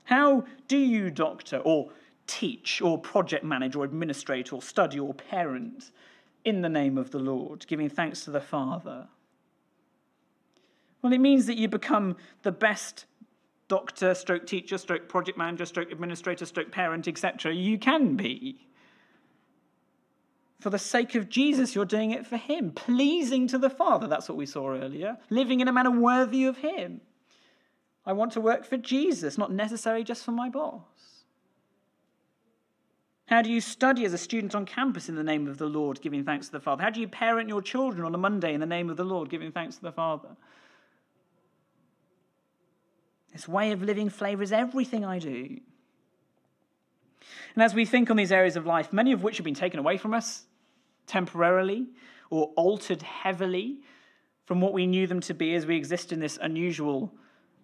How 0.06 0.44
do 0.68 0.78
you 0.78 1.12
doctor 1.12 1.58
or 1.58 1.92
teach 2.26 2.82
or 2.82 2.98
project 2.98 3.44
manage 3.44 3.76
or 3.76 3.84
administrate 3.84 4.52
or 4.52 4.64
study 4.64 5.00
or 5.00 5.14
parent 5.14 5.92
in 6.46 6.64
the 6.64 6.70
name 6.70 6.98
of 6.98 7.12
the 7.12 7.20
Lord, 7.20 7.68
giving 7.68 7.90
thanks 7.90 8.26
to 8.26 8.32
the 8.32 8.42
Father? 8.42 9.08
Well, 11.04 11.14
it 11.14 11.20
means 11.20 11.46
that 11.46 11.58
you 11.58 11.68
become 11.68 12.18
the 12.42 12.52
best 12.52 13.06
doctor, 13.72 14.14
stroke 14.14 14.46
teacher, 14.46 14.78
stroke 14.78 15.08
project 15.08 15.38
manager, 15.38 15.66
stroke 15.66 15.94
administrator, 15.94 16.46
stroke 16.46 16.74
parent, 16.74 17.08
etc. 17.08 17.54
You 17.56 17.80
can 17.80 18.18
be. 18.18 18.68
For 20.60 20.70
the 20.70 20.78
sake 20.78 21.16
of 21.16 21.30
Jesus, 21.30 21.74
you're 21.74 21.86
doing 21.86 22.12
it 22.12 22.28
for 22.28 22.36
Him, 22.36 22.72
pleasing 22.72 23.48
to 23.48 23.58
the 23.58 23.70
Father. 23.70 24.08
That's 24.08 24.28
what 24.28 24.38
we 24.38 24.46
saw 24.46 24.74
earlier. 24.74 25.18
Living 25.30 25.62
in 25.62 25.70
a 25.70 25.72
manner 25.72 25.90
worthy 25.90 26.44
of 26.44 26.58
Him. 26.58 27.00
I 28.06 28.12
want 28.12 28.34
to 28.34 28.42
work 28.42 28.66
for 28.66 28.76
Jesus, 28.76 29.38
not 29.38 29.54
necessarily 29.54 30.04
just 30.04 30.26
for 30.26 30.34
my 30.34 30.50
boss. 30.50 31.24
How 33.28 33.42
do 33.42 33.50
you 33.50 33.62
study 33.62 34.04
as 34.04 34.12
a 34.12 34.18
student 34.18 34.54
on 34.54 34.66
campus 34.66 35.08
in 35.08 35.16
the 35.16 35.24
name 35.24 35.48
of 35.48 35.60
the 35.60 35.68
Lord, 35.68 36.02
giving 36.02 36.26
thanks 36.26 36.48
to 36.48 36.52
the 36.52 36.60
Father? 36.60 36.84
How 36.84 36.90
do 36.90 37.00
you 37.00 37.08
parent 37.08 37.48
your 37.48 37.62
children 37.62 38.06
on 38.06 38.14
a 38.14 38.18
Monday 38.18 38.54
in 38.54 38.60
the 38.60 38.66
name 38.66 38.90
of 38.90 38.98
the 38.98 39.06
Lord, 39.06 39.30
giving 39.30 39.54
thanks 39.54 39.78
to 39.78 39.82
the 39.82 39.94
Father? 39.94 40.36
This 43.32 43.48
way 43.48 43.72
of 43.72 43.82
living 43.82 44.10
flavors 44.10 44.52
everything 44.52 45.06
I 45.06 45.20
do. 45.20 45.60
And 47.54 47.64
as 47.64 47.74
we 47.74 47.86
think 47.86 48.10
on 48.10 48.18
these 48.18 48.32
areas 48.32 48.56
of 48.56 48.66
life, 48.66 48.92
many 48.92 49.12
of 49.12 49.24
which 49.24 49.38
have 49.38 49.46
been 49.46 49.54
taken 49.54 49.80
away 49.80 49.98
from 49.98 50.14
us 50.14 50.46
temporarily 51.08 51.88
or 52.30 52.52
altered 52.56 53.02
heavily 53.02 53.78
from 54.46 54.62
what 54.62 54.74
we 54.74 54.88
knew 54.88 55.08
them 55.08 55.22
to 55.22 55.34
be 55.34 55.54
as 55.56 55.66
we 55.66 55.78
exist 55.78 56.12
in 56.12 56.20
this 56.20 56.38
unusual, 56.42 57.12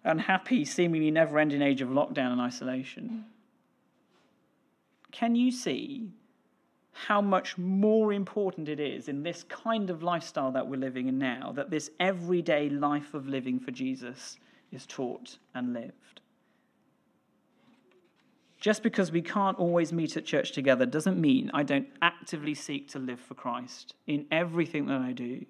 unhappy, 0.04 0.64
seemingly 0.64 1.10
never 1.10 1.38
ending 1.38 1.62
age 1.62 1.82
of 1.82 1.88
lockdown 1.88 2.32
and 2.32 2.40
isolation. 2.40 3.24
Can 5.10 5.34
you 5.34 5.50
see 5.50 6.10
how 7.06 7.20
much 7.20 7.56
more 7.56 8.12
important 8.12 8.68
it 8.68 8.80
is 8.80 9.08
in 9.08 9.22
this 9.22 9.44
kind 9.44 9.88
of 9.88 10.02
lifestyle 10.02 10.50
that 10.52 10.66
we're 10.66 10.76
living 10.76 11.08
in 11.08 11.18
now, 11.18 11.52
that 11.54 11.70
this 11.70 11.90
everyday 12.00 12.68
life 12.68 13.14
of 13.14 13.28
living 13.28 13.60
for 13.60 13.70
Jesus 13.70 14.36
is 14.72 14.86
taught 14.86 15.38
and 15.54 15.72
lived. 15.72 16.20
Just 18.60 18.82
because 18.82 19.12
we 19.12 19.22
can't 19.22 19.58
always 19.58 19.92
meet 19.92 20.16
at 20.16 20.24
church 20.24 20.52
together 20.52 20.84
doesn't 20.84 21.20
mean 21.20 21.50
I 21.54 21.62
don't 21.62 21.88
actively 22.02 22.54
seek 22.54 22.88
to 22.90 22.98
live 22.98 23.20
for 23.20 23.34
Christ 23.34 23.94
in 24.06 24.26
everything 24.32 24.86
that 24.86 25.00
I 25.00 25.12
do, 25.12 25.46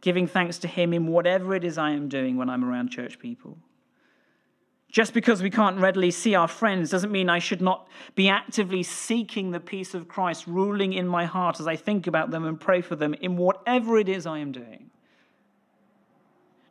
giving 0.00 0.28
thanks 0.28 0.58
to 0.58 0.68
Him 0.68 0.92
in 0.92 1.08
whatever 1.08 1.54
it 1.54 1.64
is 1.64 1.78
I 1.78 1.90
am 1.90 2.08
doing 2.08 2.36
when 2.36 2.48
I'm 2.48 2.64
around 2.64 2.90
church 2.90 3.18
people. 3.18 3.58
Just 4.88 5.12
because 5.12 5.42
we 5.42 5.50
can't 5.50 5.80
readily 5.80 6.12
see 6.12 6.36
our 6.36 6.46
friends 6.46 6.90
doesn't 6.90 7.10
mean 7.10 7.28
I 7.28 7.40
should 7.40 7.60
not 7.60 7.88
be 8.14 8.28
actively 8.28 8.84
seeking 8.84 9.50
the 9.50 9.60
peace 9.60 9.92
of 9.92 10.06
Christ 10.06 10.46
ruling 10.46 10.92
in 10.92 11.08
my 11.08 11.24
heart 11.24 11.58
as 11.58 11.66
I 11.66 11.74
think 11.74 12.06
about 12.06 12.30
them 12.30 12.44
and 12.44 12.58
pray 12.58 12.80
for 12.80 12.94
them 12.94 13.14
in 13.14 13.36
whatever 13.36 13.98
it 13.98 14.08
is 14.08 14.26
I 14.26 14.38
am 14.38 14.52
doing. 14.52 14.90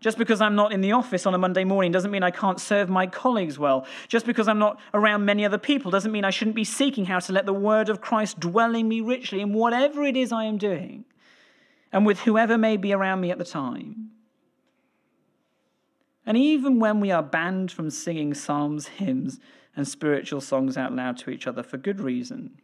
Just 0.05 0.19
because 0.19 0.39
I'm 0.39 0.53
not 0.53 0.71
in 0.71 0.81
the 0.81 0.91
office 0.91 1.25
on 1.25 1.33
a 1.33 1.37
Monday 1.39 1.63
morning 1.63 1.91
doesn't 1.91 2.11
mean 2.11 2.21
I 2.21 2.29
can't 2.29 2.61
serve 2.61 2.89
my 2.89 3.07
colleagues 3.07 3.57
well. 3.57 3.87
Just 4.07 4.27
because 4.27 4.47
I'm 4.47 4.59
not 4.59 4.79
around 4.93 5.25
many 5.25 5.43
other 5.43 5.57
people 5.57 5.89
doesn't 5.89 6.11
mean 6.11 6.23
I 6.23 6.29
shouldn't 6.29 6.55
be 6.55 6.63
seeking 6.63 7.05
how 7.05 7.17
to 7.17 7.33
let 7.33 7.47
the 7.47 7.53
word 7.53 7.89
of 7.89 8.01
Christ 8.01 8.39
dwell 8.39 8.75
in 8.75 8.87
me 8.87 9.01
richly 9.01 9.41
in 9.41 9.51
whatever 9.51 10.03
it 10.03 10.15
is 10.15 10.31
I 10.31 10.43
am 10.43 10.59
doing 10.59 11.05
and 11.91 12.05
with 12.05 12.19
whoever 12.19 12.55
may 12.55 12.77
be 12.77 12.93
around 12.93 13.21
me 13.21 13.31
at 13.31 13.39
the 13.39 13.43
time. 13.43 14.11
And 16.23 16.37
even 16.37 16.79
when 16.79 16.99
we 16.99 17.09
are 17.09 17.23
banned 17.23 17.71
from 17.71 17.89
singing 17.89 18.35
psalms, 18.35 18.85
hymns, 18.85 19.39
and 19.75 19.87
spiritual 19.87 20.39
songs 20.39 20.77
out 20.77 20.93
loud 20.93 21.17
to 21.17 21.31
each 21.31 21.47
other 21.47 21.63
for 21.63 21.77
good 21.77 21.99
reason. 21.99 22.59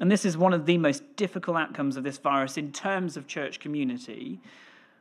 And 0.00 0.10
this 0.10 0.24
is 0.24 0.38
one 0.38 0.54
of 0.54 0.64
the 0.64 0.78
most 0.78 1.14
difficult 1.14 1.58
outcomes 1.58 1.98
of 1.98 2.04
this 2.04 2.16
virus 2.16 2.56
in 2.56 2.72
terms 2.72 3.18
of 3.18 3.26
church 3.26 3.60
community 3.60 4.40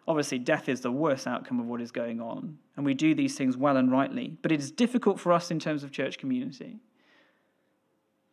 Obviously, 0.07 0.37
death 0.37 0.69
is 0.69 0.81
the 0.81 0.91
worst 0.91 1.25
outcome 1.25 1.59
of 1.59 1.65
what 1.65 1.81
is 1.81 1.91
going 1.91 2.21
on, 2.21 2.57
and 2.77 2.85
we 2.85 2.93
do 2.93 3.15
these 3.15 3.35
things 3.35 3.57
well 3.57 3.77
and 3.77 3.91
rightly, 3.91 4.37
but 4.41 4.51
it 4.51 4.59
is 4.59 4.71
difficult 4.71 5.19
for 5.19 5.33
us 5.33 5.49
in 5.49 5.59
terms 5.59 5.83
of 5.83 5.91
church 5.91 6.17
community. 6.17 6.79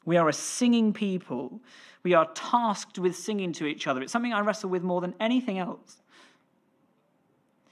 We 0.05 0.17
are 0.17 0.29
a 0.29 0.33
singing 0.33 0.93
people. 0.93 1.61
We 2.03 2.15
are 2.15 2.29
tasked 2.35 2.99
with 2.99 3.17
singing 3.17 3.53
to 3.55 3.67
each 3.67 3.87
other. 3.87 4.03
It's 4.03 4.13
something 4.13 4.33
I 4.33 4.41
wrestle 4.41 4.71
with 4.71 4.83
more 4.83 5.01
than 5.01 5.15
anything 5.21 5.59
else. 5.59 6.03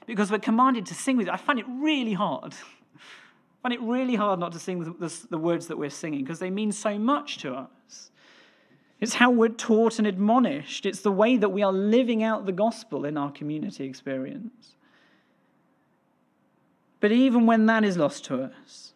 Because 0.06 0.30
we're 0.30 0.38
commanded 0.38 0.86
to 0.86 0.94
sing 0.94 1.16
with 1.16 1.26
it. 1.26 1.32
I 1.32 1.36
find 1.36 1.58
it 1.58 1.66
really 1.68 2.12
hard. 2.12 2.54
I 3.64 3.68
find 3.68 3.74
it 3.74 3.80
really 3.80 4.14
hard 4.14 4.40
not 4.40 4.52
to 4.52 4.58
sing 4.58 4.84
the, 4.84 4.92
the, 4.92 5.26
the 5.30 5.38
words 5.38 5.66
that 5.66 5.76
we're 5.76 5.90
singing 5.90 6.22
because 6.22 6.38
they 6.38 6.50
mean 6.50 6.72
so 6.72 6.98
much 6.98 7.38
to 7.38 7.54
us. 7.54 8.09
It's 9.00 9.14
how 9.14 9.30
we're 9.30 9.48
taught 9.48 9.98
and 9.98 10.06
admonished. 10.06 10.84
It's 10.84 11.00
the 11.00 11.12
way 11.12 11.38
that 11.38 11.48
we 11.48 11.62
are 11.62 11.72
living 11.72 12.22
out 12.22 12.44
the 12.44 12.52
gospel 12.52 13.06
in 13.06 13.16
our 13.16 13.32
community 13.32 13.84
experience. 13.84 14.74
But 17.00 17.10
even 17.10 17.46
when 17.46 17.64
that 17.66 17.82
is 17.82 17.96
lost 17.96 18.26
to 18.26 18.42
us, 18.42 18.92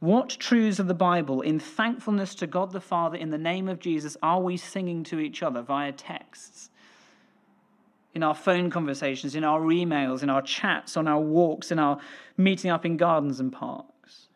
what 0.00 0.28
truths 0.28 0.78
of 0.78 0.88
the 0.88 0.94
Bible, 0.94 1.40
in 1.40 1.58
thankfulness 1.58 2.34
to 2.34 2.46
God 2.46 2.72
the 2.72 2.80
Father 2.80 3.16
in 3.16 3.30
the 3.30 3.38
name 3.38 3.68
of 3.68 3.78
Jesus, 3.78 4.16
are 4.22 4.40
we 4.40 4.56
singing 4.56 5.04
to 5.04 5.20
each 5.20 5.42
other 5.42 5.62
via 5.62 5.92
texts? 5.92 6.68
In 8.12 8.22
our 8.22 8.34
phone 8.34 8.68
conversations, 8.68 9.34
in 9.34 9.44
our 9.44 9.60
emails, 9.60 10.22
in 10.22 10.28
our 10.28 10.42
chats, 10.42 10.98
on 10.98 11.08
our 11.08 11.20
walks, 11.20 11.70
in 11.70 11.78
our 11.78 11.98
meeting 12.36 12.70
up 12.70 12.84
in 12.84 12.98
gardens 12.98 13.40
and 13.40 13.52
parks. 13.52 14.26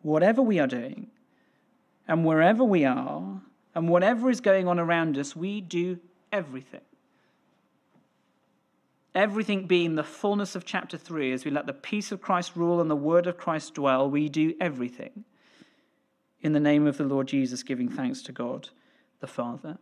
Whatever 0.00 0.40
we 0.40 0.58
are 0.58 0.68
doing, 0.68 1.10
and 2.08 2.24
wherever 2.24 2.64
we 2.64 2.84
are, 2.84 3.40
and 3.74 3.88
whatever 3.88 4.30
is 4.30 4.40
going 4.40 4.68
on 4.68 4.78
around 4.78 5.18
us, 5.18 5.36
we 5.36 5.60
do 5.60 5.98
everything. 6.32 6.80
Everything 9.14 9.66
being 9.66 9.94
the 9.94 10.04
fullness 10.04 10.54
of 10.54 10.64
chapter 10.64 10.96
3, 10.96 11.32
as 11.32 11.44
we 11.44 11.50
let 11.50 11.66
the 11.66 11.72
peace 11.72 12.12
of 12.12 12.20
Christ 12.20 12.52
rule 12.54 12.80
and 12.80 12.90
the 12.90 12.96
word 12.96 13.26
of 13.26 13.36
Christ 13.36 13.74
dwell, 13.74 14.08
we 14.10 14.28
do 14.28 14.54
everything 14.60 15.24
in 16.42 16.52
the 16.52 16.60
name 16.60 16.86
of 16.86 16.98
the 16.98 17.04
Lord 17.04 17.26
Jesus, 17.26 17.62
giving 17.62 17.88
thanks 17.88 18.22
to 18.22 18.32
God 18.32 18.68
the 19.20 19.26
Father. 19.26 19.78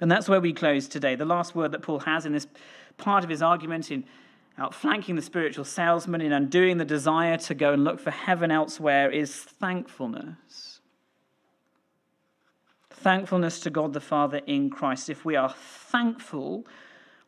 And 0.00 0.10
that's 0.10 0.28
where 0.28 0.40
we 0.40 0.52
close 0.52 0.88
today. 0.88 1.14
The 1.14 1.24
last 1.24 1.54
word 1.54 1.72
that 1.72 1.82
Paul 1.82 2.00
has 2.00 2.26
in 2.26 2.32
this 2.32 2.46
part 2.98 3.24
of 3.24 3.30
his 3.30 3.42
argument 3.42 3.90
in 3.90 4.04
outflanking 4.58 5.16
the 5.16 5.22
spiritual 5.22 5.64
salesman 5.64 6.20
in 6.20 6.32
undoing 6.32 6.78
the 6.78 6.84
desire 6.84 7.36
to 7.36 7.54
go 7.54 7.72
and 7.72 7.84
look 7.84 8.00
for 8.00 8.10
heaven 8.10 8.50
elsewhere 8.50 9.10
is 9.10 9.34
thankfulness. 9.34 10.80
Thankfulness 12.90 13.60
to 13.60 13.70
God 13.70 13.92
the 13.92 14.00
Father 14.00 14.40
in 14.46 14.70
Christ. 14.70 15.10
If 15.10 15.24
we 15.24 15.36
are 15.36 15.54
thankful, 15.58 16.66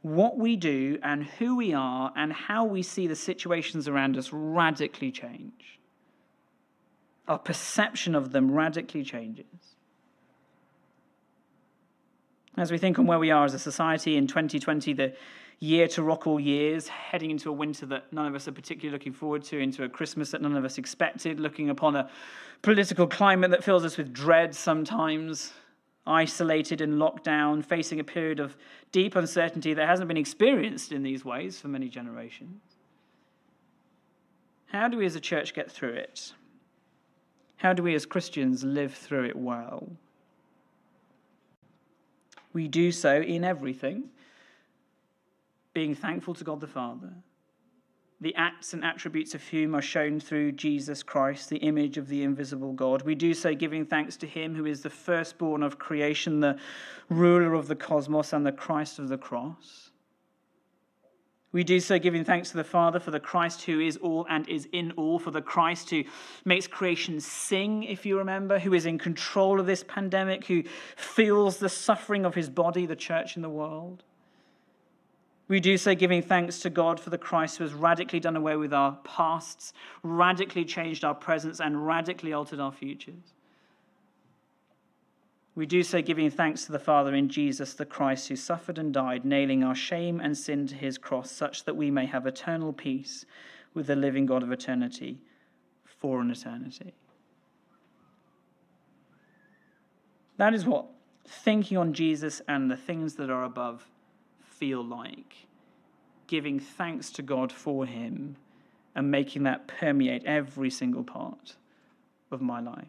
what 0.02 0.38
we 0.38 0.56
do 0.56 0.98
and 1.02 1.24
who 1.24 1.56
we 1.56 1.74
are 1.74 2.12
and 2.16 2.32
how 2.32 2.64
we 2.64 2.82
see 2.82 3.06
the 3.06 3.16
situations 3.16 3.88
around 3.88 4.16
us 4.16 4.32
radically 4.32 5.10
change. 5.10 5.78
Our 7.26 7.38
perception 7.38 8.14
of 8.14 8.32
them 8.32 8.50
radically 8.50 9.04
changes. 9.04 9.44
As 12.56 12.72
we 12.72 12.78
think 12.78 12.98
on 12.98 13.06
where 13.06 13.18
we 13.18 13.30
are 13.30 13.44
as 13.44 13.54
a 13.54 13.58
society 13.58 14.16
in 14.16 14.26
2020, 14.26 14.92
the 14.94 15.14
year 15.60 15.88
to 15.88 16.02
rock 16.02 16.26
all 16.26 16.38
years, 16.38 16.88
heading 16.88 17.30
into 17.30 17.48
a 17.48 17.52
winter 17.52 17.84
that 17.86 18.12
none 18.12 18.26
of 18.26 18.34
us 18.34 18.46
are 18.46 18.52
particularly 18.52 18.92
looking 18.92 19.12
forward 19.12 19.42
to, 19.44 19.58
into 19.58 19.82
a 19.84 19.88
Christmas 19.88 20.30
that 20.30 20.40
none 20.40 20.56
of 20.56 20.64
us 20.64 20.78
expected, 20.78 21.40
looking 21.40 21.70
upon 21.70 21.96
a 21.96 22.08
political 22.62 23.06
climate 23.06 23.50
that 23.50 23.64
fills 23.64 23.84
us 23.84 23.96
with 23.96 24.12
dread 24.12 24.54
sometimes, 24.54 25.52
isolated 26.06 26.80
in 26.80 26.94
lockdown, 26.94 27.64
facing 27.64 27.98
a 27.98 28.04
period 28.04 28.40
of 28.40 28.56
deep 28.92 29.16
uncertainty 29.16 29.74
that 29.74 29.88
hasn't 29.88 30.08
been 30.08 30.16
experienced 30.16 30.92
in 30.92 31.02
these 31.02 31.24
ways 31.24 31.60
for 31.60 31.68
many 31.68 31.88
generations. 31.88 32.60
How 34.66 34.86
do 34.86 34.98
we 34.98 35.06
as 35.06 35.16
a 35.16 35.20
church 35.20 35.54
get 35.54 35.70
through 35.70 35.94
it? 35.94 36.32
How 37.56 37.72
do 37.72 37.82
we 37.82 37.94
as 37.94 38.06
Christians 38.06 38.62
live 38.62 38.94
through 38.94 39.24
it 39.24 39.36
well? 39.36 39.88
We 42.52 42.68
do 42.68 42.92
so 42.92 43.20
in 43.20 43.44
everything, 43.44 44.04
being 45.74 45.94
thankful 45.94 46.34
to 46.34 46.44
God 46.44 46.60
the 46.60 46.66
Father 46.66 47.12
the 48.20 48.34
acts 48.34 48.74
and 48.74 48.84
attributes 48.84 49.34
of 49.34 49.46
whom 49.48 49.76
are 49.76 49.82
shown 49.82 50.18
through 50.18 50.52
Jesus 50.52 51.02
Christ, 51.02 51.48
the 51.48 51.58
image 51.58 51.98
of 51.98 52.08
the 52.08 52.24
invisible 52.24 52.72
God. 52.72 53.02
We 53.02 53.14
do 53.14 53.32
so 53.32 53.54
giving 53.54 53.86
thanks 53.86 54.16
to 54.18 54.26
him 54.26 54.54
who 54.54 54.66
is 54.66 54.82
the 54.82 54.90
firstborn 54.90 55.62
of 55.62 55.78
creation, 55.78 56.40
the 56.40 56.58
ruler 57.08 57.54
of 57.54 57.68
the 57.68 57.76
cosmos, 57.76 58.32
and 58.32 58.44
the 58.44 58.52
Christ 58.52 58.98
of 58.98 59.08
the 59.08 59.18
cross. 59.18 59.90
We 61.50 61.64
do 61.64 61.80
so 61.80 61.98
giving 61.98 62.24
thanks 62.24 62.50
to 62.50 62.56
the 62.56 62.64
Father 62.64 63.00
for 63.00 63.10
the 63.10 63.20
Christ 63.20 63.62
who 63.62 63.80
is 63.80 63.96
all 63.96 64.26
and 64.28 64.46
is 64.48 64.68
in 64.72 64.90
all, 64.92 65.18
for 65.18 65.30
the 65.30 65.40
Christ 65.40 65.88
who 65.90 66.02
makes 66.44 66.66
creation 66.66 67.20
sing, 67.20 67.84
if 67.84 68.04
you 68.04 68.18
remember, 68.18 68.58
who 68.58 68.74
is 68.74 68.84
in 68.84 68.98
control 68.98 69.60
of 69.60 69.66
this 69.66 69.84
pandemic, 69.84 70.44
who 70.44 70.64
feels 70.96 71.58
the 71.58 71.68
suffering 71.68 72.26
of 72.26 72.34
his 72.34 72.50
body, 72.50 72.84
the 72.84 72.96
church 72.96 73.36
in 73.36 73.42
the 73.42 73.48
world. 73.48 74.02
We 75.48 75.60
do 75.60 75.78
so 75.78 75.94
giving 75.94 76.20
thanks 76.20 76.58
to 76.60 76.70
God 76.70 77.00
for 77.00 77.08
the 77.08 77.16
Christ 77.16 77.56
who 77.56 77.64
has 77.64 77.72
radically 77.72 78.20
done 78.20 78.36
away 78.36 78.56
with 78.56 78.74
our 78.74 78.98
pasts, 79.02 79.72
radically 80.02 80.64
changed 80.64 81.04
our 81.04 81.14
presents, 81.14 81.58
and 81.58 81.86
radically 81.86 82.34
altered 82.34 82.60
our 82.60 82.70
futures. 82.70 83.32
We 85.54 85.64
do 85.64 85.82
so 85.82 86.02
giving 86.02 86.30
thanks 86.30 86.66
to 86.66 86.72
the 86.72 86.78
Father 86.78 87.14
in 87.14 87.28
Jesus 87.30 87.72
the 87.74 87.86
Christ 87.86 88.28
who 88.28 88.36
suffered 88.36 88.78
and 88.78 88.92
died, 88.92 89.24
nailing 89.24 89.64
our 89.64 89.74
shame 89.74 90.20
and 90.20 90.36
sin 90.36 90.66
to 90.68 90.74
his 90.74 90.98
cross, 90.98 91.30
such 91.30 91.64
that 91.64 91.76
we 91.76 91.90
may 91.90 92.06
have 92.06 92.26
eternal 92.26 92.72
peace 92.72 93.24
with 93.74 93.86
the 93.86 93.96
living 93.96 94.26
God 94.26 94.42
of 94.42 94.52
eternity 94.52 95.18
for 95.84 96.20
an 96.20 96.30
eternity. 96.30 96.92
That 100.36 100.54
is 100.54 100.64
what 100.64 100.86
thinking 101.26 101.76
on 101.76 101.92
Jesus 101.92 102.40
and 102.46 102.70
the 102.70 102.76
things 102.76 103.14
that 103.14 103.30
are 103.30 103.44
above 103.44 103.88
feel 104.58 104.84
like 104.84 105.46
giving 106.26 106.60
thanks 106.60 107.10
to 107.10 107.22
God 107.22 107.52
for 107.52 107.86
him 107.86 108.36
and 108.94 109.10
making 109.10 109.44
that 109.44 109.68
permeate 109.68 110.24
every 110.24 110.70
single 110.70 111.04
part 111.04 111.56
of 112.30 112.40
my 112.40 112.60
life. 112.60 112.86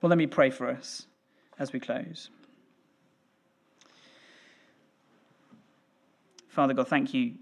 Well, 0.00 0.08
let 0.08 0.18
me 0.18 0.26
pray 0.26 0.50
for 0.50 0.68
us 0.68 1.06
as 1.58 1.72
we 1.72 1.80
close. 1.80 2.30
Father 6.48 6.74
God, 6.74 6.88
thank 6.88 7.14
you 7.14 7.34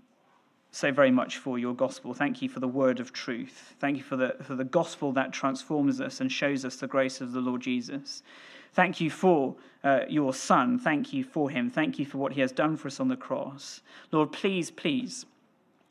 so 0.70 0.92
very 0.92 1.10
much 1.10 1.38
for 1.38 1.58
your 1.58 1.74
gospel. 1.74 2.12
Thank 2.12 2.42
you 2.42 2.48
for 2.48 2.60
the 2.60 2.68
word 2.68 3.00
of 3.00 3.12
truth. 3.12 3.74
Thank 3.80 3.96
you 3.96 4.02
for 4.02 4.16
the, 4.16 4.36
for 4.42 4.54
the 4.54 4.64
gospel 4.64 5.12
that 5.12 5.32
transforms 5.32 6.00
us 6.00 6.20
and 6.20 6.30
shows 6.30 6.64
us 6.64 6.76
the 6.76 6.86
grace 6.86 7.20
of 7.20 7.32
the 7.32 7.40
Lord 7.40 7.62
Jesus. 7.62 8.22
Thank 8.72 9.00
you 9.00 9.10
for 9.10 9.56
uh, 9.84 10.00
your 10.08 10.34
Son. 10.34 10.78
Thank 10.78 11.12
you 11.12 11.24
for 11.24 11.50
him. 11.50 11.70
Thank 11.70 11.98
you 11.98 12.06
for 12.06 12.18
what 12.18 12.32
he 12.32 12.40
has 12.40 12.52
done 12.52 12.76
for 12.76 12.88
us 12.88 13.00
on 13.00 13.08
the 13.08 13.16
cross. 13.16 13.82
Lord, 14.12 14.32
please, 14.32 14.70
please 14.70 15.26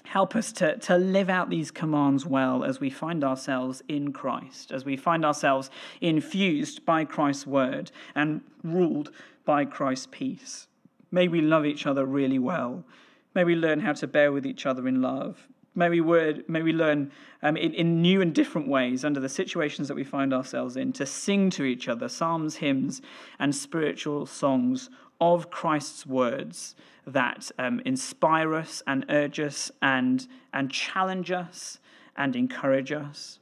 help 0.05 0.35
us 0.35 0.51
to, 0.53 0.77
to 0.77 0.97
live 0.97 1.29
out 1.29 1.49
these 1.49 1.69
commands 1.69 2.25
well 2.25 2.63
as 2.63 2.79
we 2.79 2.89
find 2.89 3.23
ourselves 3.23 3.83
in 3.87 4.13
Christ, 4.13 4.71
as 4.71 4.85
we 4.85 4.95
find 4.95 5.25
ourselves 5.25 5.69
infused 5.99 6.85
by 6.85 7.03
Christ's 7.03 7.45
word 7.45 7.91
and 8.15 8.41
ruled 8.63 9.11
by 9.43 9.65
Christ's 9.65 10.07
peace. 10.09 10.67
May 11.11 11.27
we 11.27 11.41
love 11.41 11.65
each 11.65 11.85
other 11.85 12.05
really 12.05 12.39
well. 12.39 12.83
May 13.33 13.43
we 13.43 13.55
learn 13.55 13.81
how 13.81 13.93
to 13.93 14.07
bear 14.07 14.31
with 14.31 14.45
each 14.45 14.65
other 14.65 14.87
in 14.87 15.01
love. 15.01 15.47
May 15.77 15.89
we, 15.89 16.01
word, 16.01 16.43
may 16.49 16.63
we 16.63 16.73
learn 16.73 17.11
um, 17.43 17.55
in, 17.55 17.71
in 17.75 18.01
new 18.01 18.19
and 18.19 18.33
different 18.33 18.67
ways 18.67 19.05
under 19.05 19.19
the 19.19 19.29
situations 19.29 19.87
that 19.87 19.93
we 19.93 20.03
find 20.03 20.33
ourselves 20.33 20.75
in 20.75 20.91
to 20.93 21.05
sing 21.05 21.51
to 21.51 21.65
each 21.65 21.87
other 21.87 22.09
psalms, 22.09 22.55
hymns, 22.55 22.99
and 23.37 23.55
spiritual 23.55 24.25
songs 24.25 24.89
of 25.21 25.51
Christ's 25.51 26.03
words 26.07 26.75
that 27.05 27.51
um, 27.59 27.79
inspire 27.85 28.55
us 28.55 28.81
and 28.87 29.05
urge 29.09 29.39
us 29.39 29.71
and, 29.79 30.27
and 30.51 30.71
challenge 30.71 31.29
us 31.29 31.77
and 32.15 32.35
encourage 32.35 32.91
us. 32.91 33.37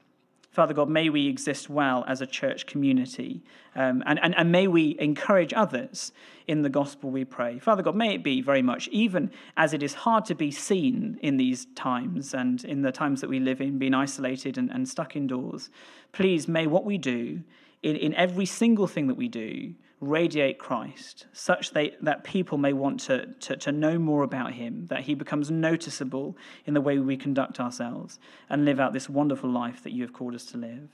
Father 0.55 0.73
God, 0.73 0.87
may 0.87 1.09
we 1.09 1.27
exist 1.27 1.69
well 1.69 2.05
as 2.07 2.21
a 2.21 2.25
church 2.25 2.65
community, 2.65 3.43
um, 3.75 4.01
and, 4.05 4.17
and, 4.23 4.33
and 4.37 4.53
may 4.53 4.69
we 4.69 4.95
encourage 4.99 5.53
others 5.53 6.13
in 6.47 6.61
the 6.61 6.69
gospel, 6.69 7.11
we 7.11 7.25
pray. 7.25 7.59
Father 7.59 7.83
God, 7.83 7.93
may 7.93 8.15
it 8.15 8.23
be 8.23 8.41
very 8.41 8.61
much, 8.61 8.87
even 8.87 9.31
as 9.57 9.73
it 9.73 9.83
is 9.83 9.93
hard 9.93 10.23
to 10.23 10.33
be 10.33 10.51
seen 10.51 11.19
in 11.21 11.35
these 11.35 11.65
times 11.75 12.33
and 12.33 12.63
in 12.63 12.83
the 12.83 12.91
times 12.93 13.19
that 13.19 13.29
we 13.29 13.37
live 13.37 13.59
in, 13.59 13.77
being 13.77 13.93
isolated 13.93 14.57
and, 14.57 14.71
and 14.71 14.87
stuck 14.87 15.17
indoors. 15.17 15.69
Please, 16.13 16.47
may 16.47 16.67
what 16.67 16.85
we 16.85 16.97
do, 16.97 17.41
in, 17.83 17.97
in 17.97 18.13
every 18.13 18.45
single 18.45 18.87
thing 18.87 19.07
that 19.07 19.15
we 19.15 19.27
do, 19.27 19.73
radiate 20.09 20.59
Christ, 20.59 21.25
such 21.33 21.71
that, 21.71 21.93
that 22.01 22.23
people 22.23 22.57
may 22.57 22.73
want 22.73 22.99
to, 23.01 23.27
to, 23.41 23.57
to 23.57 23.71
know 23.71 23.97
more 23.97 24.23
about 24.23 24.53
him, 24.53 24.87
that 24.87 25.01
he 25.01 25.15
becomes 25.15 25.51
noticeable 25.51 26.37
in 26.65 26.73
the 26.73 26.81
way 26.81 26.97
we 26.99 27.17
conduct 27.17 27.59
ourselves 27.59 28.19
and 28.49 28.65
live 28.65 28.79
out 28.79 28.93
this 28.93 29.09
wonderful 29.09 29.49
life 29.49 29.83
that 29.83 29.91
you 29.91 30.03
have 30.03 30.13
called 30.13 30.35
us 30.35 30.45
to 30.47 30.57
live. 30.57 30.89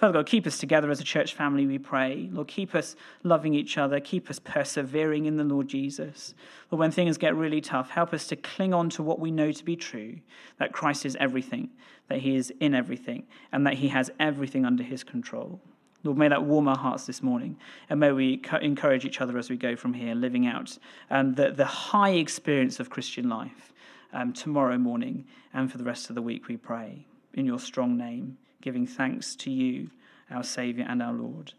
Father 0.00 0.14
God, 0.14 0.26
keep 0.26 0.46
us 0.46 0.56
together 0.56 0.90
as 0.90 0.98
a 0.98 1.04
church 1.04 1.34
family, 1.34 1.66
we 1.66 1.76
pray. 1.76 2.30
Lord, 2.32 2.48
keep 2.48 2.74
us 2.74 2.96
loving 3.22 3.52
each 3.52 3.76
other. 3.76 4.00
Keep 4.00 4.30
us 4.30 4.38
persevering 4.38 5.26
in 5.26 5.36
the 5.36 5.44
Lord 5.44 5.68
Jesus. 5.68 6.32
Lord, 6.70 6.80
when 6.80 6.90
things 6.90 7.18
get 7.18 7.36
really 7.36 7.60
tough, 7.60 7.90
help 7.90 8.14
us 8.14 8.26
to 8.28 8.36
cling 8.36 8.72
on 8.72 8.88
to 8.90 9.02
what 9.02 9.18
we 9.18 9.30
know 9.30 9.52
to 9.52 9.62
be 9.62 9.76
true 9.76 10.16
that 10.58 10.72
Christ 10.72 11.04
is 11.04 11.18
everything, 11.20 11.68
that 12.08 12.20
he 12.20 12.36
is 12.36 12.50
in 12.60 12.74
everything, 12.74 13.26
and 13.52 13.66
that 13.66 13.74
he 13.74 13.88
has 13.88 14.10
everything 14.18 14.64
under 14.64 14.82
his 14.82 15.04
control. 15.04 15.60
Lord, 16.02 16.16
may 16.16 16.28
that 16.28 16.44
warm 16.44 16.66
our 16.66 16.78
hearts 16.78 17.06
this 17.06 17.22
morning, 17.22 17.58
and 17.90 18.00
may 18.00 18.12
we 18.12 18.40
encourage 18.62 19.04
each 19.04 19.20
other 19.20 19.36
as 19.36 19.50
we 19.50 19.56
go 19.56 19.76
from 19.76 19.92
here, 19.92 20.14
living 20.14 20.46
out 20.46 20.78
um, 21.10 21.34
the, 21.34 21.50
the 21.50 21.66
high 21.66 22.12
experience 22.12 22.80
of 22.80 22.88
Christian 22.88 23.28
life 23.28 23.72
um, 24.12 24.32
tomorrow 24.32 24.78
morning 24.78 25.26
and 25.52 25.70
for 25.70 25.78
the 25.78 25.84
rest 25.84 26.08
of 26.08 26.14
the 26.14 26.22
week, 26.22 26.48
we 26.48 26.56
pray. 26.56 27.06
In 27.34 27.44
your 27.46 27.58
strong 27.58 27.96
name, 27.96 28.38
giving 28.60 28.86
thanks 28.86 29.36
to 29.36 29.50
you, 29.50 29.90
our 30.30 30.42
Saviour 30.42 30.86
and 30.88 31.02
our 31.02 31.12
Lord. 31.12 31.52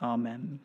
Amen. 0.00 0.60